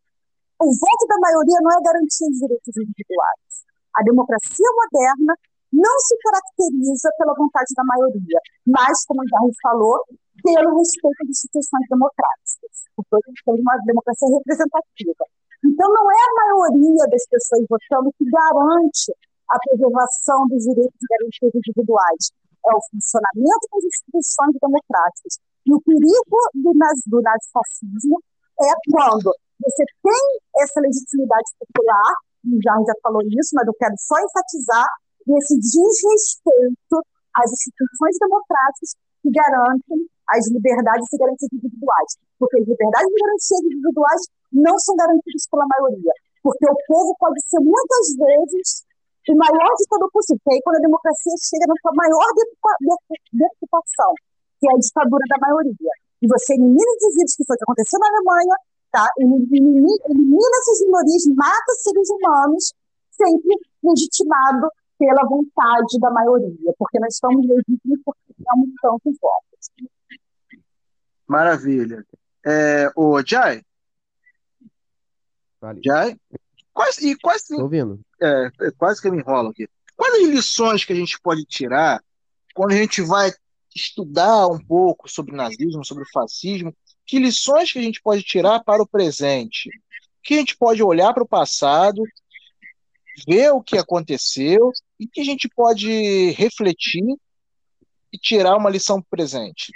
O 0.59 0.65
voto 0.65 1.03
da 1.07 1.17
maioria 1.19 1.59
não 1.61 1.71
é 1.71 1.81
garantia 1.83 2.27
de 2.29 2.39
direitos 2.39 2.73
individuais. 2.77 3.53
A 3.95 4.03
democracia 4.03 4.69
moderna 4.75 5.33
não 5.71 5.99
se 5.99 6.15
caracteriza 6.21 7.09
pela 7.17 7.33
vontade 7.33 7.73
da 7.75 7.83
maioria, 7.83 8.39
mas, 8.65 9.05
como 9.05 9.21
o 9.21 9.51
falou, 9.61 9.97
pelo 10.43 10.77
respeito 10.77 11.23
às 11.23 11.29
instituições 11.29 11.87
democráticas, 11.89 12.73
porque 12.95 13.17
temos 13.45 13.59
uma 13.59 13.77
democracia 13.85 14.27
representativa. 14.27 15.23
Então, 15.65 15.87
não 15.89 16.05
é 16.11 16.21
a 16.21 16.35
maioria 16.45 17.05
das 17.09 17.25
pessoas 17.25 17.65
votando 17.69 18.13
que 18.17 18.25
garante 18.29 19.09
a 19.49 19.57
preservação 19.59 20.47
dos 20.47 20.63
direitos 20.63 20.99
e 21.01 21.07
garantias 21.09 21.51
individuais, 21.55 22.23
é 22.65 22.71
o 22.75 22.81
funcionamento 22.91 23.65
das 23.71 23.83
instituições 23.83 24.55
democráticas. 24.61 25.33
E 25.65 25.73
o 25.73 25.81
perigo 25.81 26.37
do, 26.53 26.71
do 26.73 27.21
nazifascismo 27.21 28.21
é 28.59 28.71
quando 28.91 29.31
você 29.61 29.83
tem 30.01 30.23
essa 30.59 30.79
legitimidade 30.81 31.49
popular 31.59 32.13
Jardim 32.43 32.85
já 32.85 32.93
falou 33.01 33.21
isso, 33.23 33.51
mas 33.55 33.67
eu 33.67 33.73
quero 33.79 33.95
só 33.97 34.15
enfatizar 34.19 34.87
esse 35.23 35.55
desrespeito 35.59 36.97
às 37.33 37.51
instituições 37.51 38.15
democráticas 38.19 38.89
que 39.23 39.29
garantem 39.31 39.99
as 40.27 40.47
liberdades 40.51 41.07
e 41.11 41.17
garantias 41.17 41.51
individuais. 41.51 42.11
Porque 42.37 42.59
as 42.59 42.67
liberdades 42.67 43.07
e 43.07 43.19
garantias 43.23 43.63
individuais 43.63 44.21
não 44.51 44.77
são 44.79 44.95
garantidas 44.95 45.47
pela 45.49 45.65
maioria. 45.67 46.13
Porque 46.43 46.67
o 46.67 46.77
povo 46.87 47.15
pode 47.19 47.39
ser 47.47 47.59
muitas 47.63 48.05
vezes 48.19 48.83
o 49.31 49.35
maior 49.39 49.71
ditador 49.79 50.11
possível. 50.11 50.43
E 50.47 50.53
aí, 50.53 50.61
quando 50.63 50.77
a 50.77 50.87
democracia 50.87 51.33
chega 51.39 51.65
na 51.67 51.75
sua 51.79 51.95
maior 51.95 52.27
deturpação, 53.31 54.11
que 54.59 54.67
é 54.67 54.71
a 54.75 54.79
ditadura 54.79 55.23
da 55.31 55.37
maioria, 55.39 55.93
e 56.21 56.27
você 56.27 56.53
elimina 56.53 56.91
indivíduos, 56.99 57.35
que 57.35 57.45
foi 57.47 57.55
o 57.55 57.57
que 57.57 57.63
aconteceu 57.63 57.99
na 57.99 58.07
Alemanha, 58.11 58.55
tá? 58.93 59.09
Elimina, 59.17 59.89
elimina 60.07 60.57
essas 60.61 60.85
minorias, 60.85 61.25
mata 61.35 61.73
seres 61.79 62.09
humanos, 62.11 62.73
sempre 63.11 63.57
legitimado 63.83 64.69
pela 64.99 65.27
vontade 65.27 65.99
da 65.99 66.11
maioria, 66.11 66.73
porque 66.77 66.99
nós 66.99 67.15
estamos 67.15 67.45
legítimos 67.45 67.99
porque 68.05 68.21
temos 68.37 68.69
tantos 68.81 69.19
votos. 69.19 69.71
Maravilha. 71.27 72.05
É, 72.45 72.91
o 72.95 73.21
Jai? 73.25 73.63
Vale. 75.59 75.81
Jai? 75.83 76.15
Quase, 76.71 77.09
e 77.09 77.17
quase, 77.17 77.55
Tô 77.55 77.63
ouvindo. 77.63 77.99
É, 78.21 78.51
é, 78.61 78.71
quase 78.77 79.01
que 79.01 79.07
eu 79.07 79.11
me 79.11 79.19
enrolo 79.19 79.49
aqui. 79.49 79.67
Quais 79.95 80.13
as 80.15 80.29
lições 80.29 80.85
que 80.85 80.93
a 80.93 80.95
gente 80.95 81.19
pode 81.21 81.45
tirar 81.45 82.03
quando 82.53 82.73
a 82.73 82.75
gente 82.75 83.01
vai 83.01 83.31
estudar 83.75 84.47
um 84.47 84.59
pouco 84.59 85.09
sobre 85.09 85.35
nazismo, 85.35 85.83
sobre 85.83 86.03
fascismo, 86.11 86.75
que 87.05 87.19
lições 87.19 87.71
que 87.71 87.79
a 87.79 87.81
gente 87.81 88.01
pode 88.01 88.23
tirar 88.23 88.63
para 88.63 88.81
o 88.81 88.87
presente? 88.87 89.69
Que 90.21 90.35
a 90.35 90.37
gente 90.37 90.57
pode 90.57 90.81
olhar 90.81 91.13
para 91.13 91.23
o 91.23 91.27
passado, 91.27 92.03
ver 93.27 93.51
o 93.51 93.61
que 93.61 93.77
aconteceu 93.77 94.71
e 94.99 95.07
que 95.07 95.21
a 95.21 95.23
gente 95.23 95.49
pode 95.49 96.31
refletir 96.31 97.03
e 98.11 98.17
tirar 98.17 98.55
uma 98.55 98.69
lição 98.69 99.01
para 99.01 99.07
o 99.07 99.09
presente? 99.09 99.71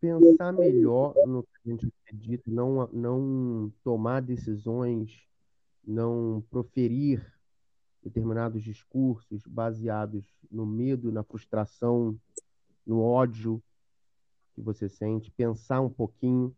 Pensar 0.00 0.52
melhor 0.52 1.14
no 1.26 1.42
que 1.42 1.50
a 1.64 1.68
gente 1.70 1.92
acredita, 2.04 2.50
não, 2.50 2.86
não 2.92 3.72
tomar 3.82 4.20
decisões, 4.20 5.10
não 5.82 6.44
proferir 6.50 7.26
determinados 8.02 8.62
discursos 8.62 9.42
baseados 9.46 10.24
no 10.50 10.66
medo, 10.66 11.10
na 11.10 11.24
frustração, 11.24 12.18
no 12.86 13.00
ódio, 13.00 13.62
que 14.54 14.62
você 14.62 14.88
sente, 14.88 15.30
pensar 15.30 15.80
um 15.80 15.90
pouquinho, 15.90 16.56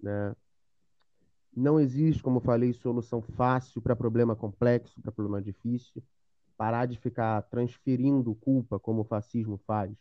né? 0.00 0.34
Não 1.54 1.80
existe, 1.80 2.22
como 2.22 2.40
falei, 2.40 2.72
solução 2.72 3.20
fácil 3.20 3.82
para 3.82 3.96
problema 3.96 4.36
complexo, 4.36 5.00
para 5.00 5.10
problema 5.10 5.42
difícil. 5.42 6.02
Parar 6.56 6.86
de 6.86 6.98
ficar 6.98 7.42
transferindo 7.42 8.34
culpa, 8.36 8.78
como 8.78 9.00
o 9.00 9.04
fascismo 9.04 9.58
faz, 9.66 9.96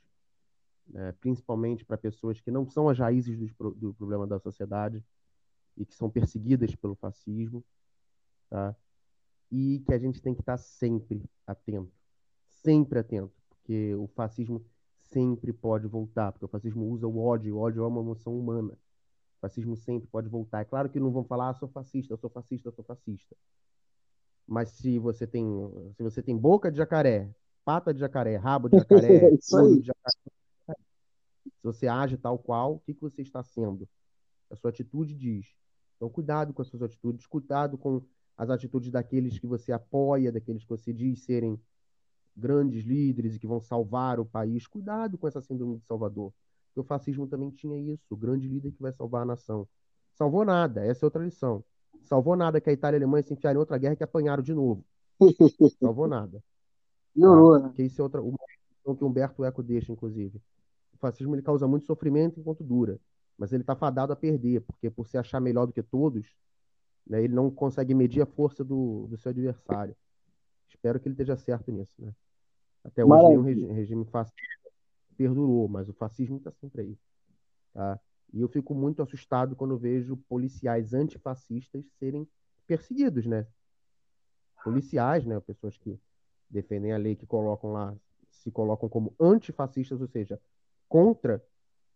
né? 0.88 1.12
principalmente 1.14 1.84
para 1.84 1.98
pessoas 1.98 2.40
que 2.40 2.52
não 2.52 2.70
são 2.70 2.88
as 2.90 3.00
raízes 3.00 3.38
do, 3.38 3.72
do 3.72 3.94
problema 3.94 4.28
da 4.28 4.40
sociedade 4.40 5.04
e 5.78 5.86
que 5.86 5.96
são 5.96 6.10
perseguidas 6.10 6.76
pelo 6.76 6.96
fascismo, 6.96 7.64
tá? 8.50 8.76
E 9.50 9.80
que 9.86 9.94
a 9.94 9.98
gente 9.98 10.22
tem 10.22 10.36
que 10.36 10.42
estar 10.42 10.58
sempre 10.58 11.24
atento, 11.48 11.92
sempre 12.46 13.00
atento, 13.00 13.34
porque 13.50 13.96
o 13.96 14.08
fascismo 14.08 14.64
sempre 15.12 15.52
pode 15.54 15.88
voltar, 15.88 16.32
porque 16.32 16.46
o 16.46 16.50
fascismo 16.50 16.86
usa 16.86 17.08
o 17.08 17.20
ódio, 17.20 17.56
o 17.56 17.60
ódio 17.60 17.84
é 17.84 17.88
uma 17.88 18.02
emoção 18.02 18.38
humana. 18.38 18.74
O 18.74 19.42
fascismo 19.42 19.76
sempre 19.76 20.08
pode 20.08 20.28
voltar. 20.28 20.62
É 20.62 20.66
claro 20.66 20.90
que 20.90 21.00
não 21.00 21.12
vão 21.12 21.24
falar, 21.24 21.50
ah, 21.50 21.54
sou 21.54 21.68
fascista, 21.68 22.16
sou 22.18 22.30
fascista, 22.30 22.72
sou 22.72 22.84
fascista. 22.84 23.36
Mas 24.48 24.70
se 24.70 25.00
você 25.00 25.26
tem, 25.28 25.46
se 25.96 26.04
você 26.04 26.22
tem 26.22 26.38
boca 26.38 26.72
de 26.72 26.78
jacaré, 26.78 27.30
pata 27.64 27.94
de 27.94 28.00
jacaré, 28.00 28.36
rabo 28.36 28.68
de 28.68 28.78
jacaré, 28.78 29.30
de 29.38 29.86
jacaré, 29.86 30.30
se 31.46 31.64
você 31.64 31.88
age 31.88 32.18
tal 32.18 32.38
qual, 32.38 32.76
o 32.76 32.80
que, 32.80 32.94
que 32.94 33.02
você 33.02 33.22
está 33.22 33.44
sendo? 33.44 33.88
A 34.50 34.56
sua 34.56 34.70
atitude 34.70 35.16
diz. 35.16 35.56
Então, 35.96 36.10
cuidado 36.10 36.54
com 36.54 36.62
as 36.62 36.68
suas 36.68 36.82
atitudes, 36.82 37.28
cuidado 37.28 37.78
com 37.78 38.02
as 38.38 38.50
atitudes 38.50 38.90
daqueles 38.90 39.38
que 39.38 39.46
você 39.46 39.72
apoia, 39.72 40.32
daqueles 40.32 40.64
que 40.64 40.70
você 40.70 40.94
diz 40.94 41.24
serem 41.24 41.60
grandes 42.40 42.84
líderes 42.84 43.36
e 43.36 43.40
que 43.40 43.48
vão 43.48 43.60
salvar 43.60 44.20
o 44.20 44.26
país. 44.26 44.66
Cuidado 44.66 45.18
com 45.18 45.28
essa 45.28 45.42
síndrome 45.42 45.78
de 45.78 45.86
Salvador. 45.86 46.34
Porque 46.68 46.80
o 46.80 46.84
fascismo 46.84 47.28
também 47.28 47.50
tinha 47.52 47.78
isso, 47.78 48.06
o 48.10 48.18
grande 48.18 48.48
líder 48.48 48.72
que 48.72 48.82
vai 48.82 48.92
salvar 48.94 49.24
a 49.24 49.26
nação. 49.26 49.68
Salvou 50.14 50.46
nada, 50.46 50.86
essa 50.86 51.06
é 51.06 51.08
outra 51.08 51.24
lição. 51.24 51.64
Salvou 52.04 52.36
nada 52.36 52.62
que 52.62 52.70
a 52.70 52.74
Itália 52.74 52.98
e 52.98 53.00
a 53.00 53.04
Alemanha 53.04 53.24
se 53.24 53.34
enfiaram 53.34 53.58
em 53.58 53.60
outra 53.60 53.78
guerra 53.78 53.96
que 53.96 54.04
apanharam 54.04 54.42
de 54.42 54.54
novo. 54.54 54.84
Salvou 55.80 56.08
nada. 56.08 56.44
Piorou, 57.14 57.60
tá? 57.60 57.68
né? 57.68 57.74
Que 57.76 57.84
isso 57.84 58.02
é 58.02 58.04
outra, 58.04 58.22
uma 58.22 58.38
que 58.96 59.04
Humberto 59.04 59.44
Eco 59.44 59.62
deixa, 59.62 59.92
inclusive. 59.92 60.42
O 60.94 60.98
fascismo 60.98 61.36
ele 61.36 61.42
causa 61.42 61.68
muito 61.68 61.86
sofrimento 61.86 62.40
enquanto 62.40 62.64
dura, 62.64 63.00
mas 63.38 63.52
ele 63.54 63.64
está 63.64 63.76
fadado 63.76 64.12
a 64.12 64.16
perder, 64.16 64.62
porque 64.62 64.90
por 64.90 65.08
se 65.08 65.18
achar 65.18 65.40
melhor 65.40 65.66
do 65.66 65.74
que 65.74 65.84
todos, 65.84 66.34
né, 67.06 67.24
ele 67.24 67.34
não 67.34 67.50
consegue 67.52 67.94
medir 67.94 68.22
a 68.22 68.26
força 68.26 68.64
do, 68.64 69.08
do 69.08 69.18
seu 69.18 69.30
adversário. 69.32 69.96
Espero 70.68 71.00
que 71.00 71.08
ele 71.08 71.14
esteja 71.14 71.36
certo 71.36 71.72
nisso. 71.72 71.96
Né? 72.00 72.14
Até 72.84 73.04
hoje 73.04 73.28
nenhum 73.28 73.42
regime, 73.42 73.74
regime 73.74 74.06
fascista 74.06 74.60
perdurou, 75.18 75.68
mas 75.68 75.90
o 75.90 75.94
fascismo 75.94 76.38
está 76.38 76.52
sempre 76.52 76.82
aí. 76.82 76.98
Tá? 77.74 78.00
E 78.34 78.40
eu 78.40 78.48
fico 78.48 78.74
muito 78.74 79.02
assustado 79.02 79.56
quando 79.56 79.78
vejo 79.78 80.16
policiais 80.30 80.94
antifascistas 80.94 81.84
serem 82.00 82.28
perseguidos, 82.66 83.26
né? 83.26 83.46
Policiais, 84.64 85.26
né? 85.26 85.40
Pessoas 85.42 85.78
que 85.78 86.00
defendem 86.50 86.94
a 86.94 86.98
lei, 86.98 87.16
que 87.16 87.26
colocam 87.26 87.74
lá, 87.74 87.96
se 88.30 88.52
colocam 88.52 88.88
como 88.88 89.14
antifascistas, 89.20 90.00
ou 90.00 90.08
seja, 90.08 90.40
contra 90.88 91.44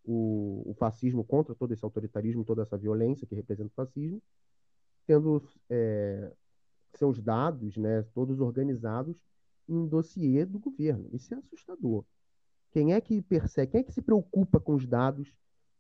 o, 0.04 0.64
o 0.66 0.74
fascismo, 0.74 1.24
contra 1.24 1.56
todo 1.56 1.74
esse 1.74 1.86
autoritarismo, 1.86 2.44
toda 2.44 2.64
essa 2.64 2.78
violência 2.78 3.26
que 3.26 3.36
representa 3.36 3.70
o 3.70 3.76
fascismo, 3.76 4.22
tendo 5.06 5.48
é, 5.70 6.32
seus 6.94 7.22
dados, 7.22 7.78
né, 7.78 8.04
todos 8.14 8.40
organizados 8.40 9.16
em 9.68 9.76
um 9.76 9.88
dossiê 9.88 10.46
do 10.46 10.60
governo. 10.60 11.10
Isso 11.14 11.34
é 11.34 11.38
assustador. 11.38 12.04
Quem 12.72 12.94
é 12.94 13.00
que 13.00 13.22
persegue, 13.22 13.72
quem 13.72 13.82
é 13.82 13.84
que 13.84 13.92
se 13.92 14.02
preocupa 14.02 14.60
com 14.60 14.74
os 14.74 14.86
dados 14.88 15.34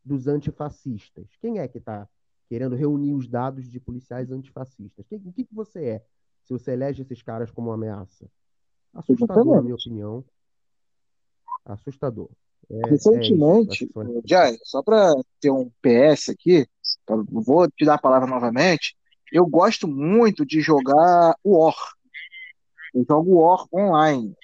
dos 0.04 0.28
antifascistas? 0.28 1.28
Quem 1.42 1.60
é 1.60 1.68
que 1.68 1.80
está 1.80 2.08
querendo 2.48 2.76
reunir 2.76 3.14
os 3.14 3.28
dados 3.28 3.70
de 3.70 3.80
policiais 3.80 4.32
antifascistas? 4.32 5.06
Quem, 5.08 5.20
o 5.26 5.34
que, 5.34 5.44
que 5.44 5.56
você 5.56 5.86
é 5.86 6.06
se 6.44 6.54
você 6.54 6.74
elege 6.74 7.02
esses 7.02 7.22
caras 7.22 7.50
como 7.50 7.70
uma 7.70 7.76
ameaça? 7.76 8.30
Assustador, 8.94 9.56
na 9.56 9.62
minha 9.62 9.76
opinião. 9.76 10.24
Assustador. 11.66 12.30
É, 12.70 12.90
Recentemente, 12.90 13.86
é 13.86 14.22
Jai, 14.26 14.58
só 14.64 14.82
para 14.82 15.14
ter 15.40 15.52
um 15.52 15.70
PS 15.82 16.30
aqui, 16.30 16.68
vou 17.30 17.70
te 17.70 17.86
dar 17.86 17.96
a 17.96 18.02
palavra 18.02 18.28
novamente. 18.28 18.96
Eu 19.32 19.46
gosto 19.48 19.88
muito 19.88 20.46
de 20.46 20.62
jogar 20.62 21.36
War. 21.44 21.76
Eu 22.94 23.06
jogo 23.08 23.42
War 23.42 23.66
online. 23.74 24.36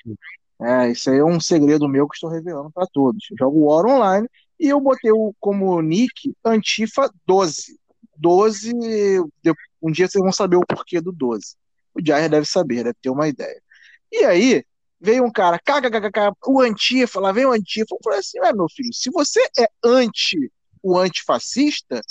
É, 0.62 0.90
isso 0.92 1.10
aí 1.10 1.20
é 1.20 1.24
um 1.24 1.40
segredo 1.40 1.88
meu 1.88 2.08
que 2.08 2.16
estou 2.16 2.30
revelando 2.30 2.72
para 2.72 2.88
todos. 2.88 3.26
Eu 3.32 3.38
jogo 3.38 3.66
War 3.66 3.86
online 3.86 4.28
e 4.60 4.68
eu 4.68 4.80
botei 4.82 5.12
o, 5.12 5.34
como 5.40 5.82
nick 5.82 6.34
Antifa 6.44 7.10
12. 7.26 7.80
12, 8.18 8.74
um 9.82 9.92
dia 9.92 10.08
vocês 10.08 10.22
vão 10.22 10.32
saber 10.32 10.58
o 10.58 10.66
porquê 10.66 11.00
do 11.00 11.12
12. 11.12 11.56
O 11.94 12.06
Jair 12.06 12.30
deve 12.30 12.46
saber, 12.46 12.84
deve 12.84 12.98
ter 13.02 13.10
uma 13.10 13.28
ideia. 13.28 13.62
E 14.12 14.26
aí, 14.26 14.66
veio 15.00 15.24
um 15.24 15.32
cara, 15.32 15.60
o 16.46 16.60
Antifa, 16.60 17.20
lá 17.20 17.32
vem 17.32 17.46
o 17.46 17.52
Antifa. 17.52 17.96
Eu 17.96 18.00
falei 18.04 18.20
assim, 18.20 18.40
meu 18.40 18.68
filho, 18.70 18.94
se 18.94 19.10
você 19.10 19.40
é 19.58 19.68
anti 19.84 20.52
o 20.82 20.98
antifascista, 20.98 22.02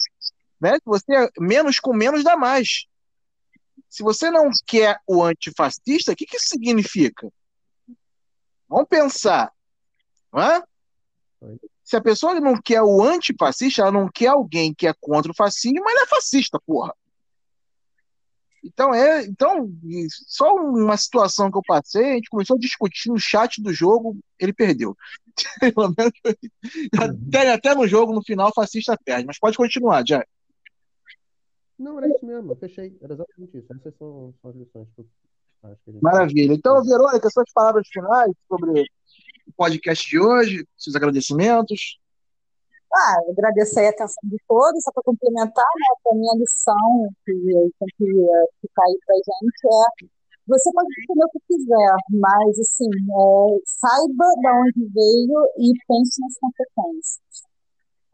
né, 0.61 0.79
você 0.85 1.15
é 1.15 1.29
menos 1.39 1.79
com 1.79 1.93
menos 1.93 2.25
dá 2.25 2.37
mais. 2.37 2.87
Se 3.89 4.03
você 4.03 4.31
não 4.31 4.51
quer 4.67 5.01
o 5.07 5.23
antifascista, 5.23 6.13
o 6.13 6.17
que, 6.17 6.27
que 6.27 6.37
isso 6.37 6.49
significa? 6.49 7.29
Vamos 8.69 8.89
pensar. 8.89 9.53
Não 10.33 10.43
é? 10.43 10.63
Se 11.83 11.97
a 11.97 12.01
pessoa 12.01 12.39
não 12.39 12.61
quer 12.61 12.83
o 12.83 13.03
antifascista, 13.03 13.83
ela 13.83 13.93
não 13.93 14.09
quer 14.13 14.29
alguém 14.29 14.75
que 14.75 14.87
é 14.87 14.95
contra 15.01 15.33
o 15.33 15.35
fascismo, 15.35 15.83
mas 15.83 15.95
ela 15.95 16.05
é 16.05 16.07
fascista, 16.07 16.61
porra. 16.67 16.95
Então, 18.63 18.93
é, 18.93 19.25
então, 19.25 19.71
só 20.27 20.55
uma 20.55 20.97
situação 20.97 21.51
que 21.51 21.57
eu 21.57 21.63
passei, 21.67 22.13
a 22.13 22.15
gente 22.15 22.29
começou 22.29 22.57
a 22.57 22.61
discutir 22.61 23.09
no 23.09 23.19
chat 23.19 23.63
do 23.63 23.73
jogo, 23.73 24.19
ele 24.39 24.53
perdeu. 24.53 24.97
até, 27.31 27.53
até 27.53 27.75
no 27.75 27.87
jogo, 27.87 28.13
no 28.13 28.23
final, 28.23 28.49
o 28.49 28.55
fascista 28.55 28.99
perde. 29.05 29.27
Mas 29.27 29.39
pode 29.39 29.57
continuar, 29.57 30.05
já. 30.07 30.25
Não, 31.79 31.99
era 31.99 32.09
isso 32.09 32.25
mesmo, 32.27 32.53
eu 32.53 32.57
fechei. 32.57 32.97
Era 33.01 33.15
exatamente 33.15 33.57
isso. 33.57 33.73
Essas 33.73 33.95
são, 33.97 34.35
são 34.41 34.51
as 34.51 34.57
lições 34.57 34.89
que 34.95 35.01
eu 35.01 35.07
acho 35.71 35.83
que 35.85 35.91
a 35.91 35.93
gente 35.93 36.03
Maravilha. 36.03 36.55
Então, 36.55 36.83
Verônica, 36.83 37.31
suas 37.31 37.53
palavras 37.53 37.87
finais 37.89 38.33
sobre 38.49 38.83
o 39.47 39.53
podcast 39.57 40.09
de 40.09 40.19
hoje, 40.19 40.67
seus 40.77 40.97
agradecimentos. 40.97 42.01
Ah, 42.95 43.17
agradecer 43.31 43.87
a 43.87 43.91
atenção 43.91 44.23
de 44.25 44.39
todos, 44.49 44.83
só 44.83 44.91
para 44.93 45.03
complementar, 45.03 45.65
né, 45.65 46.11
a 46.11 46.15
minha 46.15 46.35
lição 46.39 47.09
que 47.25 47.33
tem 47.33 47.89
que 47.99 48.27
ficar 48.63 48.83
aí 48.85 48.99
para 49.07 49.15
gente 49.17 50.05
é 50.05 50.19
você 50.49 50.73
pode 50.73 50.89
entender 51.03 51.25
o 51.25 51.29
que 51.29 51.41
quiser, 51.47 51.95
mas 52.09 52.59
assim, 52.59 52.89
é, 52.89 53.61
saiba 53.67 54.25
de 54.41 54.49
onde 54.49 54.93
veio 54.95 55.45
e 55.59 55.73
pense 55.87 56.21
nas 56.23 56.39
consequências. 56.41 57.48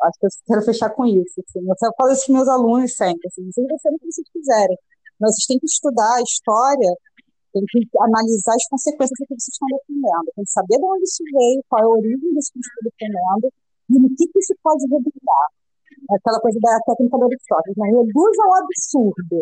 Acho 0.05 0.19
que 0.21 0.27
eu 0.27 0.31
quero 0.47 0.63
fechar 0.63 0.91
com 0.91 1.07
isso. 1.07 1.41
Assim. 1.41 1.61
Eu 1.67 1.93
falo 1.97 2.13
isso 2.13 2.27
para 2.27 2.35
meus 2.35 2.49
alunos 2.49 2.97
sempre. 2.97 3.27
Assim, 3.27 3.45
vocês 3.51 3.67
vão 3.67 3.95
o 3.95 3.99
que 3.99 4.13
vocês 4.13 4.29
quiserem, 4.33 4.79
mas 5.19 5.35
vocês 5.35 5.47
têm 5.47 5.59
que 5.59 5.67
estudar 5.67 6.15
a 6.15 6.23
história, 6.23 6.93
tem 7.53 7.65
que 7.65 7.87
analisar 8.01 8.55
as 8.55 8.69
consequências 8.69 9.17
do 9.19 9.27
que 9.27 9.35
vocês 9.35 9.55
estão 9.55 9.69
defendendo, 9.71 10.29
tem 10.35 10.45
que 10.45 10.51
saber 10.53 10.77
de 10.77 10.85
onde 10.85 11.05
isso 11.05 11.23
veio, 11.33 11.65
qual 11.69 11.81
é 11.81 11.85
a 11.85 11.89
origem 11.89 12.29
disso 12.35 12.53
que 12.53 12.61
estão 12.61 12.83
defendendo, 12.85 13.47
e 13.91 13.95
no 13.99 14.09
que, 14.17 14.27
que 14.27 14.39
isso 14.39 14.55
pode 14.63 14.83
redundar. 14.85 15.49
Aquela 16.11 16.41
coisa 16.41 16.59
da 16.61 16.79
técnica 16.85 17.17
do 17.17 17.25
Aristóteles, 17.25 17.77
né? 17.79 17.87
reduz 17.89 18.37
ao 18.45 18.53
absurdo. 18.61 19.39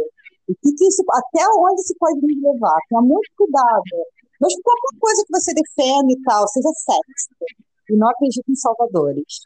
O 0.47 0.55
que, 0.55 0.71
que 0.75 0.85
isso, 0.87 1.03
até 1.11 1.43
onde 1.59 1.81
isso 1.81 1.95
pode 1.99 2.21
nos 2.21 2.43
levar? 2.43 2.79
Tenha 2.89 3.03
muito 3.03 3.31
cuidado. 3.37 3.99
Mas 4.41 4.53
qualquer 4.63 4.99
coisa 5.01 5.25
que 5.27 5.33
você 5.33 5.55
defende 5.55 6.13
e 6.15 6.23
tal, 6.23 6.47
seja 6.49 6.69
sexo. 6.77 7.57
E 7.91 7.97
não 7.97 8.09
acredite 8.09 8.45
em 8.47 8.55
salvadores. 8.55 9.43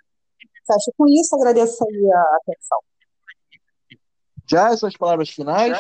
Fecho 0.67 0.93
com 0.97 1.07
isso, 1.09 1.35
agradeço 1.37 1.85
aí 1.85 2.11
a 2.13 2.37
atenção. 2.37 2.79
Já 4.49 4.73
essas 4.73 4.97
palavras 4.97 5.31
finais? 5.31 5.79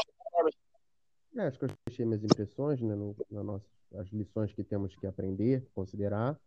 É, 1.36 1.42
acho 1.42 1.58
que 1.58 1.64
eu 1.66 1.70
deixei 1.86 2.06
minhas 2.06 2.24
impressões, 2.24 2.80
né, 2.80 2.94
no, 2.94 3.14
na 3.30 3.42
nossa, 3.42 3.66
as 3.94 4.08
lições 4.08 4.52
que 4.52 4.64
temos 4.64 4.94
que 4.96 5.06
aprender, 5.06 5.66
considerar. 5.74 6.38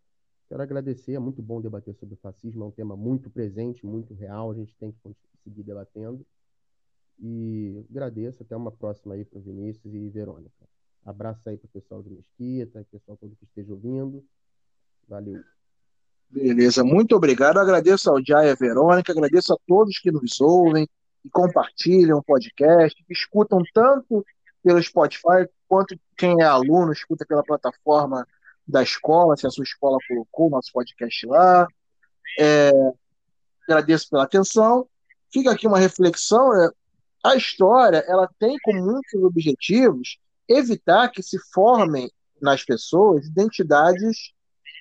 Quero 0.48 0.62
agradecer, 0.62 1.12
é 1.12 1.18
muito 1.18 1.40
bom 1.40 1.60
debater 1.60 1.94
sobre 1.94 2.14
o 2.14 2.18
fascismo, 2.18 2.64
é 2.64 2.66
um 2.66 2.72
tema 2.72 2.96
muito 2.96 3.30
presente, 3.30 3.86
muito 3.86 4.14
real, 4.14 4.50
a 4.50 4.54
gente 4.54 4.74
tem 4.76 4.90
que 4.90 4.98
seguir 5.44 5.62
debatendo. 5.62 6.26
E 7.20 7.84
agradeço, 7.88 8.42
até 8.42 8.56
uma 8.56 8.72
próxima 8.72 9.14
aí 9.14 9.24
para 9.24 9.38
o 9.38 9.42
Vinícius 9.42 9.94
e 9.94 10.08
Verônica. 10.08 10.68
Abraço 11.04 11.48
aí 11.48 11.56
para 11.56 11.66
o 11.66 11.70
pessoal 11.70 12.02
de 12.02 12.10
Mesquita, 12.10 12.84
pessoal 12.90 13.16
todo 13.16 13.36
que 13.36 13.44
esteja 13.44 13.72
ouvindo. 13.72 14.24
Valeu. 15.06 15.40
Beleza, 16.30 16.84
muito 16.84 17.16
obrigado. 17.16 17.58
agradeço 17.58 18.08
ao 18.08 18.24
Jai 18.24 18.48
e 18.48 18.50
a 18.50 18.54
Verônica, 18.54 19.10
agradeço 19.10 19.52
a 19.52 19.56
todos 19.66 19.98
que 19.98 20.12
nos 20.12 20.40
ouvem 20.40 20.88
e 21.24 21.28
compartilham 21.28 22.18
o 22.18 22.22
podcast, 22.22 23.02
que 23.04 23.12
escutam 23.12 23.60
tanto 23.74 24.24
pelo 24.62 24.80
Spotify 24.80 25.48
quanto 25.66 25.98
quem 26.16 26.40
é 26.40 26.44
aluno 26.44 26.92
escuta 26.92 27.26
pela 27.26 27.42
plataforma 27.42 28.26
da 28.66 28.82
escola, 28.82 29.36
se 29.36 29.46
a 29.46 29.50
sua 29.50 29.64
escola 29.64 29.98
colocou 30.06 30.46
o 30.46 30.50
nosso 30.50 30.70
podcast 30.72 31.26
lá. 31.26 31.66
É, 32.38 32.70
agradeço 33.64 34.08
pela 34.08 34.22
atenção. 34.22 34.88
Fica 35.32 35.50
aqui 35.50 35.66
uma 35.66 35.78
reflexão. 35.78 36.54
É, 36.54 36.70
a 37.24 37.34
história 37.34 38.04
ela 38.06 38.28
tem 38.38 38.56
como 38.62 38.84
muitos 38.84 39.14
objetivos 39.22 40.18
evitar 40.48 41.08
que 41.08 41.22
se 41.22 41.38
formem 41.52 42.10
nas 42.40 42.64
pessoas 42.64 43.26
identidades 43.26 44.32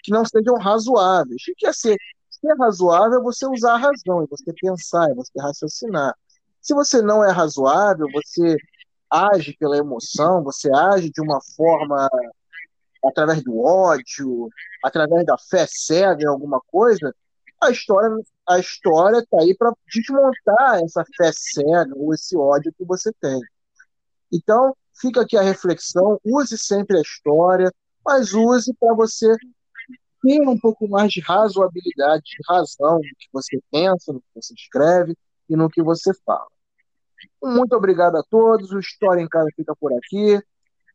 que 0.04 0.12
não 0.12 0.26
sejam 0.26 0.56
razoáveis. 0.58 1.42
O 1.50 1.54
que 1.58 1.68
é 1.68 1.74
ser? 1.74 1.98
Ser 2.30 2.56
razoável 2.58 3.20
é 3.20 3.24
você 3.24 3.46
usar 3.48 3.74
a 3.74 3.78
razão, 3.78 4.24
é 4.24 4.28
você 4.30 4.54
pensar, 4.62 5.10
é 5.10 5.14
você 5.14 5.32
raciocinar. 5.40 6.16
Se 6.62 6.74
você 6.74 7.02
não 7.02 7.24
é 7.24 7.32
razoável, 7.32 8.08
você 8.14 8.56
age 9.10 9.56
pela 9.60 9.78
emoção, 9.78 10.44
você 10.44 10.70
age 10.74 11.10
de 11.10 11.22
uma 11.22 11.40
forma 11.56 12.08
através 13.04 13.44
do 13.44 13.60
ódio, 13.60 14.50
através 14.84 15.26
da 15.26 15.38
fé 15.38 15.66
cega 15.68 16.24
em 16.24 16.28
alguma 16.28 16.62
coisa, 16.68 17.14
a 17.62 17.72
história 17.72 18.16
a 18.48 18.58
história 18.58 19.20
está 19.20 19.42
aí 19.42 19.56
para 19.56 19.72
desmontar 19.94 20.82
essa 20.84 21.04
fé 21.16 21.32
cega 21.34 21.94
ou 21.96 22.14
esse 22.14 22.36
ódio 22.36 22.74
que 22.76 22.84
você 22.84 23.12
tem. 23.22 23.40
Então, 24.32 24.76
fica 25.00 25.22
aqui 25.22 25.38
a 25.38 25.42
reflexão, 25.42 26.20
use 26.24 26.58
sempre 26.58 26.98
a 26.98 27.02
história, 27.02 27.72
mas 28.04 28.34
use 28.34 28.74
para 28.80 28.94
você 28.96 29.36
ter 30.22 30.42
um 30.42 30.58
pouco 30.58 30.88
mais 30.88 31.12
de 31.12 31.22
razoabilidade, 31.22 32.24
de 32.24 32.38
razão 32.48 32.96
no 32.98 33.16
que 33.18 33.28
você 33.32 33.60
pensa, 33.72 34.14
no 34.14 34.22
que 34.22 34.28
você 34.36 34.54
escreve 34.54 35.16
e 35.50 35.56
no 35.56 35.70
que 35.70 35.82
você 35.82 36.14
fala. 36.26 36.48
Muito 37.42 37.76
obrigado 37.76 38.16
a 38.18 38.24
todos. 38.24 38.72
O 38.72 38.80
História 38.80 39.22
em 39.22 39.28
Casa 39.28 39.50
fica 39.56 39.76
por 39.76 39.92
aqui. 39.94 40.42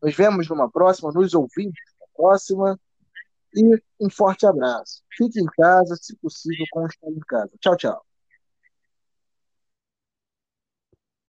Nos 0.03 0.15
vemos 0.15 0.49
numa 0.49 0.71
próxima, 0.71 1.13
nos 1.13 1.35
ouvimos 1.35 1.75
na 2.01 2.07
próxima. 2.17 2.79
E 3.55 3.83
um 4.01 4.11
forte 4.11 4.47
abraço. 4.47 5.03
Fique 5.17 5.41
em 5.41 5.47
casa, 5.47 5.97
se 5.97 6.17
possível, 6.17 6.67
com 6.71 6.83
o 6.83 6.87
História 6.87 7.17
em 7.17 7.21
Casa. 7.21 7.51
Tchau, 7.61 7.77
tchau. 7.77 8.14